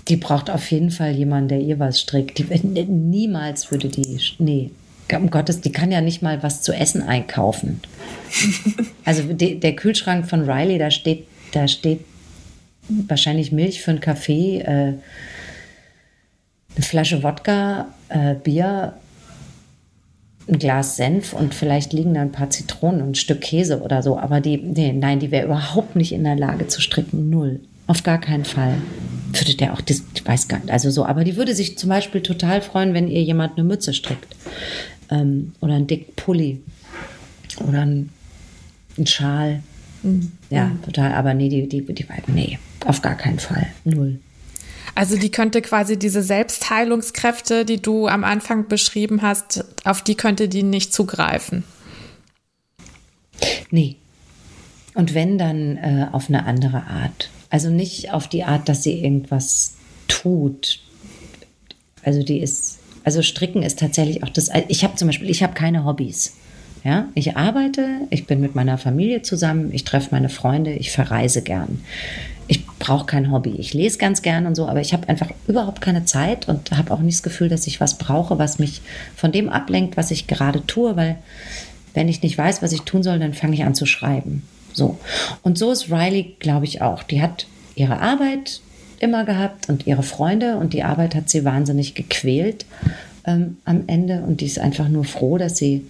Die 0.08 0.16
braucht 0.16 0.50
auf 0.50 0.70
jeden 0.70 0.90
Fall 0.90 1.12
jemanden, 1.12 1.48
der 1.48 1.60
ihr 1.60 1.78
was 1.78 2.00
strickt. 2.00 2.38
Die, 2.38 2.44
niemals 2.84 3.70
würde 3.70 3.88
die, 3.88 4.18
nee, 4.38 4.70
um 5.12 5.30
Gottes, 5.30 5.60
die 5.60 5.72
kann 5.72 5.92
ja 5.92 6.00
nicht 6.00 6.22
mal 6.22 6.42
was 6.42 6.62
zu 6.62 6.72
essen 6.72 7.02
einkaufen. 7.02 7.80
also 9.04 9.22
die, 9.22 9.60
der 9.60 9.76
Kühlschrank 9.76 10.28
von 10.28 10.48
Riley, 10.48 10.78
da 10.78 10.90
steht, 10.90 11.26
da 11.52 11.68
steht 11.68 12.00
wahrscheinlich 12.88 13.52
Milch 13.52 13.82
für 13.82 13.92
einen 13.92 14.00
Kaffee, 14.00 14.60
äh, 14.60 14.94
eine 16.76 16.82
Flasche 16.82 17.22
Wodka, 17.22 17.88
äh, 18.08 18.34
Bier, 18.34 18.94
ein 20.48 20.58
Glas 20.58 20.96
Senf 20.96 21.32
und 21.32 21.54
vielleicht 21.54 21.92
liegen 21.92 22.14
da 22.14 22.20
ein 22.20 22.32
paar 22.32 22.50
Zitronen 22.50 23.00
und 23.00 23.10
ein 23.10 23.14
Stück 23.14 23.40
Käse 23.40 23.80
oder 23.80 24.02
so. 24.02 24.18
Aber 24.18 24.40
die, 24.40 24.58
nee, 24.58 24.92
nein, 24.92 25.20
die 25.20 25.30
wäre 25.30 25.46
überhaupt 25.46 25.96
nicht 25.96 26.12
in 26.12 26.24
der 26.24 26.36
Lage 26.36 26.66
zu 26.68 26.80
stricken. 26.80 27.30
Null. 27.30 27.60
Auf 27.86 28.02
gar 28.02 28.18
keinen 28.18 28.44
Fall. 28.44 28.80
Würde 29.32 29.54
der 29.56 29.74
auch, 29.74 29.80
das, 29.80 30.02
ich 30.14 30.26
weiß 30.26 30.48
gar 30.48 30.58
nicht, 30.60 30.70
also 30.70 30.90
so, 30.90 31.04
aber 31.04 31.24
die 31.24 31.36
würde 31.36 31.54
sich 31.54 31.76
zum 31.76 31.90
Beispiel 31.90 32.22
total 32.22 32.62
freuen, 32.62 32.94
wenn 32.94 33.08
ihr 33.08 33.22
jemand 33.22 33.58
eine 33.58 33.66
Mütze 33.66 33.92
strickt. 33.92 34.34
Ähm, 35.10 35.52
oder 35.60 35.74
einen 35.74 35.86
dicken 35.86 36.14
Pulli. 36.14 36.62
Oder 37.66 37.82
einen, 37.82 38.10
einen 38.96 39.06
Schal. 39.06 39.62
Mhm. 40.02 40.32
Ja, 40.50 40.70
total. 40.84 41.12
Aber 41.12 41.34
nee, 41.34 41.48
die, 41.48 41.68
die, 41.68 41.84
die, 41.84 42.06
nee, 42.28 42.58
auf 42.86 43.02
gar 43.02 43.16
keinen 43.16 43.38
Fall. 43.38 43.66
Null. 43.84 44.18
Also 44.94 45.16
die 45.16 45.30
könnte 45.30 45.60
quasi 45.60 45.98
diese 45.98 46.22
Selbstheilungskräfte, 46.22 47.64
die 47.64 47.82
du 47.82 48.06
am 48.06 48.22
Anfang 48.22 48.68
beschrieben 48.68 49.22
hast, 49.22 49.64
auf 49.84 50.02
die 50.02 50.14
könnte 50.14 50.48
die 50.48 50.62
nicht 50.62 50.92
zugreifen. 50.92 51.64
Nee. 53.70 53.96
Und 54.94 55.14
wenn 55.14 55.38
dann 55.38 55.76
äh, 55.76 56.06
auf 56.12 56.28
eine 56.28 56.46
andere 56.46 56.84
Art. 56.84 57.30
Also 57.54 57.70
nicht 57.70 58.12
auf 58.12 58.26
die 58.26 58.42
Art, 58.42 58.68
dass 58.68 58.82
sie 58.82 59.04
irgendwas 59.04 59.76
tut. 60.08 60.80
Also 62.02 62.24
die 62.24 62.40
ist, 62.40 62.80
also 63.04 63.22
Stricken 63.22 63.62
ist 63.62 63.78
tatsächlich 63.78 64.24
auch 64.24 64.28
das. 64.28 64.50
Ich 64.66 64.82
habe 64.82 64.96
zum 64.96 65.06
Beispiel, 65.06 65.30
ich 65.30 65.44
habe 65.44 65.54
keine 65.54 65.84
Hobbys. 65.84 66.34
Ja, 66.82 67.06
ich 67.14 67.36
arbeite, 67.36 68.00
ich 68.10 68.26
bin 68.26 68.40
mit 68.40 68.56
meiner 68.56 68.76
Familie 68.76 69.22
zusammen, 69.22 69.70
ich 69.72 69.84
treffe 69.84 70.08
meine 70.10 70.30
Freunde, 70.30 70.72
ich 70.72 70.90
verreise 70.90 71.42
gern 71.42 71.80
ich 72.46 72.66
brauche 72.66 73.06
kein 73.06 73.30
Hobby. 73.30 73.54
Ich 73.56 73.72
lese 73.72 73.98
ganz 73.98 74.20
gern 74.20 74.46
und 74.46 74.54
so, 74.54 74.68
aber 74.68 74.80
ich 74.80 74.92
habe 74.92 75.08
einfach 75.08 75.30
überhaupt 75.46 75.80
keine 75.80 76.04
Zeit 76.04 76.46
und 76.46 76.72
habe 76.72 76.92
auch 76.92 77.00
nicht 77.00 77.16
das 77.16 77.22
Gefühl, 77.22 77.48
dass 77.48 77.66
ich 77.66 77.80
was 77.80 77.96
brauche, 77.96 78.38
was 78.38 78.58
mich 78.58 78.82
von 79.16 79.32
dem 79.32 79.48
ablenkt, 79.48 79.96
was 79.96 80.10
ich 80.10 80.26
gerade 80.26 80.66
tue, 80.66 80.94
weil 80.94 81.16
wenn 81.94 82.08
ich 82.08 82.22
nicht 82.22 82.36
weiß, 82.36 82.60
was 82.60 82.72
ich 82.72 82.82
tun 82.82 83.02
soll, 83.02 83.18
dann 83.18 83.32
fange 83.32 83.54
ich 83.54 83.64
an 83.64 83.74
zu 83.74 83.86
schreiben. 83.86 84.42
So. 84.74 84.98
Und 85.42 85.56
so 85.56 85.72
ist 85.72 85.90
Riley, 85.90 86.36
glaube 86.38 86.66
ich, 86.66 86.82
auch. 86.82 87.02
Die 87.02 87.22
hat 87.22 87.46
ihre 87.74 88.00
Arbeit 88.00 88.60
immer 89.00 89.24
gehabt 89.24 89.68
und 89.68 89.86
ihre 89.86 90.02
Freunde 90.02 90.56
und 90.56 90.72
die 90.72 90.82
Arbeit 90.82 91.14
hat 91.14 91.30
sie 91.30 91.44
wahnsinnig 91.44 91.94
gequält 91.94 92.66
ähm, 93.26 93.56
am 93.64 93.84
Ende 93.86 94.22
und 94.26 94.40
die 94.40 94.46
ist 94.46 94.58
einfach 94.58 94.88
nur 94.88 95.04
froh, 95.04 95.38
dass 95.38 95.56
sie 95.56 95.86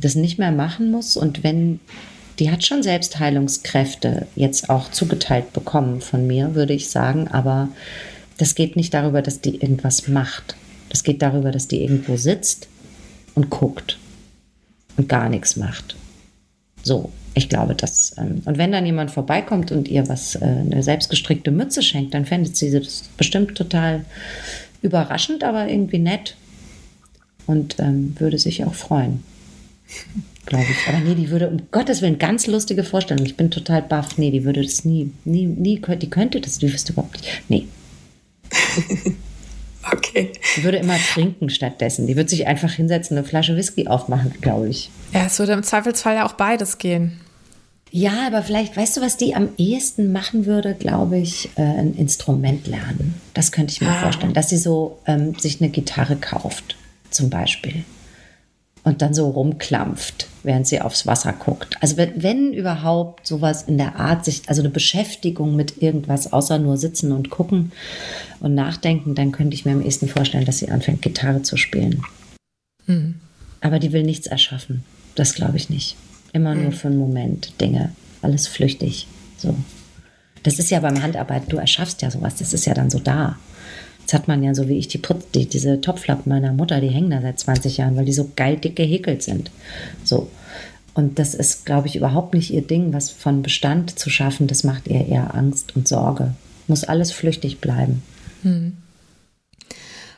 das 0.00 0.14
nicht 0.14 0.38
mehr 0.38 0.52
machen 0.52 0.90
muss 0.90 1.16
und 1.16 1.42
wenn 1.42 1.80
die 2.38 2.50
hat 2.50 2.64
schon 2.64 2.82
Selbstheilungskräfte 2.82 4.26
jetzt 4.34 4.68
auch 4.68 4.90
zugeteilt 4.90 5.52
bekommen 5.52 6.00
von 6.00 6.26
mir, 6.26 6.54
würde 6.54 6.74
ich 6.74 6.90
sagen. 6.90 7.28
Aber 7.28 7.68
das 8.36 8.54
geht 8.54 8.76
nicht 8.76 8.92
darüber, 8.92 9.22
dass 9.22 9.40
die 9.40 9.56
irgendwas 9.56 10.08
macht. 10.08 10.54
Das 10.90 11.02
geht 11.02 11.22
darüber, 11.22 11.50
dass 11.50 11.68
die 11.68 11.82
irgendwo 11.82 12.16
sitzt 12.16 12.68
und 13.34 13.48
guckt 13.50 13.98
und 14.96 15.08
gar 15.08 15.28
nichts 15.28 15.56
macht. 15.56 15.96
So, 16.82 17.10
ich 17.36 17.50
glaube, 17.50 17.74
das. 17.74 18.14
Ähm, 18.16 18.40
und 18.46 18.56
wenn 18.56 18.72
dann 18.72 18.86
jemand 18.86 19.10
vorbeikommt 19.10 19.70
und 19.70 19.88
ihr 19.88 20.08
was, 20.08 20.36
äh, 20.36 20.44
eine 20.44 20.82
selbstgestrickte 20.82 21.50
Mütze 21.50 21.82
schenkt, 21.82 22.14
dann 22.14 22.24
fändet 22.24 22.56
sie 22.56 22.70
das 22.70 23.04
bestimmt 23.18 23.54
total 23.54 24.06
überraschend, 24.80 25.44
aber 25.44 25.68
irgendwie 25.68 25.98
nett 25.98 26.34
und 27.46 27.78
ähm, 27.78 28.16
würde 28.18 28.38
sich 28.38 28.64
auch 28.64 28.74
freuen 28.74 29.22
glaube 30.46 30.64
ich. 30.64 30.88
Aber 30.88 31.00
nee, 31.00 31.14
die 31.14 31.28
würde, 31.30 31.50
um 31.50 31.58
Gottes 31.70 32.00
Willen, 32.00 32.18
ganz 32.18 32.46
lustige 32.46 32.84
Vorstellung. 32.84 33.26
Ich 33.26 33.36
bin 33.36 33.50
total 33.50 33.82
baff. 33.82 34.16
Nee, 34.16 34.30
die 34.30 34.44
würde 34.44 34.62
das 34.62 34.84
nie, 34.84 35.12
nie, 35.24 35.44
nie, 35.44 35.80
die 35.80 36.10
könnte 36.10 36.40
das, 36.40 36.58
die 36.58 36.72
wüsste 36.72 36.92
überhaupt 36.92 37.20
nicht. 37.20 37.42
Nee. 37.48 37.66
okay. 39.92 40.32
Die 40.56 40.64
würde 40.64 40.78
immer 40.78 40.96
trinken 40.96 41.50
stattdessen. 41.50 42.06
Die 42.06 42.16
würde 42.16 42.30
sich 42.30 42.46
einfach 42.46 42.70
hinsetzen, 42.70 43.18
eine 43.18 43.26
Flasche 43.26 43.56
Whisky 43.56 43.88
aufmachen, 43.88 44.32
glaube 44.40 44.68
ich. 44.68 44.90
Ja, 45.12 45.26
es 45.26 45.38
würde 45.38 45.52
im 45.52 45.64
Zweifelsfall 45.64 46.14
ja 46.14 46.26
auch 46.26 46.34
beides 46.34 46.78
gehen. 46.78 47.20
Ja, 47.90 48.26
aber 48.26 48.42
vielleicht, 48.42 48.76
weißt 48.76 48.96
du, 48.96 49.00
was 49.00 49.16
die 49.16 49.34
am 49.34 49.50
ehesten 49.56 50.12
machen 50.12 50.44
würde, 50.44 50.74
glaube 50.74 51.18
ich, 51.18 51.50
äh, 51.56 51.62
ein 51.62 51.94
Instrument 51.94 52.66
lernen. 52.66 53.14
Das 53.32 53.52
könnte 53.52 53.72
ich 53.72 53.80
mir 53.80 53.90
ah. 53.90 54.00
vorstellen, 54.00 54.34
dass 54.34 54.50
sie 54.50 54.58
so 54.58 54.98
ähm, 55.06 55.34
sich 55.38 55.60
eine 55.60 55.70
Gitarre 55.70 56.16
kauft, 56.16 56.76
zum 57.10 57.30
Beispiel 57.30 57.84
und 58.86 59.02
dann 59.02 59.14
so 59.14 59.28
rumklampft, 59.28 60.28
während 60.44 60.68
sie 60.68 60.80
aufs 60.80 61.08
Wasser 61.08 61.32
guckt. 61.32 61.76
Also 61.80 61.96
wenn, 61.96 62.22
wenn, 62.22 62.52
überhaupt 62.52 63.26
sowas 63.26 63.64
in 63.64 63.78
der 63.78 63.96
Art, 63.96 64.24
sich, 64.24 64.42
also 64.46 64.62
eine 64.62 64.70
Beschäftigung 64.70 65.56
mit 65.56 65.82
irgendwas, 65.82 66.32
außer 66.32 66.60
nur 66.60 66.76
sitzen 66.76 67.10
und 67.10 67.28
gucken 67.28 67.72
und 68.38 68.54
nachdenken, 68.54 69.16
dann 69.16 69.32
könnte 69.32 69.56
ich 69.56 69.64
mir 69.64 69.72
am 69.72 69.82
ehesten 69.82 70.06
vorstellen, 70.06 70.44
dass 70.44 70.58
sie 70.58 70.70
anfängt, 70.70 71.02
Gitarre 71.02 71.42
zu 71.42 71.56
spielen. 71.56 72.00
Mhm. 72.86 73.16
Aber 73.60 73.80
die 73.80 73.90
will 73.90 74.04
nichts 74.04 74.28
erschaffen. 74.28 74.84
Das 75.16 75.34
glaube 75.34 75.56
ich 75.56 75.68
nicht. 75.68 75.96
Immer 76.36 76.54
nur 76.54 76.72
für 76.72 76.88
einen 76.88 76.98
Moment 76.98 77.58
Dinge. 77.62 77.92
Alles 78.20 78.46
flüchtig. 78.46 79.06
So. 79.38 79.54
Das 80.42 80.58
ist 80.58 80.70
ja 80.70 80.80
beim 80.80 81.02
Handarbeit, 81.02 81.44
du 81.48 81.56
erschaffst 81.56 82.02
ja 82.02 82.10
sowas, 82.10 82.36
das 82.36 82.52
ist 82.52 82.66
ja 82.66 82.74
dann 82.74 82.90
so 82.90 82.98
da. 82.98 83.38
Jetzt 84.00 84.12
hat 84.12 84.28
man 84.28 84.42
ja 84.42 84.54
so 84.54 84.68
wie 84.68 84.76
ich 84.76 84.86
die, 84.86 84.98
Putz, 84.98 85.30
die 85.34 85.46
diese 85.46 85.80
Topflappen 85.80 86.28
meiner 86.28 86.52
Mutter, 86.52 86.82
die 86.82 86.90
hängen 86.90 87.08
da 87.08 87.22
seit 87.22 87.40
20 87.40 87.78
Jahren, 87.78 87.96
weil 87.96 88.04
die 88.04 88.12
so 88.12 88.30
geil 88.36 88.58
dick 88.58 88.76
gehäkelt 88.76 89.22
sind. 89.22 89.50
So. 90.04 90.28
Und 90.92 91.18
das 91.18 91.34
ist, 91.34 91.64
glaube 91.64 91.88
ich, 91.88 91.96
überhaupt 91.96 92.34
nicht 92.34 92.52
ihr 92.52 92.60
Ding, 92.60 92.92
was 92.92 93.10
von 93.10 93.40
Bestand 93.40 93.98
zu 93.98 94.10
schaffen. 94.10 94.46
Das 94.46 94.62
macht 94.62 94.88
ihr 94.88 95.06
eher 95.06 95.34
Angst 95.34 95.74
und 95.74 95.88
Sorge. 95.88 96.34
Muss 96.68 96.84
alles 96.84 97.12
flüchtig 97.12 97.62
bleiben. 97.62 98.02
Hm. 98.42 98.74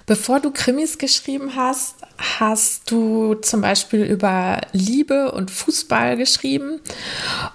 Bevor 0.08 0.40
du 0.40 0.50
Krimis 0.50 0.96
geschrieben 0.96 1.54
hast, 1.54 1.96
hast 2.16 2.90
du 2.90 3.34
zum 3.34 3.60
Beispiel 3.60 4.04
über 4.04 4.62
Liebe 4.72 5.32
und 5.32 5.50
Fußball 5.50 6.16
geschrieben. 6.16 6.80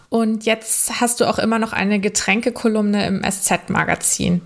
Und 0.09 0.45
jetzt 0.45 1.01
hast 1.01 1.19
du 1.19 1.25
auch 1.25 1.39
immer 1.39 1.57
noch 1.57 1.73
eine 1.73 1.99
Getränkekolumne 1.99 3.07
im 3.07 3.23
SZ-Magazin. 3.23 4.41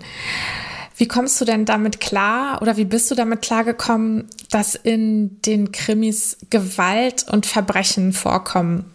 Wie 0.96 1.06
kommst 1.06 1.38
du 1.38 1.44
denn 1.44 1.66
damit 1.66 2.00
klar 2.00 2.62
oder 2.62 2.78
wie 2.78 2.86
bist 2.86 3.10
du 3.10 3.14
damit 3.14 3.42
klargekommen, 3.42 4.24
dass 4.50 4.74
in 4.74 5.42
den 5.42 5.70
Krimis 5.70 6.38
Gewalt 6.48 7.26
und 7.30 7.44
Verbrechen 7.44 8.14
vorkommen? 8.14 8.86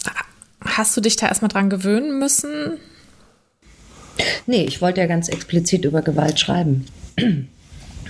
Hast 0.60 0.98
du 0.98 1.02
dich 1.02 1.18
da 1.18 1.28
erstmal 1.28 1.50
dran 1.50 1.70
gewöhnen 1.70 2.18
müssen? 2.18 2.80
Nee, 4.48 4.64
ich 4.64 4.82
wollte 4.82 5.02
ja 5.02 5.08
ganz 5.08 5.30
explizit 5.30 5.86
über 5.86 6.02
Gewalt 6.02 6.40
schreiben. 6.40 6.88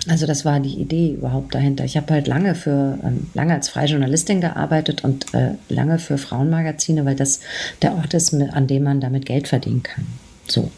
Also 0.10 0.26
das 0.26 0.44
war 0.44 0.60
die 0.60 0.80
Idee 0.80 1.14
überhaupt 1.14 1.56
dahinter. 1.56 1.86
Ich 1.86 1.96
habe 1.96 2.14
halt 2.14 2.28
lange 2.28 2.56
für 2.56 3.00
ähm, 3.04 3.28
lange 3.34 3.54
als 3.54 3.70
freie 3.70 3.88
Journalistin 3.88 4.42
gearbeitet 4.42 5.04
und 5.04 5.34
äh, 5.34 5.52
lange 5.70 5.98
für 5.98 6.18
Frauenmagazine, 6.18 7.06
weil 7.06 7.16
das 7.16 7.40
der 7.82 7.96
Ort 7.96 8.14
ist, 8.14 8.34
an 8.34 8.68
dem 8.68 8.84
man 8.84 9.00
damit 9.00 9.26
Geld 9.26 9.48
verdienen 9.48 9.84
kann. 9.84 10.06
So. 10.46 10.70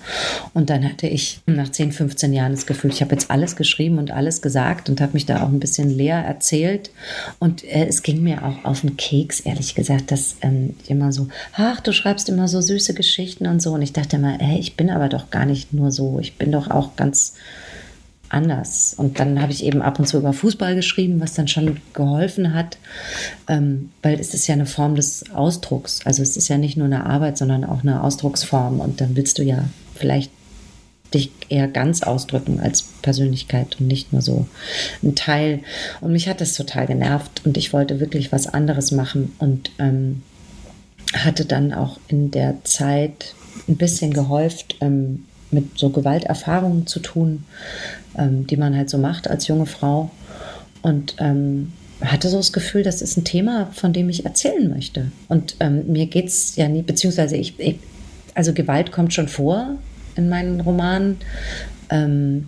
Und 0.53 0.69
dann 0.69 0.83
hatte 0.83 1.07
ich 1.07 1.41
nach 1.47 1.69
10, 1.69 1.91
15 1.91 2.33
Jahren 2.33 2.51
das 2.51 2.67
Gefühl, 2.67 2.91
ich 2.91 3.01
habe 3.01 3.13
jetzt 3.13 3.31
alles 3.31 3.55
geschrieben 3.55 3.97
und 3.97 4.11
alles 4.11 4.43
gesagt 4.43 4.89
und 4.89 5.01
habe 5.01 5.13
mich 5.13 5.25
da 5.25 5.41
auch 5.41 5.47
ein 5.47 5.59
bisschen 5.59 5.89
leer 5.89 6.17
erzählt. 6.17 6.91
Und 7.39 7.63
äh, 7.63 7.87
es 7.87 8.03
ging 8.03 8.21
mir 8.21 8.45
auch 8.45 8.63
auf 8.63 8.81
den 8.81 8.95
Keks, 8.95 9.39
ehrlich 9.39 9.73
gesagt, 9.73 10.11
dass 10.11 10.35
ähm, 10.41 10.75
immer 10.87 11.11
so, 11.11 11.29
ach, 11.53 11.79
du 11.79 11.93
schreibst 11.93 12.29
immer 12.29 12.47
so 12.47 12.61
süße 12.61 12.93
Geschichten 12.93 13.47
und 13.47 13.59
so. 13.59 13.73
Und 13.73 13.81
ich 13.81 13.93
dachte 13.93 14.17
immer, 14.17 14.37
hey, 14.37 14.59
ich 14.59 14.77
bin 14.77 14.91
aber 14.91 15.09
doch 15.09 15.31
gar 15.31 15.45
nicht 15.45 15.73
nur 15.73 15.91
so. 15.91 16.19
Ich 16.19 16.37
bin 16.37 16.51
doch 16.51 16.69
auch 16.69 16.95
ganz 16.95 17.33
anders. 18.35 18.93
Und 18.97 19.19
dann 19.19 19.41
habe 19.41 19.51
ich 19.51 19.63
eben 19.63 19.81
ab 19.81 19.97
und 19.97 20.07
zu 20.07 20.17
über 20.17 20.33
Fußball 20.33 20.75
geschrieben, 20.75 21.21
was 21.21 21.33
dann 21.33 21.47
schon 21.47 21.77
geholfen 21.93 22.53
hat, 22.53 22.77
ähm, 23.47 23.91
weil 24.03 24.19
es 24.19 24.33
ist 24.33 24.47
ja 24.47 24.53
eine 24.53 24.65
Form 24.65 24.95
des 24.95 25.31
Ausdrucks. 25.33 26.01
Also 26.05 26.21
es 26.21 26.35
ist 26.35 26.49
ja 26.49 26.57
nicht 26.57 26.77
nur 26.77 26.85
eine 26.85 27.05
Arbeit, 27.05 27.37
sondern 27.37 27.63
auch 27.63 27.81
eine 27.81 28.03
Ausdrucksform. 28.03 28.79
Und 28.79 29.01
dann 29.01 29.15
willst 29.15 29.37
du 29.37 29.43
ja 29.43 29.65
vielleicht 29.95 30.31
dich 31.13 31.31
eher 31.49 31.67
ganz 31.67 32.03
ausdrücken 32.03 32.59
als 32.59 32.83
Persönlichkeit 33.01 33.79
und 33.79 33.87
nicht 33.87 34.11
nur 34.11 34.21
so 34.21 34.47
ein 35.01 35.15
Teil. 35.15 35.61
Und 36.01 36.11
mich 36.11 36.27
hat 36.27 36.41
das 36.41 36.53
total 36.53 36.87
genervt 36.87 37.41
und 37.45 37.57
ich 37.57 37.71
wollte 37.71 37.99
wirklich 37.99 38.31
was 38.31 38.47
anderes 38.47 38.91
machen 38.91 39.33
und 39.39 39.71
ähm, 39.79 40.23
hatte 41.13 41.45
dann 41.45 41.73
auch 41.73 41.99
in 42.09 42.31
der 42.31 42.63
Zeit 42.63 43.33
ein 43.67 43.77
bisschen 43.77 44.13
gehäuft, 44.13 44.75
ähm, 44.81 45.23
mit 45.51 45.77
so 45.77 45.89
Gewalterfahrungen 45.89 46.87
zu 46.87 46.99
tun, 46.99 47.43
ähm, 48.17 48.47
die 48.47 48.57
man 48.57 48.75
halt 48.75 48.89
so 48.89 48.97
macht 48.97 49.29
als 49.29 49.47
junge 49.47 49.65
Frau. 49.65 50.11
Und 50.81 51.15
ähm, 51.19 51.73
hatte 52.01 52.29
so 52.29 52.37
das 52.37 52.53
Gefühl, 52.53 52.83
das 52.83 53.01
ist 53.01 53.17
ein 53.17 53.23
Thema, 53.23 53.67
von 53.73 53.93
dem 53.93 54.09
ich 54.09 54.25
erzählen 54.25 54.69
möchte. 54.69 55.11
Und 55.29 55.55
ähm, 55.59 55.85
mir 55.87 56.07
geht 56.07 56.27
es 56.27 56.55
ja 56.55 56.67
nie, 56.67 56.81
beziehungsweise 56.81 57.37
ich, 57.37 57.59
ich, 57.59 57.79
also 58.33 58.53
Gewalt 58.53 58.91
kommt 58.91 59.13
schon 59.13 59.27
vor 59.27 59.77
in 60.15 60.29
meinen 60.29 60.61
Romanen. 60.61 61.17
Ähm, 61.89 62.47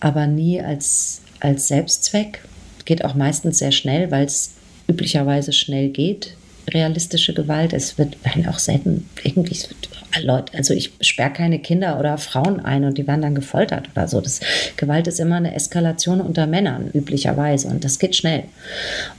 aber 0.00 0.26
nie 0.26 0.60
als, 0.60 1.20
als 1.40 1.68
Selbstzweck. 1.68 2.42
Geht 2.86 3.04
auch 3.04 3.14
meistens 3.14 3.58
sehr 3.58 3.72
schnell, 3.72 4.10
weil 4.10 4.24
es 4.24 4.54
üblicherweise 4.88 5.52
schnell 5.52 5.90
geht. 5.90 6.34
Realistische 6.68 7.34
Gewalt. 7.34 7.72
Es 7.72 7.98
wird 7.98 8.22
werden 8.24 8.46
auch 8.46 8.58
selten 8.58 9.08
irgendwie, 9.22 9.52
es 9.52 9.68
wird, 9.68 9.88
Leute, 10.22 10.54
also 10.56 10.74
ich 10.74 10.92
sperre 11.00 11.32
keine 11.32 11.58
Kinder 11.60 11.98
oder 11.98 12.18
Frauen 12.18 12.60
ein 12.60 12.84
und 12.84 12.98
die 12.98 13.06
werden 13.06 13.22
dann 13.22 13.34
gefoltert 13.34 13.88
oder 13.92 14.08
so. 14.08 14.20
Das, 14.20 14.40
Gewalt 14.76 15.06
ist 15.06 15.20
immer 15.20 15.36
eine 15.36 15.54
Eskalation 15.54 16.20
unter 16.20 16.46
Männern, 16.46 16.90
üblicherweise. 16.92 17.68
Und 17.68 17.84
das 17.84 17.98
geht 17.98 18.16
schnell. 18.16 18.44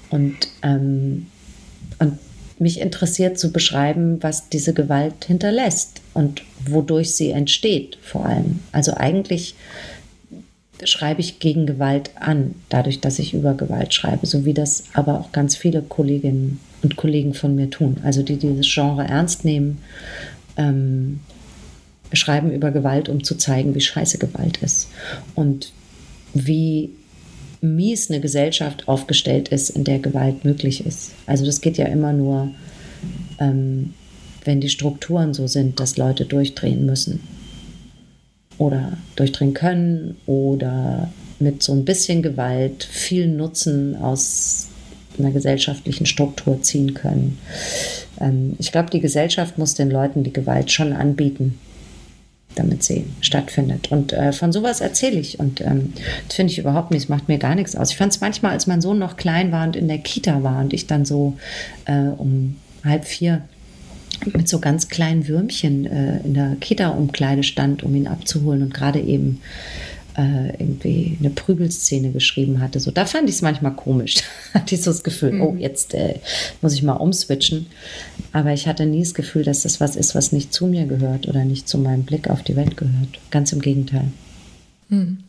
Und, 0.10 0.36
ähm, 0.64 1.28
und 2.00 2.20
mich 2.60 2.80
interessiert 2.80 3.40
zu 3.40 3.52
beschreiben, 3.52 4.22
was 4.22 4.50
diese 4.50 4.74
Gewalt 4.74 5.26
hinterlässt 5.26 6.02
und 6.14 6.44
wodurch 6.66 7.16
sie 7.16 7.32
entsteht, 7.32 7.98
vor 8.02 8.26
allem. 8.26 8.60
Also 8.72 8.94
eigentlich 8.96 9.56
schreibe 10.84 11.22
ich 11.22 11.40
gegen 11.40 11.66
Gewalt 11.66 12.12
an, 12.16 12.56
dadurch, 12.70 13.02
dass 13.02 13.20
ich 13.20 13.34
über 13.34 13.54
Gewalt 13.54 13.94
schreibe, 13.94 14.26
so 14.26 14.46
wie 14.46 14.54
das 14.54 14.84
aber 14.94 15.20
auch 15.20 15.32
ganz 15.32 15.56
viele 15.56 15.82
Kolleginnen 15.82 16.60
und 16.84 16.96
Kollegen 16.96 17.34
von 17.34 17.56
mir 17.56 17.70
tun. 17.70 17.98
Also 18.04 18.24
die 18.24 18.38
dieses 18.38 18.68
Genre 18.72 19.04
ernst 19.04 19.46
nehmen, 19.46 19.80
ähm, 20.58 21.20
schreiben 22.14 22.52
über 22.52 22.72
Gewalt, 22.72 23.10
um 23.10 23.24
zu 23.24 23.36
zeigen, 23.36 23.76
wie 23.76 23.82
scheiße 23.82 24.18
Gewalt 24.18 24.58
ist 24.58 24.90
und 25.36 25.72
wie 26.34 26.90
mies 27.62 28.10
eine 28.10 28.20
Gesellschaft 28.20 28.88
aufgestellt 28.88 29.50
ist, 29.50 29.70
in 29.70 29.84
der 29.84 30.00
Gewalt 30.00 30.44
möglich 30.44 30.86
ist. 30.86 31.12
Also 31.26 31.46
das 31.46 31.62
geht 31.62 31.78
ja 31.78 31.86
immer 31.86 32.12
nur, 32.12 32.50
ähm, 33.40 33.94
wenn 34.44 34.60
die 34.60 34.70
Strukturen 34.70 35.34
so 35.34 35.48
sind, 35.48 35.80
dass 35.80 35.98
Leute 35.98 36.26
durchdrehen 36.26 36.86
müssen 36.86 37.22
oder 38.58 38.98
durchdrehen 39.16 39.54
können 39.54 40.18
oder 40.26 41.12
mit 41.40 41.62
so 41.62 41.74
ein 41.74 41.86
bisschen 41.86 42.22
Gewalt 42.22 42.84
viel 42.84 43.28
Nutzen 43.28 43.96
aus 43.96 44.71
einer 45.20 45.32
gesellschaftlichen 45.32 46.06
Struktur 46.06 46.62
ziehen 46.62 46.94
können. 46.94 47.40
Ähm, 48.20 48.56
ich 48.60 48.72
glaube, 48.72 48.90
die 48.90 49.00
Gesellschaft 49.00 49.58
muss 49.58 49.76
den 49.76 49.90
Leuten 49.90 50.24
die 50.24 50.34
Gewalt 50.34 50.72
schon 50.72 50.94
anbieten 50.94 51.60
damit 52.56 52.84
sie 52.84 53.06
stattfindet. 53.22 53.92
Und 53.92 54.14
äh, 54.14 54.34
von 54.34 54.52
sowas 54.52 54.82
erzähle 54.82 55.20
ich. 55.20 55.40
Und 55.40 55.62
ähm, 55.62 55.94
das 56.28 56.36
finde 56.36 56.52
ich 56.52 56.60
überhaupt 56.60 56.92
nicht, 56.92 57.04
es 57.04 57.10
macht 57.10 57.28
mir 57.28 57.38
gar 57.38 57.56
nichts 57.56 57.76
aus. 57.76 57.92
Ich 57.92 57.98
fand 57.98 58.14
es 58.14 58.22
manchmal, 58.22 58.52
als 58.52 58.68
mein 58.68 58.82
Sohn 58.82 59.00
noch 59.00 59.18
klein 59.18 59.52
war 59.52 59.66
und 59.66 59.76
in 59.76 59.88
der 59.88 60.00
Kita 60.00 60.44
war 60.44 60.60
und 60.60 60.74
ich 60.74 60.88
dann 60.88 61.06
so 61.06 61.38
äh, 61.86 62.08
um 62.18 62.58
halb 62.84 63.06
vier 63.06 63.42
mit 64.34 64.48
so 64.48 64.60
ganz 64.60 64.90
kleinen 64.90 65.28
Würmchen 65.28 65.86
äh, 65.86 66.20
in 66.20 66.34
der 66.34 66.56
Kita-Umkleide 66.60 67.44
stand, 67.44 67.84
um 67.84 67.96
ihn 67.96 68.08
abzuholen 68.08 68.62
und 68.62 68.74
gerade 68.74 69.00
eben 69.00 69.42
äh, 70.18 70.50
irgendwie 70.60 71.18
eine 71.20 71.30
Prügelszene 71.30 72.12
geschrieben 72.12 72.60
hatte. 72.62 72.80
So, 72.80 72.92
da 72.92 73.06
fand 73.06 73.30
ich 73.30 73.36
es 73.36 73.42
manchmal 73.42 73.74
komisch. 73.74 74.24
hatte 74.54 74.76
ich 74.76 74.84
so 74.84 74.92
das 74.92 75.04
Gefühl, 75.04 75.34
mhm. 75.34 75.42
oh, 75.42 75.56
jetzt 75.58 75.94
äh, 75.94 76.20
muss 76.62 76.74
ich 76.74 76.84
mal 76.84 76.94
umswitchen. 76.94 77.68
Aber 78.34 78.54
ich 78.54 78.68
hatte 78.68 78.86
nie 78.86 79.02
das 79.02 79.14
Gefühl, 79.14 79.44
dass 79.44 79.64
das 79.64 79.80
was 79.80 79.96
ist, 79.96 80.16
was 80.16 80.32
nicht 80.32 80.54
zu 80.54 80.68
mir 80.68 80.86
gehört 80.86 81.28
oder 81.28 81.46
nicht 81.46 81.68
zu 81.68 81.78
meinem 81.78 82.04
Blick 82.04 82.30
auf 82.30 82.44
die 82.44 82.56
Welt 82.56 82.78
gehört. 82.78 83.20
Ganz 83.30 83.52
im 83.54 83.62
Gegenteil. 83.62 84.06
Mhm. 84.90 85.20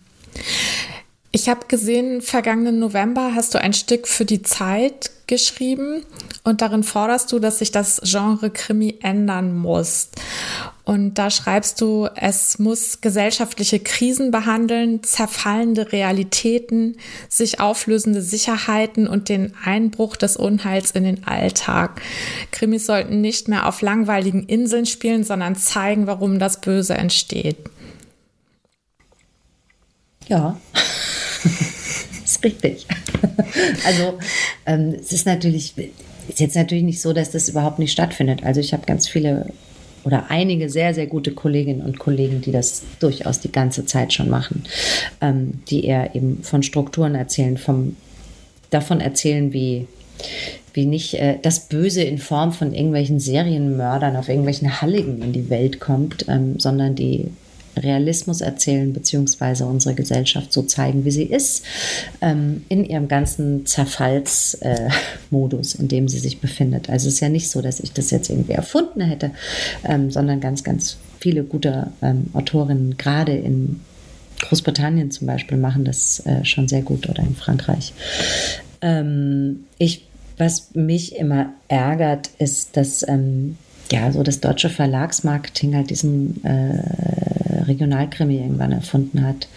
Ich 1.35 1.49
habe 1.49 1.67
gesehen, 1.67 2.21
vergangenen 2.21 2.79
November 2.79 3.33
hast 3.35 3.55
du 3.55 3.61
ein 3.61 3.73
Stück 3.73 4.07
für 4.07 4.27
die 4.27 4.43
Zeit 4.43 5.11
geschrieben 5.27 6.05
und 6.45 6.61
darin 6.61 6.83
forderst 6.83 7.33
du, 7.33 7.39
dass 7.39 7.61
sich 7.61 7.71
das 7.71 8.03
Genre 8.05 8.51
Krimi 8.51 8.99
ändern 9.01 9.57
muss. 9.57 10.11
Und 10.85 11.15
da 11.15 11.31
schreibst 11.31 11.81
du, 11.81 12.09
es 12.17 12.59
muss 12.59 13.01
gesellschaftliche 13.01 13.79
Krisen 13.79 14.33
behandeln, 14.33 15.03
zerfallende 15.05 15.93
Realitäten, 15.93 16.97
sich 17.29 17.61
auflösende 17.61 18.21
Sicherheiten 18.21 19.07
und 19.07 19.29
den 19.29 19.55
Einbruch 19.65 20.17
des 20.17 20.37
Unheils 20.37 20.91
in 20.91 21.05
den 21.05 21.25
Alltag. 21.25 22.03
Krimis 22.51 22.87
sollten 22.87 23.21
nicht 23.21 23.47
mehr 23.47 23.69
auf 23.69 23.81
langweiligen 23.81 24.45
Inseln 24.45 24.87
spielen, 24.87 25.23
sondern 25.23 25.55
zeigen, 25.55 26.09
warum 26.09 26.41
das 26.41 26.61
Böse 26.61 26.95
entsteht. 26.95 27.59
Ja. 30.27 30.59
ist 32.25 32.43
richtig. 32.43 32.87
also 33.85 34.19
ähm, 34.67 34.97
es 35.01 35.13
ist 35.13 35.27
natürlich, 35.27 35.75
ist 36.29 36.41
jetzt 36.41 36.57
natürlich 36.57 36.85
nicht 36.85 37.01
so, 37.01 37.13
dass 37.13 37.31
das 37.31 37.49
überhaupt 37.49 37.79
nicht 37.79 37.93
stattfindet. 37.93 38.43
Also 38.43 38.61
ich 38.61 38.73
habe 38.73 38.85
ganz 38.85 39.07
viele 39.07 39.53
oder 40.05 40.31
einige 40.31 40.69
sehr, 40.69 40.95
sehr 40.95 41.07
gute 41.07 41.33
Kolleginnen 41.33 41.83
und 41.83 41.99
Kollegen, 41.99 42.41
die 42.41 42.53
das 42.53 42.83
durchaus 43.01 43.41
die 43.41 43.53
ganze 43.53 43.87
Zeit 43.87 44.13
schon 44.13 44.29
machen, 44.29 44.65
ähm, 45.21 45.61
die 45.69 45.85
eher 45.85 46.15
eben 46.15 46.43
von 46.43 46.63
Strukturen 46.63 47.15
erzählen, 47.15 47.57
vom, 47.57 47.97
davon 48.71 49.01
erzählen, 49.01 49.53
wie, 49.53 49.87
wie 50.75 50.87
nicht 50.87 51.15
äh, 51.15 51.39
das 51.43 51.69
Böse 51.69 52.03
in 52.03 52.19
Form 52.19 52.53
von 52.53 52.73
irgendwelchen 52.73 53.21
Serienmördern 53.21 54.17
auf 54.17 54.29
irgendwelchen 54.29 54.81
Halligen 54.81 55.23
in 55.23 55.33
die 55.33 55.51
Welt 55.51 55.81
kommt, 55.81 56.27
ähm, 56.29 56.59
sondern 56.59 56.95
die 56.95 57.29
Realismus 57.77 58.41
erzählen, 58.41 58.93
beziehungsweise 58.93 59.67
unsere 59.67 59.95
Gesellschaft 59.95 60.53
so 60.53 60.63
zeigen, 60.63 61.05
wie 61.05 61.11
sie 61.11 61.25
ist, 61.25 61.65
ähm, 62.21 62.65
in 62.69 62.85
ihrem 62.85 63.09
ganzen 63.09 63.67
Zerfallsmodus, 63.67 65.75
äh, 65.75 65.79
in 65.81 65.89
dem 65.89 66.09
sie 66.09 66.19
sich 66.19 66.41
befindet. 66.41 66.91
Also 66.91 67.09
es 67.09 67.15
ist 67.15 67.21
ja 67.21 67.29
nicht 67.29 67.51
so, 67.51 67.63
dass 67.63 67.81
ich 67.81 67.93
das 67.93 68.11
jetzt 68.11 68.31
irgendwie 68.31 68.53
erfunden 68.53 69.01
hätte, 69.01 69.33
ähm, 69.85 70.11
sondern 70.11 70.41
ganz, 70.41 70.65
ganz 70.65 70.99
viele 71.21 71.45
gute 71.45 71.89
ähm, 72.03 72.27
Autorinnen, 72.33 72.97
gerade 72.97 73.37
in 73.37 73.81
Großbritannien 74.41 75.11
zum 75.11 75.29
Beispiel, 75.29 75.57
machen 75.57 75.85
das 75.85 76.21
äh, 76.27 76.45
schon 76.45 76.69
sehr 76.69 76.83
gut 76.83 77.09
oder 77.09 77.23
in 77.23 77.37
Frankreich. 77.37 77.93
Ähm, 78.81 79.65
ich, 79.79 80.05
was 80.37 80.75
mich 80.75 81.17
immer 81.17 81.53
ärgert, 81.69 82.31
ist, 82.39 82.77
dass 82.77 83.07
ähm, 83.09 83.57
ja, 83.93 84.11
so 84.11 84.23
das 84.23 84.41
deutsche 84.41 84.71
Verlagsmarketing 84.71 85.77
halt 85.77 85.91
diesen 85.91 86.43
äh, 86.45 86.83
Regionalkrimi 87.69 88.37
irgendwann 88.37 88.73
erfunden 88.73 89.25
hat. 89.27 89.49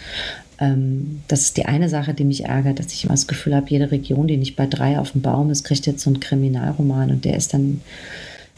Ähm, 0.58 1.22
das 1.28 1.42
ist 1.42 1.56
die 1.56 1.66
eine 1.66 1.88
Sache, 1.88 2.14
die 2.14 2.24
mich 2.24 2.44
ärgert, 2.44 2.78
dass 2.78 2.92
ich 2.92 3.04
immer 3.04 3.14
das 3.14 3.26
Gefühl 3.26 3.54
habe, 3.54 3.68
jede 3.68 3.90
Region, 3.90 4.26
die 4.26 4.36
nicht 4.36 4.56
bei 4.56 4.66
drei 4.66 4.98
auf 4.98 5.12
dem 5.12 5.22
Baum 5.22 5.50
ist, 5.50 5.64
kriegt 5.64 5.86
jetzt 5.86 6.02
so 6.02 6.10
einen 6.10 6.20
Kriminalroman 6.20 7.10
und 7.10 7.24
der 7.24 7.36
ist 7.36 7.54
dann, 7.54 7.80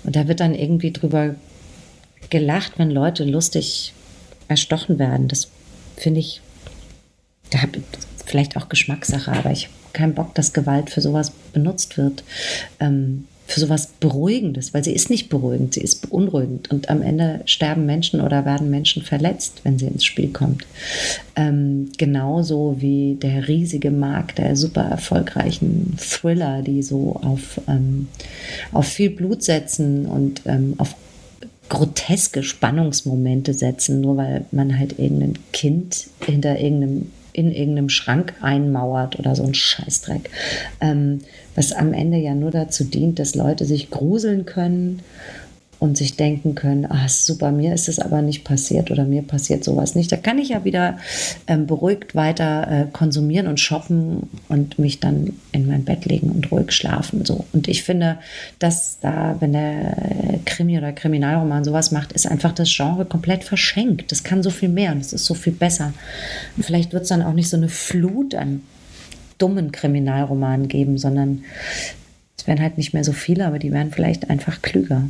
und 0.05 0.17
da 0.17 0.29
wird 0.29 0.41
dann 0.41 0.55
irgendwie 0.55 0.93
drüber 0.93 1.35
gelacht, 2.31 2.73
wenn 2.77 2.91
Leute 2.91 3.25
lustig 3.25 3.95
erstochen 4.49 4.99
werden. 4.99 5.29
Das 5.29 5.49
finde 5.97 6.21
ich, 6.21 6.41
da 7.51 7.63
habe 7.63 7.81
vielleicht 8.25 8.57
auch 8.57 8.69
Geschmackssache, 8.69 9.33
aber 9.33 9.51
ich 9.51 9.65
habe 9.65 9.75
keinen 9.93 10.15
Bock, 10.15 10.35
dass 10.35 10.53
Gewalt 10.53 10.91
für 10.91 11.01
sowas 11.01 11.33
benutzt 11.53 11.97
wird. 11.97 12.25
Ähm, 12.81 13.27
für 13.49 13.61
sowas 13.61 13.89
Beruhigendes, 13.99 14.75
weil 14.75 14.85
sie 14.85 14.93
ist 14.93 15.09
nicht 15.09 15.31
beruhigend, 15.31 15.73
sie 15.73 15.81
ist 15.81 16.09
beunruhigend 16.09 16.71
und 16.71 16.91
am 16.91 17.01
Ende 17.01 17.41
sterben 17.47 17.87
Menschen 17.87 18.21
oder 18.21 18.45
werden 18.45 18.69
Menschen 18.69 19.03
verletzt, 19.03 19.63
wenn 19.65 19.79
sie 19.79 19.87
ins 19.87 20.05
Spiel 20.05 20.29
kommt. 20.29 20.67
Ähm, 21.35 21.91
genauso 21.97 22.77
wie 22.79 23.15
der 23.15 23.49
riesige 23.49 23.91
Markt 23.91 24.37
der 24.37 24.55
super 24.55 24.83
erfolgreichen 24.83 25.97
Thriller, 25.99 26.61
die 26.61 26.83
so 26.83 27.19
auf, 27.23 27.59
ähm, 27.67 28.09
auf 28.73 28.87
viel 28.87 29.11
Blut 29.11 29.43
setzen 29.43 30.05
und 30.05 30.43
ähm, 30.45 30.75
auf 30.77 30.95
groteske 31.71 32.43
Spannungsmomente 32.43 33.55
setzen, 33.55 34.03
nur 34.03 34.19
weil 34.19 34.45
man 34.53 34.79
halt 34.79 34.99
irgendein 34.99 35.39
Kind 35.53 36.09
hinter 36.21 36.59
irgendeinem 36.61 37.11
in 37.39 37.53
irgendeinem 37.53 37.89
Schrank 37.89 38.35
einmauert 38.41 39.17
oder 39.17 39.37
so 39.37 39.45
ein 39.45 39.55
Scheißdreck. 39.55 40.29
Ähm, 40.81 41.21
was 41.55 41.73
am 41.73 41.93
Ende 41.93 42.19
ja 42.19 42.35
nur 42.35 42.51
dazu 42.51 42.83
dient, 42.83 43.21
dass 43.21 43.37
Leute 43.37 43.65
sich 43.65 43.91
gruseln 43.91 44.45
können 44.45 45.01
und 45.81 45.97
sich 45.97 46.17
denken 46.17 46.57
können, 46.57 46.87
ah 46.87 47.09
super, 47.09 47.53
mir 47.53 47.73
ist 47.73 47.89
es 47.89 48.01
aber 48.01 48.21
nicht 48.21 48.43
passiert 48.43 48.91
oder 48.91 49.05
mir 49.05 49.23
passiert 49.23 49.63
sowas 49.63 49.95
nicht. 49.95 50.11
Da 50.11 50.17
kann 50.17 50.39
ich 50.39 50.49
ja 50.49 50.65
wieder 50.65 50.99
ähm, 51.47 51.67
beruhigt 51.67 52.17
weiter 52.17 52.69
äh, 52.69 52.87
konsumieren 52.93 53.47
und 53.47 53.61
shoppen 53.61 54.29
und 54.49 54.79
mich 54.81 54.99
dann 54.99 55.35
in 55.53 55.69
mein 55.69 55.85
Bett 55.85 56.05
legen 56.05 56.31
und 56.31 56.51
ruhig 56.51 56.73
schlafen. 56.73 57.25
So. 57.25 57.45
Und 57.53 57.69
ich 57.69 57.85
finde, 57.85 58.19
dass 58.59 58.99
da, 59.01 59.37
wenn 59.39 59.53
der 59.53 60.41
Krimi 60.47 60.79
oder 60.79 60.93
Kriminalroman 60.93 61.63
sowas 61.63 61.93
macht, 61.93 62.13
ist 62.13 62.27
einfach 62.27 62.53
das 62.53 62.75
Genre 62.75 63.05
komplett 63.05 63.45
verschenkt. 63.45 64.11
Das 64.11 64.25
kann 64.25 64.43
so 64.43 64.51
viel 64.51 64.69
mehr 64.69 64.91
und 64.91 65.01
es 65.01 65.13
ist 65.13 65.27
so 65.27 65.35
viel 65.35 65.53
besser. 65.53 65.93
Und 66.57 66.65
vielleicht 66.65 66.93
wird 66.93 67.05
es 67.05 67.09
dann 67.09 67.23
auch 67.23 67.35
nicht 67.35 67.49
so 67.49 67.57
eine 67.57 67.69
Flut 67.69 68.35
an 68.35 68.63
dummen 69.39 69.71
Kriminalromanen 69.71 70.67
geben, 70.67 70.99
sondern 70.99 71.45
es 72.37 72.49
werden 72.49 72.61
halt 72.61 72.79
nicht 72.79 72.95
mehr 72.95 73.05
so 73.05 73.13
viele, 73.13 73.47
aber 73.47 73.61
die 73.61 73.71
werden 73.71 73.93
vielleicht 73.93 74.29
einfach 74.29 74.61
klüger 74.61 75.09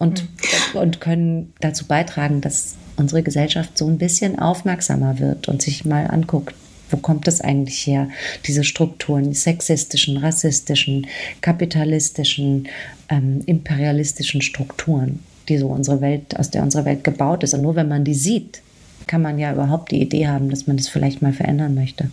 und, 0.00 0.24
mhm. 0.72 0.80
und 0.80 1.00
können 1.00 1.52
dazu 1.60 1.86
beitragen, 1.86 2.40
dass 2.40 2.74
unsere 2.96 3.22
Gesellschaft 3.22 3.78
so 3.78 3.86
ein 3.86 3.98
bisschen 3.98 4.38
aufmerksamer 4.38 5.20
wird 5.20 5.46
und 5.46 5.62
sich 5.62 5.84
mal 5.84 6.06
anguckt, 6.06 6.54
wo 6.90 6.96
kommt 6.96 7.26
das 7.26 7.40
eigentlich 7.40 7.86
her, 7.86 8.08
diese 8.46 8.64
Strukturen, 8.64 9.30
die 9.30 9.36
sexistischen, 9.36 10.16
rassistischen, 10.16 11.06
kapitalistischen, 11.42 12.66
ähm, 13.08 13.42
imperialistischen 13.46 14.42
Strukturen, 14.42 15.20
die 15.48 15.58
so 15.58 15.68
unsere 15.68 16.00
Welt, 16.00 16.36
aus 16.36 16.50
der 16.50 16.62
unsere 16.62 16.86
Welt 16.86 17.04
gebaut 17.04 17.44
ist. 17.44 17.54
Und 17.54 17.62
nur 17.62 17.76
wenn 17.76 17.88
man 17.88 18.04
die 18.04 18.14
sieht, 18.14 18.62
kann 19.06 19.22
man 19.22 19.38
ja 19.38 19.52
überhaupt 19.52 19.92
die 19.92 20.00
Idee 20.00 20.28
haben, 20.28 20.48
dass 20.48 20.66
man 20.66 20.78
das 20.78 20.88
vielleicht 20.88 21.20
mal 21.20 21.34
verändern 21.34 21.74
möchte. 21.74 22.10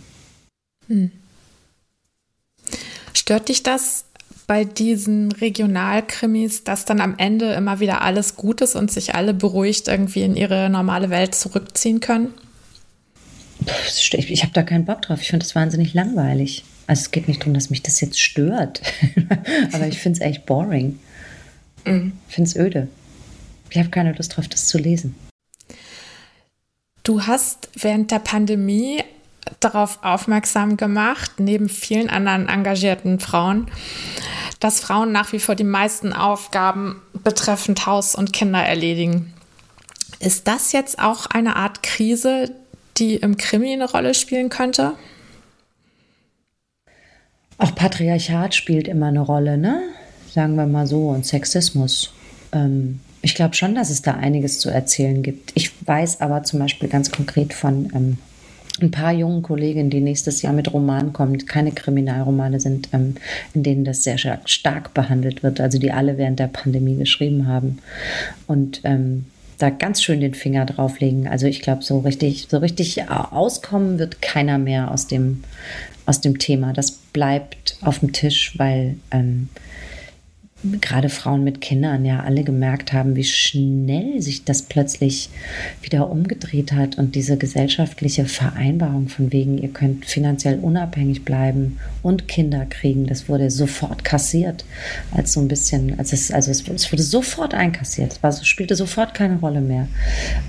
Hm. 0.88 1.10
Stört 3.14 3.48
dich 3.48 3.62
das 3.62 4.04
bei 4.48 4.64
diesen 4.64 5.30
Regionalkrimis, 5.30 6.64
dass 6.64 6.86
dann 6.86 7.02
am 7.02 7.14
Ende 7.18 7.52
immer 7.52 7.80
wieder 7.80 8.00
alles 8.00 8.34
gut 8.34 8.62
ist 8.62 8.74
und 8.74 8.90
sich 8.90 9.14
alle 9.14 9.34
beruhigt 9.34 9.88
irgendwie 9.88 10.22
in 10.22 10.36
ihre 10.36 10.70
normale 10.70 11.10
Welt 11.10 11.34
zurückziehen 11.34 12.00
können? 12.00 12.32
Ich 14.12 14.42
habe 14.42 14.52
da 14.54 14.62
keinen 14.62 14.86
Bock 14.86 15.02
drauf. 15.02 15.20
Ich 15.20 15.28
finde 15.28 15.44
das 15.44 15.54
wahnsinnig 15.54 15.92
langweilig. 15.92 16.64
Also 16.86 17.02
es 17.02 17.10
geht 17.10 17.28
nicht 17.28 17.40
darum, 17.40 17.52
dass 17.52 17.68
mich 17.68 17.82
das 17.82 18.00
jetzt 18.00 18.18
stört, 18.18 18.80
aber 19.72 19.86
ich 19.86 19.98
finde 19.98 20.18
es 20.18 20.26
echt 20.26 20.46
boring. 20.46 20.98
Mhm. 21.84 22.12
Ich 22.28 22.34
finde 22.34 22.48
es 22.48 22.56
öde. 22.56 22.88
Ich 23.68 23.76
habe 23.76 23.90
keine 23.90 24.14
Lust 24.14 24.34
drauf, 24.34 24.48
das 24.48 24.66
zu 24.66 24.78
lesen. 24.78 25.14
Du 27.02 27.26
hast 27.26 27.68
während 27.74 28.10
der 28.10 28.20
Pandemie 28.20 29.02
darauf 29.60 30.02
aufmerksam 30.02 30.78
gemacht, 30.78 31.32
neben 31.38 31.68
vielen 31.68 32.08
anderen 32.08 32.48
engagierten 32.48 33.20
Frauen, 33.20 33.66
dass 34.60 34.80
Frauen 34.80 35.12
nach 35.12 35.32
wie 35.32 35.38
vor 35.38 35.54
die 35.54 35.64
meisten 35.64 36.12
Aufgaben 36.12 37.00
betreffend 37.12 37.86
Haus 37.86 38.14
und 38.14 38.32
Kinder 38.32 38.62
erledigen. 38.62 39.32
Ist 40.20 40.48
das 40.48 40.72
jetzt 40.72 40.98
auch 40.98 41.26
eine 41.26 41.56
Art 41.56 41.82
Krise, 41.82 42.50
die 42.96 43.16
im 43.16 43.36
Krimi 43.36 43.72
eine 43.72 43.90
Rolle 43.90 44.14
spielen 44.14 44.48
könnte? 44.48 44.94
Auch 47.58 47.74
Patriarchat 47.74 48.54
spielt 48.54 48.88
immer 48.88 49.06
eine 49.06 49.20
Rolle, 49.20 49.58
ne? 49.58 49.82
Sagen 50.32 50.56
wir 50.56 50.66
mal 50.66 50.86
so, 50.86 51.08
und 51.08 51.26
Sexismus. 51.26 52.12
Ähm, 52.52 53.00
ich 53.22 53.34
glaube 53.34 53.54
schon, 53.54 53.74
dass 53.74 53.90
es 53.90 54.02
da 54.02 54.14
einiges 54.14 54.60
zu 54.60 54.70
erzählen 54.70 55.22
gibt. 55.22 55.52
Ich 55.54 55.72
weiß 55.86 56.20
aber 56.20 56.44
zum 56.44 56.60
Beispiel 56.60 56.88
ganz 56.88 57.10
konkret 57.10 57.52
von 57.52 57.90
ähm, 57.94 58.18
ein 58.80 58.90
paar 58.90 59.12
jungen 59.12 59.42
Kolleginnen, 59.42 59.90
die 59.90 60.00
nächstes 60.00 60.42
Jahr 60.42 60.52
mit 60.52 60.72
Romanen 60.72 61.12
kommen, 61.12 61.44
keine 61.46 61.72
Kriminalromane 61.72 62.60
sind, 62.60 62.88
ähm, 62.92 63.14
in 63.54 63.62
denen 63.62 63.84
das 63.84 64.02
sehr 64.02 64.18
stark 64.18 64.94
behandelt 64.94 65.42
wird, 65.42 65.60
also 65.60 65.78
die 65.78 65.92
alle 65.92 66.18
während 66.18 66.38
der 66.38 66.48
Pandemie 66.48 66.96
geschrieben 66.96 67.46
haben. 67.46 67.78
Und 68.46 68.80
ähm, 68.84 69.24
da 69.58 69.70
ganz 69.70 70.02
schön 70.02 70.20
den 70.20 70.34
Finger 70.34 70.64
drauflegen. 70.66 71.26
Also 71.26 71.46
ich 71.46 71.60
glaube, 71.60 71.82
so 71.82 71.98
richtig, 71.98 72.46
so 72.48 72.58
richtig 72.58 73.10
auskommen 73.10 73.98
wird 73.98 74.22
keiner 74.22 74.56
mehr 74.58 74.90
aus 74.90 75.08
dem, 75.08 75.42
aus 76.06 76.20
dem 76.20 76.38
Thema. 76.38 76.72
Das 76.72 76.92
bleibt 76.92 77.76
auf 77.82 77.98
dem 77.98 78.12
Tisch, 78.12 78.56
weil 78.58 78.96
ähm, 79.10 79.48
gerade 80.80 81.08
Frauen 81.08 81.44
mit 81.44 81.60
Kindern 81.60 82.04
ja 82.04 82.20
alle 82.20 82.42
gemerkt 82.42 82.92
haben, 82.92 83.14
wie 83.14 83.24
schnell 83.24 84.20
sich 84.20 84.44
das 84.44 84.62
plötzlich 84.62 85.30
wieder 85.82 86.10
umgedreht 86.10 86.72
hat 86.72 86.98
und 86.98 87.14
diese 87.14 87.36
gesellschaftliche 87.36 88.24
Vereinbarung 88.24 89.08
von 89.08 89.32
wegen, 89.32 89.58
ihr 89.58 89.68
könnt 89.68 90.04
finanziell 90.04 90.58
unabhängig 90.58 91.24
bleiben 91.24 91.78
und 92.02 92.26
Kinder 92.26 92.66
kriegen, 92.66 93.06
das 93.06 93.28
wurde 93.28 93.50
sofort 93.50 94.02
kassiert, 94.02 94.64
als 95.12 95.32
so 95.32 95.40
ein 95.40 95.48
bisschen, 95.48 95.96
als 95.98 96.12
es, 96.12 96.32
also 96.32 96.50
es, 96.50 96.66
es 96.66 96.90
wurde 96.90 97.04
sofort 97.04 97.54
einkassiert, 97.54 98.12
es 98.12 98.22
war, 98.22 98.32
spielte 98.32 98.74
sofort 98.74 99.14
keine 99.14 99.38
Rolle 99.38 99.60
mehr, 99.60 99.86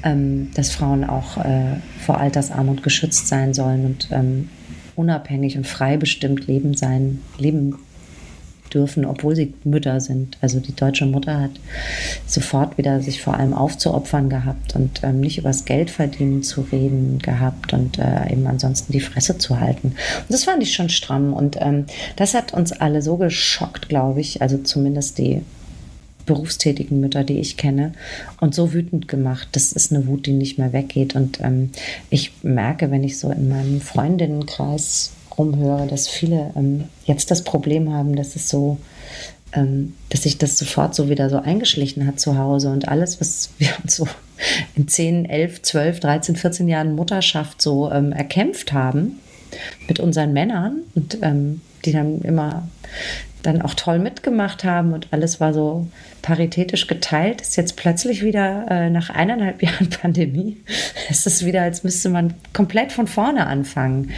ähm, 0.03 0.49
dass 0.55 0.71
Frauen 0.71 1.03
auch 1.03 1.37
äh, 1.37 1.75
vor 1.99 2.19
Altersarmut 2.19 2.81
geschützt 2.81 3.27
sein 3.27 3.53
sollen 3.53 3.85
und 3.85 4.09
ähm, 4.11 4.49
unabhängig 4.95 5.55
und 5.55 5.67
frei 5.67 5.97
bestimmt 5.97 6.47
leben 6.47 6.73
sein, 6.73 7.21
leben 7.37 7.75
dürfen, 8.73 9.05
obwohl 9.05 9.35
sie 9.35 9.53
Mütter 9.63 9.99
sind. 9.99 10.37
Also 10.41 10.59
die 10.59 10.75
deutsche 10.75 11.05
Mutter 11.05 11.39
hat 11.41 11.51
sofort 12.25 12.77
wieder 12.77 13.01
sich 13.01 13.21
vor 13.21 13.35
allem 13.35 13.53
aufzuopfern 13.53 14.29
gehabt 14.29 14.75
und 14.75 15.01
ähm, 15.03 15.19
nicht 15.19 15.37
übers 15.37 15.65
Geld 15.65 15.89
verdienen 15.89 16.43
zu 16.43 16.61
reden 16.61 17.19
gehabt 17.19 17.73
und 17.73 17.99
äh, 17.99 18.31
eben 18.31 18.47
ansonsten 18.47 18.93
die 18.93 18.99
Fresse 18.99 19.37
zu 19.37 19.59
halten. 19.59 19.89
Und 19.89 20.29
das 20.29 20.43
fand 20.43 20.63
ich 20.63 20.73
schon 20.73 20.89
stramm 20.89 21.33
und 21.33 21.57
ähm, 21.59 21.85
das 22.15 22.33
hat 22.33 22.53
uns 22.53 22.71
alle 22.71 23.01
so 23.01 23.17
geschockt, 23.17 23.89
glaube 23.89 24.21
ich, 24.21 24.41
also 24.41 24.57
zumindest 24.57 25.17
die 25.17 25.41
berufstätigen 26.29 26.99
Mütter, 26.99 27.23
die 27.23 27.39
ich 27.39 27.57
kenne, 27.57 27.93
und 28.39 28.53
so 28.53 28.71
wütend 28.71 29.07
gemacht. 29.07 29.47
Das 29.53 29.71
ist 29.71 29.91
eine 29.91 30.05
Wut, 30.05 30.27
die 30.27 30.33
nicht 30.33 30.59
mehr 30.59 30.73
weggeht. 30.73 31.15
Und 31.15 31.39
ähm, 31.41 31.71
ich 32.11 32.33
merke, 32.43 32.91
wenn 32.91 33.03
ich 33.03 33.17
so 33.17 33.31
in 33.31 33.49
meinem 33.49 33.81
Freundinnenkreis 33.81 35.11
rumhöre, 35.39 35.87
dass 35.87 36.07
viele 36.07 36.51
ähm, 36.55 36.85
jetzt 37.05 37.31
das 37.31 37.43
Problem 37.43 37.91
haben, 37.91 38.15
dass 38.15 38.35
es 38.35 38.49
so, 38.49 38.77
ähm, 39.53 39.95
dass 40.09 40.23
sich 40.23 40.37
das 40.37 40.57
sofort 40.59 40.93
so 40.93 41.09
wieder 41.09 41.29
so 41.29 41.37
eingeschlichen 41.37 42.05
hat 42.05 42.19
zu 42.19 42.37
Hause 42.37 42.69
und 42.69 42.87
alles, 42.87 43.19
was 43.19 43.49
wir 43.57 43.69
uns 43.83 43.95
so 43.95 44.07
in 44.75 44.87
10, 44.87 45.25
11, 45.25 45.63
12, 45.63 45.99
13, 45.99 46.35
14 46.35 46.67
Jahren 46.67 46.95
Mutterschaft 46.95 47.61
so 47.61 47.91
ähm, 47.91 48.11
erkämpft 48.11 48.73
haben 48.73 49.19
mit 49.87 49.99
unseren 49.99 50.33
Männern 50.33 50.81
und 50.93 51.17
ähm, 51.23 51.61
die 51.85 51.91
dann 51.91 52.21
immer 52.21 52.67
dann 53.43 53.61
auch 53.61 53.73
toll 53.73 53.99
mitgemacht 53.99 54.63
haben 54.63 54.93
und 54.93 55.07
alles 55.11 55.39
war 55.39 55.53
so 55.53 55.87
paritätisch 56.21 56.87
geteilt, 56.87 57.41
ist 57.41 57.55
jetzt 57.55 57.77
plötzlich 57.77 58.21
wieder 58.21 58.65
äh, 58.69 58.89
nach 58.89 59.09
eineinhalb 59.09 59.63
Jahren 59.63 59.89
Pandemie, 59.89 60.57
ist 61.09 61.25
es 61.25 61.45
wieder, 61.45 61.61
als 61.61 61.83
müsste 61.83 62.09
man 62.09 62.33
komplett 62.53 62.91
von 62.91 63.07
vorne 63.07 63.47
anfangen. 63.47 64.11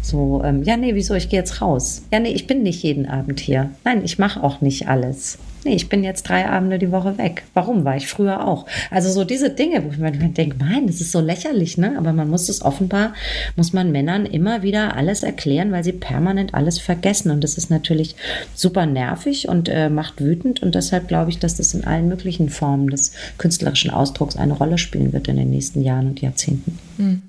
So, 0.00 0.42
ähm, 0.44 0.62
ja, 0.62 0.76
nee, 0.76 0.94
wieso, 0.94 1.14
ich 1.14 1.28
gehe 1.28 1.40
jetzt 1.40 1.60
raus. 1.60 2.02
Ja, 2.12 2.20
nee, 2.20 2.30
ich 2.30 2.46
bin 2.46 2.62
nicht 2.62 2.82
jeden 2.82 3.06
Abend 3.06 3.40
hier. 3.40 3.70
Nein, 3.84 4.04
ich 4.04 4.18
mache 4.18 4.42
auch 4.42 4.60
nicht 4.60 4.88
alles 4.88 5.38
nee, 5.68 5.76
ich 5.76 5.88
bin 5.88 6.02
jetzt 6.02 6.28
drei 6.28 6.48
Abende 6.48 6.78
die 6.78 6.90
Woche 6.90 7.18
weg. 7.18 7.44
Warum 7.54 7.84
war 7.84 7.96
ich 7.96 8.08
früher 8.08 8.46
auch? 8.46 8.66
Also 8.90 9.10
so 9.10 9.24
diese 9.24 9.50
Dinge, 9.50 9.84
wo 9.84 9.90
ich 9.90 9.98
mir 9.98 10.10
denke, 10.12 10.56
mein, 10.58 10.86
das 10.86 11.00
ist 11.00 11.12
so 11.12 11.20
lächerlich, 11.20 11.76
ne? 11.76 11.96
Aber 11.98 12.12
man 12.12 12.30
muss 12.30 12.48
es 12.48 12.62
offenbar, 12.62 13.12
muss 13.56 13.72
man 13.72 13.92
Männern 13.92 14.24
immer 14.24 14.62
wieder 14.62 14.96
alles 14.96 15.22
erklären, 15.22 15.70
weil 15.70 15.84
sie 15.84 15.92
permanent 15.92 16.54
alles 16.54 16.78
vergessen. 16.78 17.30
Und 17.30 17.44
das 17.44 17.58
ist 17.58 17.70
natürlich 17.70 18.16
super 18.54 18.86
nervig 18.86 19.48
und 19.48 19.68
äh, 19.68 19.90
macht 19.90 20.20
wütend. 20.20 20.62
Und 20.62 20.74
deshalb 20.74 21.08
glaube 21.08 21.30
ich, 21.30 21.38
dass 21.38 21.56
das 21.56 21.74
in 21.74 21.84
allen 21.84 22.08
möglichen 22.08 22.48
Formen 22.48 22.88
des 22.88 23.12
künstlerischen 23.36 23.90
Ausdrucks 23.90 24.36
eine 24.36 24.54
Rolle 24.54 24.78
spielen 24.78 25.12
wird 25.12 25.28
in 25.28 25.36
den 25.36 25.50
nächsten 25.50 25.82
Jahren 25.82 26.08
und 26.08 26.20
Jahrzehnten. 26.20 26.78
Hm. 26.96 27.22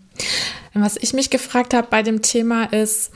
Was 0.73 0.97
ich 0.97 1.13
mich 1.13 1.29
gefragt 1.29 1.73
habe 1.73 1.87
bei 1.89 2.03
dem 2.03 2.21
Thema 2.21 2.65
ist, 2.65 3.11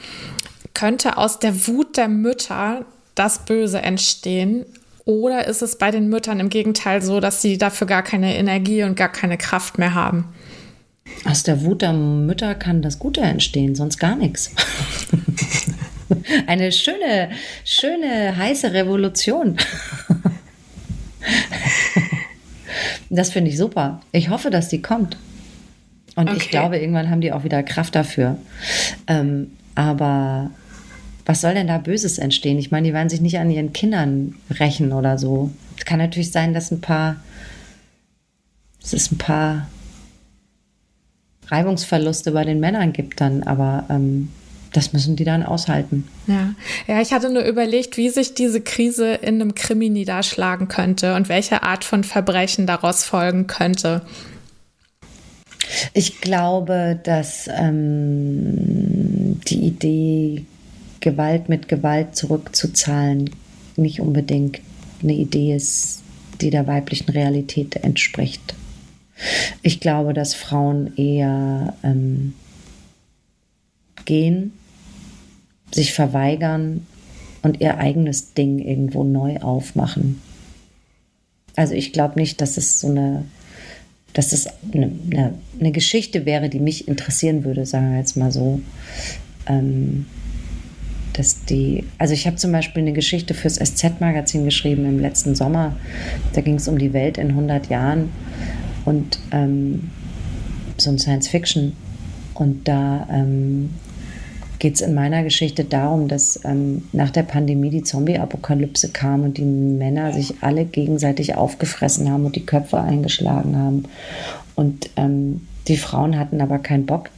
könnte 0.74 1.18
aus 1.18 1.40
der 1.40 1.68
Wut 1.68 1.96
der 1.98 2.10
Mütter 2.10 2.86
das 3.16 3.46
Böse 3.46 3.82
entstehen 3.82 4.66
oder 5.06 5.48
ist 5.48 5.62
es 5.62 5.78
bei 5.78 5.92
den 5.92 6.10
Müttern 6.10 6.40
im 6.40 6.50
Gegenteil 6.50 7.02
so, 7.02 7.20
dass 7.20 7.42
sie 7.42 7.58
dafür 7.58 7.88
gar 7.88 8.04
keine 8.04 8.36
Energie 8.36 8.84
und 8.84 8.96
gar 8.96 9.12
keine 9.12 9.38
Kraft 9.38 9.78
mehr 9.78 9.94
haben? 9.94 10.34
Aus 11.26 11.44
der 11.44 11.64
Wut 11.64 11.82
der 11.82 11.94
Mütter 11.94 12.56
kann 12.56 12.82
das 12.82 13.00
Gute 13.00 13.22
entstehen, 13.22 13.76
sonst 13.76 13.98
gar 13.98 14.16
nichts. 14.16 14.52
Eine 16.48 16.72
schöne, 16.72 17.32
schöne, 17.66 18.36
heiße 18.38 18.74
Revolution. 18.74 19.58
Das 23.10 23.32
finde 23.32 23.52
ich 23.52 23.58
super. 23.58 24.02
Ich 24.12 24.30
hoffe, 24.30 24.50
dass 24.50 24.70
die 24.70 24.82
kommt. 24.82 25.18
Und 26.16 26.30
okay. 26.30 26.38
ich 26.38 26.50
glaube, 26.50 26.78
irgendwann 26.80 27.10
haben 27.10 27.22
die 27.22 27.32
auch 27.32 27.44
wieder 27.44 27.62
Kraft 27.64 27.96
dafür. 27.96 28.38
Ähm, 29.08 29.52
aber 29.76 30.52
was 31.26 31.42
soll 31.42 31.54
denn 31.54 31.68
da 31.68 31.78
Böses 31.78 32.18
entstehen? 32.18 32.58
Ich 32.58 32.72
meine, 32.72 32.88
die 32.88 32.94
werden 32.94 33.10
sich 33.10 33.22
nicht 33.22 33.40
an 33.40 33.50
ihren 33.50 33.74
Kindern 33.74 34.36
rächen 34.60 34.92
oder 34.92 35.18
so. 35.18 35.52
Es 35.78 35.86
kann 35.86 36.00
natürlich 36.00 36.32
sein, 36.32 36.54
dass 36.54 36.72
ein 36.72 36.82
paar, 36.82 37.18
es 38.82 39.12
ein 39.12 39.18
paar 39.18 39.68
Reibungsverluste 41.48 42.32
bei 42.32 42.44
den 42.44 42.60
Männern 42.60 42.94
gibt 42.94 43.22
dann, 43.22 43.44
aber 43.44 43.86
ähm, 43.90 44.30
das 44.74 44.92
müssen 44.92 45.16
die 45.16 45.24
dann 45.24 45.44
aushalten. 45.44 46.08
Ja. 46.28 46.54
ja, 46.88 47.00
ich 47.00 47.14
hatte 47.14 47.30
nur 47.30 47.44
überlegt, 47.44 47.96
wie 47.96 48.10
sich 48.10 48.34
diese 48.34 48.60
Krise 48.60 49.14
in 49.14 49.36
einem 49.36 49.56
Krimi 49.56 49.90
niederschlagen 49.90 50.68
könnte 50.68 51.16
und 51.16 51.30
welche 51.30 51.64
Art 51.64 51.86
von 51.86 52.04
Verbrechen 52.04 52.66
daraus 52.66 53.04
folgen 53.04 53.48
könnte. 53.48 54.02
Ich 55.94 56.22
glaube, 56.22 57.00
dass 57.04 57.48
ähm, 57.48 59.40
die 59.48 59.66
Idee 59.66 60.46
Gewalt 61.04 61.50
mit 61.50 61.68
Gewalt 61.68 62.16
zurückzuzahlen 62.16 63.30
nicht 63.78 64.00
unbedingt 64.00 64.62
eine 65.02 65.14
Idee 65.14 65.56
ist, 65.56 66.02
die 66.42 66.50
der 66.50 66.68
weiblichen 66.68 67.10
Realität 67.10 67.76
entspricht. 67.78 68.56
Ich 69.62 69.80
glaube, 69.80 70.14
dass 70.14 70.34
Frauen 70.34 70.96
eher 70.98 71.76
ähm, 71.84 72.34
gehen, 74.06 74.54
sich 75.72 75.94
verweigern 75.94 76.86
und 77.42 77.62
ihr 77.62 77.78
eigenes 77.78 78.34
Ding 78.34 78.60
irgendwo 78.60 79.04
neu 79.04 79.38
aufmachen. 79.38 80.22
Also 81.56 81.74
ich 81.74 81.94
glaube 81.94 82.20
nicht, 82.20 82.42
dass 82.42 82.58
es 82.58 82.80
so 82.80 82.88
eine, 82.90 83.26
dass 84.14 84.34
es 84.34 84.48
eine, 84.74 84.92
eine, 85.12 85.34
eine, 85.60 85.72
Geschichte 85.72 86.26
wäre, 86.26 86.50
die 86.50 86.60
mich 86.60 86.88
interessieren 86.88 87.44
würde, 87.44 87.66
sagen 87.66 87.92
wir 87.92 88.00
jetzt 88.00 88.18
mal 88.18 88.32
so. 88.32 88.62
Ähm, 89.46 90.06
dass 91.14 91.46
die, 91.46 91.84
also 91.98 92.14
ich 92.14 92.26
habe 92.28 92.38
zum 92.38 92.52
Beispiel 92.52 92.82
eine 92.82 92.94
Geschichte 92.94 93.34
fürs 93.34 93.56
SZ-Magazin 93.56 94.46
geschrieben 94.46 94.86
im 94.86 95.00
letzten 95.00 95.36
Sommer. 95.36 95.76
Da 96.34 96.42
ging 96.42 96.56
es 96.56 96.68
um 96.68 96.78
die 96.78 96.94
Welt 96.94 97.18
in 97.18 97.30
100 97.30 97.70
Jahren. 97.70 98.10
Und 98.86 99.20
ähm, 99.32 99.90
so 100.78 100.90
ein 100.90 101.00
Science 101.00 101.28
Fiction. 101.28 101.74
Und 102.34 102.68
da 102.68 103.08
ähm, 103.12 103.70
geht 104.60 104.76
es 104.76 104.82
in 104.82 104.94
meiner 104.94 105.24
Geschichte 105.24 105.64
darum, 105.64 106.08
dass 106.08 106.40
ähm, 106.46 106.84
nach 106.92 107.12
der 107.12 107.24
Pandemie 107.24 107.70
die 107.70 107.84
Zombie-Apokalypse 107.84 108.90
kam 108.90 109.24
und 109.24 109.38
die 109.38 109.46
Männer 109.46 110.14
sich 110.14 110.36
alle 110.42 110.66
gegenseitig 110.66 111.36
aufgefressen 111.36 112.10
haben 112.10 112.26
und 112.26 112.36
die 112.36 112.46
Köpfe 112.46 112.82
eingeschlagen 112.82 113.56
haben. 113.56 113.84
Und 114.56 114.90
ähm, 114.96 115.48
die 115.68 115.78
Frauen 115.78 116.18
hatten 116.18 116.42
aber 116.42 116.60
keinen 116.60 116.86
Bock, 116.86 117.10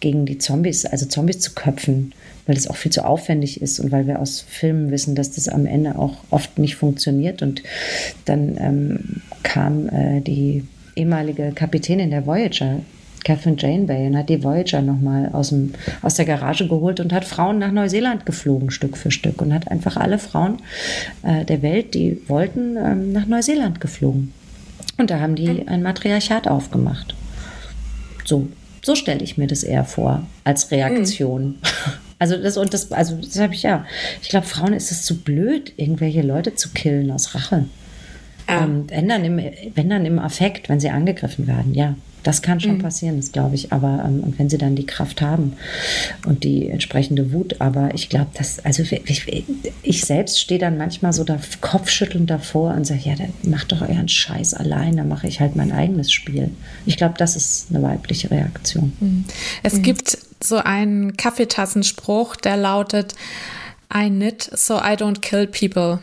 gegen 0.00 0.26
die 0.26 0.38
Zombies, 0.38 0.86
also 0.86 1.06
Zombies 1.06 1.40
zu 1.40 1.54
köpfen, 1.54 2.12
weil 2.48 2.54
das 2.54 2.66
auch 2.66 2.76
viel 2.76 2.90
zu 2.90 3.04
aufwendig 3.04 3.60
ist 3.60 3.78
und 3.78 3.92
weil 3.92 4.06
wir 4.06 4.18
aus 4.18 4.40
Filmen 4.40 4.90
wissen, 4.90 5.14
dass 5.14 5.30
das 5.32 5.48
am 5.48 5.66
Ende 5.66 5.98
auch 5.98 6.16
oft 6.30 6.58
nicht 6.58 6.76
funktioniert. 6.76 7.42
Und 7.42 7.62
dann 8.24 8.56
ähm, 8.58 9.22
kam 9.42 9.88
äh, 9.90 10.22
die 10.22 10.64
ehemalige 10.96 11.52
Kapitänin 11.54 12.10
der 12.10 12.26
Voyager, 12.26 12.80
Catherine 13.22 13.56
Janeway, 13.58 14.06
und 14.06 14.16
hat 14.16 14.30
die 14.30 14.42
Voyager 14.42 14.80
nochmal 14.80 15.28
aus, 15.34 15.54
aus 16.00 16.14
der 16.14 16.24
Garage 16.24 16.66
geholt 16.66 17.00
und 17.00 17.12
hat 17.12 17.26
Frauen 17.26 17.58
nach 17.58 17.70
Neuseeland 17.70 18.24
geflogen, 18.24 18.70
Stück 18.70 18.96
für 18.96 19.10
Stück, 19.10 19.42
und 19.42 19.52
hat 19.52 19.70
einfach 19.70 19.98
alle 19.98 20.18
Frauen 20.18 20.56
äh, 21.22 21.44
der 21.44 21.60
Welt, 21.60 21.92
die 21.92 22.18
wollten, 22.28 22.78
ähm, 22.78 23.12
nach 23.12 23.26
Neuseeland 23.26 23.78
geflogen. 23.78 24.32
Und 24.96 25.10
da 25.10 25.20
haben 25.20 25.36
die 25.36 25.68
ein 25.68 25.82
Matriarchat 25.82 26.48
aufgemacht. 26.48 27.14
So, 28.24 28.48
so 28.82 28.94
stelle 28.94 29.22
ich 29.22 29.36
mir 29.36 29.48
das 29.48 29.62
eher 29.62 29.84
vor, 29.84 30.26
als 30.44 30.70
Reaktion. 30.70 31.44
Mhm. 31.44 31.54
Also 32.18 32.36
das 32.36 32.56
und 32.56 32.74
das, 32.74 32.90
also 32.92 33.16
das 33.16 33.38
habe 33.38 33.54
ich 33.54 33.62
ja. 33.62 33.86
Ich 34.22 34.28
glaube, 34.28 34.46
Frauen 34.46 34.72
ist 34.72 34.90
es 34.90 35.04
zu 35.04 35.18
blöd, 35.18 35.72
irgendwelche 35.76 36.22
Leute 36.22 36.54
zu 36.54 36.70
killen 36.70 37.10
aus 37.10 37.34
Rache. 37.34 37.64
Ja. 38.48 38.64
Ähm, 38.64 38.84
wenn, 38.88 39.08
dann 39.08 39.24
im, 39.24 39.40
wenn 39.74 39.90
dann 39.90 40.06
im 40.06 40.18
Affekt, 40.18 40.68
wenn 40.68 40.80
sie 40.80 40.90
angegriffen 40.90 41.46
werden, 41.46 41.74
ja. 41.74 41.94
Das 42.24 42.42
kann 42.42 42.60
schon 42.60 42.78
mhm. 42.78 42.82
passieren, 42.82 43.16
das 43.16 43.30
glaube 43.30 43.54
ich. 43.54 43.72
Aber 43.72 44.04
ähm, 44.04 44.20
und 44.24 44.38
wenn 44.38 44.50
sie 44.50 44.58
dann 44.58 44.74
die 44.74 44.84
Kraft 44.84 45.22
haben 45.22 45.54
und 46.26 46.42
die 46.44 46.68
entsprechende 46.68 47.32
Wut, 47.32 47.60
aber 47.60 47.94
ich 47.94 48.08
glaube, 48.08 48.26
dass, 48.34 48.58
also 48.64 48.82
ich, 48.82 49.48
ich 49.82 50.04
selbst 50.04 50.40
stehe 50.40 50.58
dann 50.58 50.76
manchmal 50.76 51.12
so 51.12 51.22
da 51.22 51.38
kopfschüttelnd 51.60 52.28
davor 52.28 52.74
und 52.74 52.86
sage, 52.86 53.00
ja, 53.04 53.14
dann 53.14 53.32
macht 53.44 53.70
doch 53.72 53.82
euren 53.82 54.08
Scheiß 54.08 54.54
allein, 54.54 54.96
dann 54.96 55.08
mache 55.08 55.28
ich 55.28 55.40
halt 55.40 55.54
mein 55.54 55.70
eigenes 55.70 56.12
Spiel. 56.12 56.50
Ich 56.86 56.96
glaube, 56.96 57.14
das 57.16 57.36
ist 57.36 57.68
eine 57.70 57.82
weibliche 57.82 58.30
Reaktion. 58.30 58.92
Mhm. 58.98 59.24
Es 59.62 59.74
mhm. 59.74 59.82
gibt 59.82 60.18
so 60.42 60.56
einen 60.56 61.16
Kaffeetassenspruch, 61.16 62.36
der 62.36 62.56
lautet, 62.56 63.14
I 63.94 64.08
knit 64.08 64.42
so 64.42 64.76
I 64.76 64.96
don't 64.96 65.20
kill 65.20 65.46
people. 65.46 66.00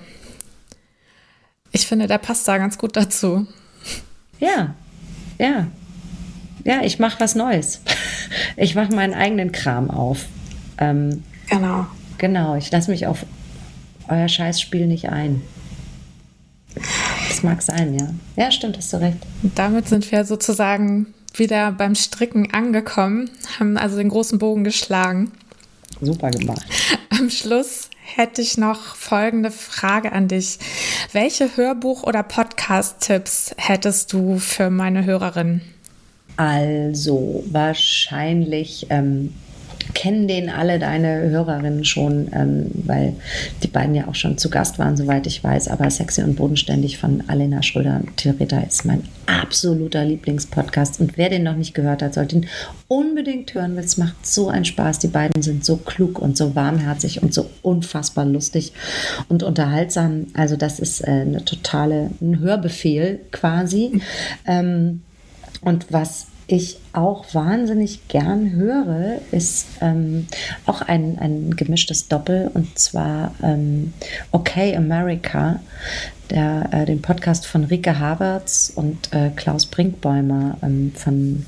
Ich 1.76 1.88
finde, 1.88 2.08
der 2.08 2.20
passt 2.20 2.48
da 2.48 2.58
ganz 2.58 2.78
gut 2.78 2.96
dazu. 2.96 3.46
Ja, 4.40 4.76
ja, 5.38 5.68
ja, 6.64 6.82
ich 6.84 7.00
mache 7.00 7.20
was 7.20 7.36
Neues. 7.36 7.82
Ich 8.58 8.74
mache 8.74 8.94
meinen 8.94 9.14
eigenen 9.14 9.52
Kram 9.52 9.92
auf. 9.92 10.26
Ähm, 10.78 11.24
genau. 11.50 11.86
Genau, 12.18 12.56
ich 12.56 12.72
lasse 12.72 12.90
mich 12.90 13.06
auf 13.06 13.26
euer 14.08 14.28
Scheißspiel 14.28 14.88
nicht 14.88 15.10
ein. 15.10 15.42
Das 17.28 17.44
mag 17.44 17.62
sein, 17.62 17.98
ja. 17.98 18.10
Ja, 18.36 18.52
stimmt, 18.52 18.78
hast 18.78 18.92
du 18.94 18.98
recht. 18.98 19.18
Und 19.44 19.58
damit 19.60 19.88
sind 19.90 20.10
wir 20.12 20.26
sozusagen 20.26 21.14
wieder 21.36 21.72
beim 21.72 21.96
Stricken 21.96 22.54
angekommen, 22.54 23.30
haben 23.60 23.78
also 23.78 23.98
den 23.98 24.10
großen 24.10 24.40
Bogen 24.40 24.64
geschlagen. 24.64 25.32
Super 26.02 26.32
gemacht. 26.32 26.66
Am 27.10 27.30
Schluss 27.30 27.90
hätte 28.06 28.41
ich 28.41 28.58
noch 28.58 28.95
folgende 28.95 29.51
Frage 29.51 30.12
an 30.12 30.28
dich. 30.28 30.60
Welche 31.12 31.58
Hörbuch- 31.58 32.03
oder 32.03 32.24
Podcast-Tipps 32.24 33.56
hättest 33.58 34.14
du 34.14 34.38
für 34.38 34.70
meine 34.70 35.06
Hörerinnen? 35.06 35.62
Also 36.38 37.43
wahrscheinlich 37.47 38.88
ähm, 38.89 39.34
kennen 39.96 40.28
den 40.28 40.50
alle 40.50 40.78
deine 40.78 41.22
Hörerinnen 41.30 41.86
schon, 41.86 42.28
ähm, 42.34 42.70
weil 42.74 43.16
die 43.64 43.68
beiden 43.68 43.96
ja 43.96 44.08
auch 44.08 44.14
schon 44.14 44.38
zu 44.38 44.52
Gast 44.52 44.78
waren, 44.78 44.96
soweit 44.98 45.26
ich 45.26 45.43
weiß. 45.43 45.70
Aber 45.70 45.89
Sexy 45.89 46.22
und 46.22 46.36
Bodenständig 46.36 47.00
von 47.00 47.24
Alena 47.28 47.64
Schröder 47.64 48.02
und 48.02 48.16
Theresa 48.18 48.60
ist 48.60 48.86
mein 48.86 49.04
absoluter 49.26 50.06
Lieblingspodcast. 50.06 51.00
Und 51.00 51.18
wer 51.18 51.30
den 51.30 51.43
noch 51.43 51.56
nicht 51.56 51.74
gehört 51.74 52.04
hat, 52.04 52.14
sollte 52.14 52.36
ihn 52.36 52.48
unbedingt 52.88 53.56
hören, 53.56 53.76
weil 53.76 53.86
es 53.86 53.98
macht 53.98 54.28
so 54.28 54.50
einen 54.50 54.66
Spaß. 54.66 55.00
Die 55.00 55.08
beiden 55.08 55.41
sind 55.41 55.66
so 55.66 55.78
klug 55.78 56.20
und 56.20 56.38
so 56.38 56.56
warmherzig 56.56 57.24
und 57.24 57.34
so 57.34 57.50
unfassbar 57.62 58.26
lustig 58.26 58.74
und 59.30 59.41
unterhaltsam. 59.41 60.28
Also 60.34 60.58
das 60.58 60.80
ist 60.80 61.02
äh, 61.02 61.12
eine 61.22 61.43
totale, 61.46 62.12
ein 62.22 62.39
Hörbefehl 62.39 63.22
quasi. 63.32 63.91
Mhm. 63.93 64.02
Ähm, 64.46 65.02
und 65.62 65.88
was 65.89 66.28
ich 66.48 66.78
auch 66.93 67.34
wahnsinnig 67.34 68.08
gern 68.08 68.52
höre, 68.52 69.20
ist 69.32 69.68
ähm, 69.82 70.28
auch 70.66 70.82
ein, 70.82 71.18
ein 71.20 71.56
gemischtes 71.56 72.08
Doppel 72.08 72.52
und 72.54 72.78
zwar 72.78 73.34
ähm, 73.41 73.93
Okay 74.32 74.76
America, 74.76 75.60
der, 76.30 76.70
äh, 76.72 76.86
den 76.86 77.02
Podcast 77.02 77.48
von 77.48 77.66
Rike 77.66 78.00
Havertz 78.00 78.72
und 78.76 79.14
äh, 79.14 79.32
Klaus 79.36 79.66
Brinkbäumer 79.66 80.58
ähm, 80.62 80.91
von 80.96 81.46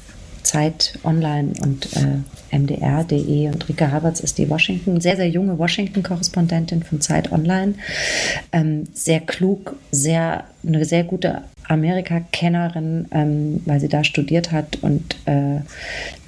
Zeit 0.47 0.97
Online 1.03 1.51
und 1.61 1.89
äh, 1.97 2.57
MDR.de 2.57 3.49
und 3.49 3.67
Rike 3.67 3.91
Havertz 3.91 4.21
ist 4.21 4.37
die 4.37 4.49
Washington, 4.49 5.01
sehr, 5.01 5.17
sehr 5.17 5.29
junge 5.29 5.59
Washington-Korrespondentin 5.59 6.83
von 6.83 7.01
Zeit 7.01 7.31
Online. 7.31 7.75
Ähm, 8.51 8.87
sehr 8.93 9.19
klug, 9.19 9.75
sehr, 9.91 10.45
eine 10.65 10.85
sehr 10.85 11.03
gute 11.03 11.43
Amerika-Kennerin, 11.67 13.07
ähm, 13.11 13.61
weil 13.65 13.79
sie 13.79 13.87
da 13.87 14.03
studiert 14.03 14.51
hat 14.51 14.77
und 14.81 15.17
äh, 15.25 15.59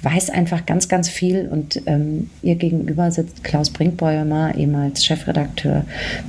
weiß 0.02 0.30
einfach 0.30 0.66
ganz, 0.66 0.88
ganz 0.88 1.08
viel. 1.08 1.48
Und 1.48 1.82
ähm, 1.86 2.30
ihr 2.42 2.56
gegenüber 2.56 3.10
sitzt 3.10 3.44
Klaus 3.44 3.70
Brinkbäumer, 3.70 4.54
ehemals 4.54 5.04
Chefredakteur 5.04 5.84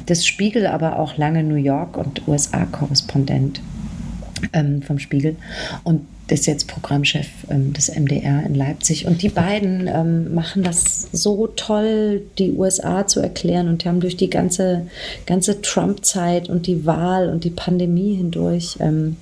des 0.07 0.26
Spiegel, 0.26 0.68
aber 0.68 0.99
auch 0.99 1.18
lange 1.18 1.43
New 1.43 1.55
York 1.55 1.97
und 1.97 2.28
USA-Korrespondent 2.28 3.62
ähm, 4.53 4.82
vom 4.82 4.99
Spiegel. 4.99 5.36
Und 5.84 6.05
ist 6.32 6.48
jetzt 6.48 6.68
Programmchef 6.68 7.28
ähm, 7.50 7.74
des 7.74 7.90
MDR 7.90 8.44
in 8.46 8.56
Leipzig. 8.56 9.06
Und 9.06 9.22
die 9.22 9.30
beiden 9.30 9.88
ähm, 9.88 10.34
machen 10.34 10.64
das 10.64 11.08
so 11.12 11.48
toll, 11.48 12.22
die 12.38 12.52
USA 12.54 13.06
zu 13.06 13.20
erklären 13.20 13.68
und 13.68 13.86
haben 13.86 14.00
durch 14.00 14.18
die 14.18 14.30
ganze, 14.30 14.88
ganze 15.26 15.62
Trump-Zeit 15.62 16.50
und 16.50 16.68
die 16.68 16.86
Wahl 16.86 17.30
und 17.30 17.44
die 17.44 17.50
Pandemie 17.50 18.16
hindurch 18.16 18.78
ähm, 18.80 19.18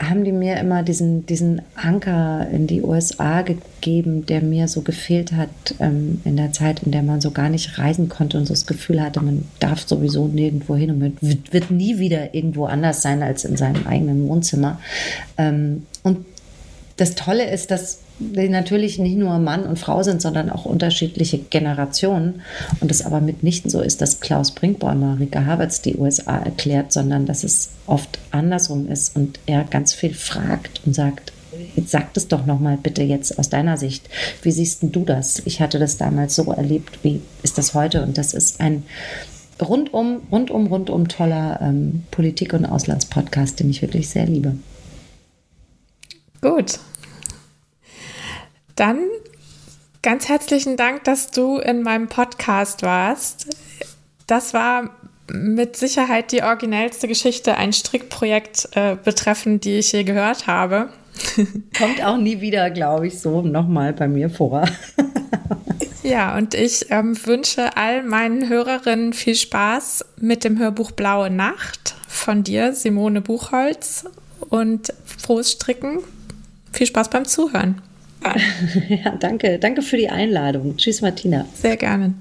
haben 0.00 0.24
die 0.24 0.32
mir 0.32 0.58
immer 0.58 0.82
diesen, 0.82 1.26
diesen 1.26 1.62
Anker 1.74 2.48
in 2.50 2.66
die 2.66 2.82
USA 2.82 3.42
gegeben, 3.42 4.26
der 4.26 4.42
mir 4.42 4.68
so 4.68 4.82
gefehlt 4.82 5.32
hat 5.32 5.48
ähm, 5.80 6.20
in 6.24 6.36
der 6.36 6.52
Zeit, 6.52 6.82
in 6.84 6.92
der 6.92 7.02
man 7.02 7.20
so 7.20 7.30
gar 7.30 7.48
nicht 7.48 7.78
reisen 7.78 8.08
konnte 8.08 8.38
und 8.38 8.46
so 8.46 8.54
das 8.54 8.66
Gefühl 8.66 9.02
hatte, 9.02 9.20
man 9.20 9.44
darf 9.58 9.86
sowieso 9.86 10.28
nirgendwo 10.28 10.76
hin 10.76 10.90
und 10.90 10.98
man 10.98 11.16
wird, 11.20 11.70
nie 11.70 11.98
wieder 11.98 12.34
irgendwo 12.34 12.66
anders 12.66 13.02
sein 13.02 13.22
als 13.22 13.44
in 13.44 13.56
seinem 13.56 13.86
eigenen 13.86 14.28
Wohnzimmer. 14.28 14.80
Ähm, 15.36 15.86
und 16.02 16.24
das 16.96 17.14
Tolle 17.14 17.50
ist, 17.50 17.70
dass 17.70 18.00
die 18.18 18.48
natürlich 18.48 18.98
nicht 18.98 19.16
nur 19.16 19.38
Mann 19.38 19.64
und 19.64 19.78
Frau 19.78 20.02
sind, 20.02 20.20
sondern 20.20 20.50
auch 20.50 20.64
unterschiedliche 20.64 21.38
Generationen. 21.38 22.42
Und 22.80 22.90
es 22.90 23.04
aber 23.04 23.20
mitnichten 23.20 23.70
so 23.70 23.80
ist, 23.80 24.00
dass 24.00 24.20
Klaus 24.20 24.52
Brinkbäumer 24.52 25.18
Rika 25.20 25.44
Havertz 25.44 25.82
die 25.82 25.96
USA 25.96 26.38
erklärt, 26.38 26.92
sondern 26.92 27.26
dass 27.26 27.44
es 27.44 27.70
oft 27.86 28.18
andersrum 28.30 28.88
ist 28.88 29.16
und 29.16 29.38
er 29.46 29.64
ganz 29.64 29.94
viel 29.94 30.14
fragt 30.14 30.82
und 30.84 30.94
sagt, 30.94 31.32
sag 31.86 32.12
das 32.14 32.28
doch 32.28 32.46
noch 32.46 32.60
mal 32.60 32.76
bitte 32.76 33.02
jetzt 33.02 33.38
aus 33.38 33.48
deiner 33.48 33.76
Sicht. 33.76 34.08
Wie 34.42 34.50
siehst 34.50 34.80
du 34.82 35.04
das? 35.04 35.42
Ich 35.44 35.60
hatte 35.60 35.78
das 35.78 35.96
damals 35.96 36.34
so 36.34 36.52
erlebt. 36.52 36.98
Wie 37.02 37.20
ist 37.42 37.58
das 37.58 37.74
heute? 37.74 38.02
Und 38.02 38.18
das 38.18 38.34
ist 38.34 38.60
ein 38.60 38.84
rundum, 39.60 40.22
rundum, 40.30 40.66
rundum 40.66 41.08
toller 41.08 41.60
ähm, 41.62 42.04
Politik- 42.10 42.52
und 42.52 42.64
Auslandspodcast, 42.64 43.60
den 43.60 43.70
ich 43.70 43.82
wirklich 43.82 44.08
sehr 44.08 44.26
liebe. 44.26 44.56
Gut, 46.40 46.78
dann 48.78 49.00
ganz 50.02 50.28
herzlichen 50.28 50.76
Dank, 50.76 51.04
dass 51.04 51.30
du 51.30 51.58
in 51.58 51.82
meinem 51.82 52.08
Podcast 52.08 52.82
warst. 52.82 53.48
Das 54.26 54.54
war 54.54 54.90
mit 55.30 55.76
Sicherheit 55.76 56.32
die 56.32 56.42
originellste 56.42 57.08
Geschichte, 57.08 57.56
ein 57.56 57.72
Strickprojekt 57.72 58.70
äh, 58.74 58.96
betreffend, 59.02 59.64
die 59.64 59.78
ich 59.78 59.92
je 59.92 60.04
gehört 60.04 60.46
habe. 60.46 60.90
Kommt 61.78 62.02
auch 62.02 62.16
nie 62.16 62.40
wieder, 62.40 62.70
glaube 62.70 63.08
ich, 63.08 63.20
so 63.20 63.42
nochmal 63.42 63.92
bei 63.92 64.08
mir 64.08 64.30
vor. 64.30 64.64
ja, 66.02 66.36
und 66.36 66.54
ich 66.54 66.86
ähm, 66.90 67.16
wünsche 67.26 67.76
all 67.76 68.04
meinen 68.04 68.48
Hörerinnen 68.48 69.12
viel 69.12 69.34
Spaß 69.34 70.04
mit 70.20 70.44
dem 70.44 70.58
Hörbuch 70.58 70.92
Blaue 70.92 71.30
Nacht 71.30 71.96
von 72.06 72.44
dir, 72.44 72.72
Simone 72.72 73.20
Buchholz, 73.20 74.04
und 74.48 74.94
frohes 75.04 75.52
Stricken. 75.52 75.98
Viel 76.72 76.86
Spaß 76.86 77.10
beim 77.10 77.24
Zuhören. 77.24 77.82
ja, 78.88 79.10
danke. 79.18 79.58
Danke 79.58 79.82
für 79.82 79.96
die 79.96 80.08
Einladung. 80.08 80.76
Tschüss, 80.76 81.00
Martina. 81.02 81.46
Sehr 81.54 81.76
gerne. 81.76 82.14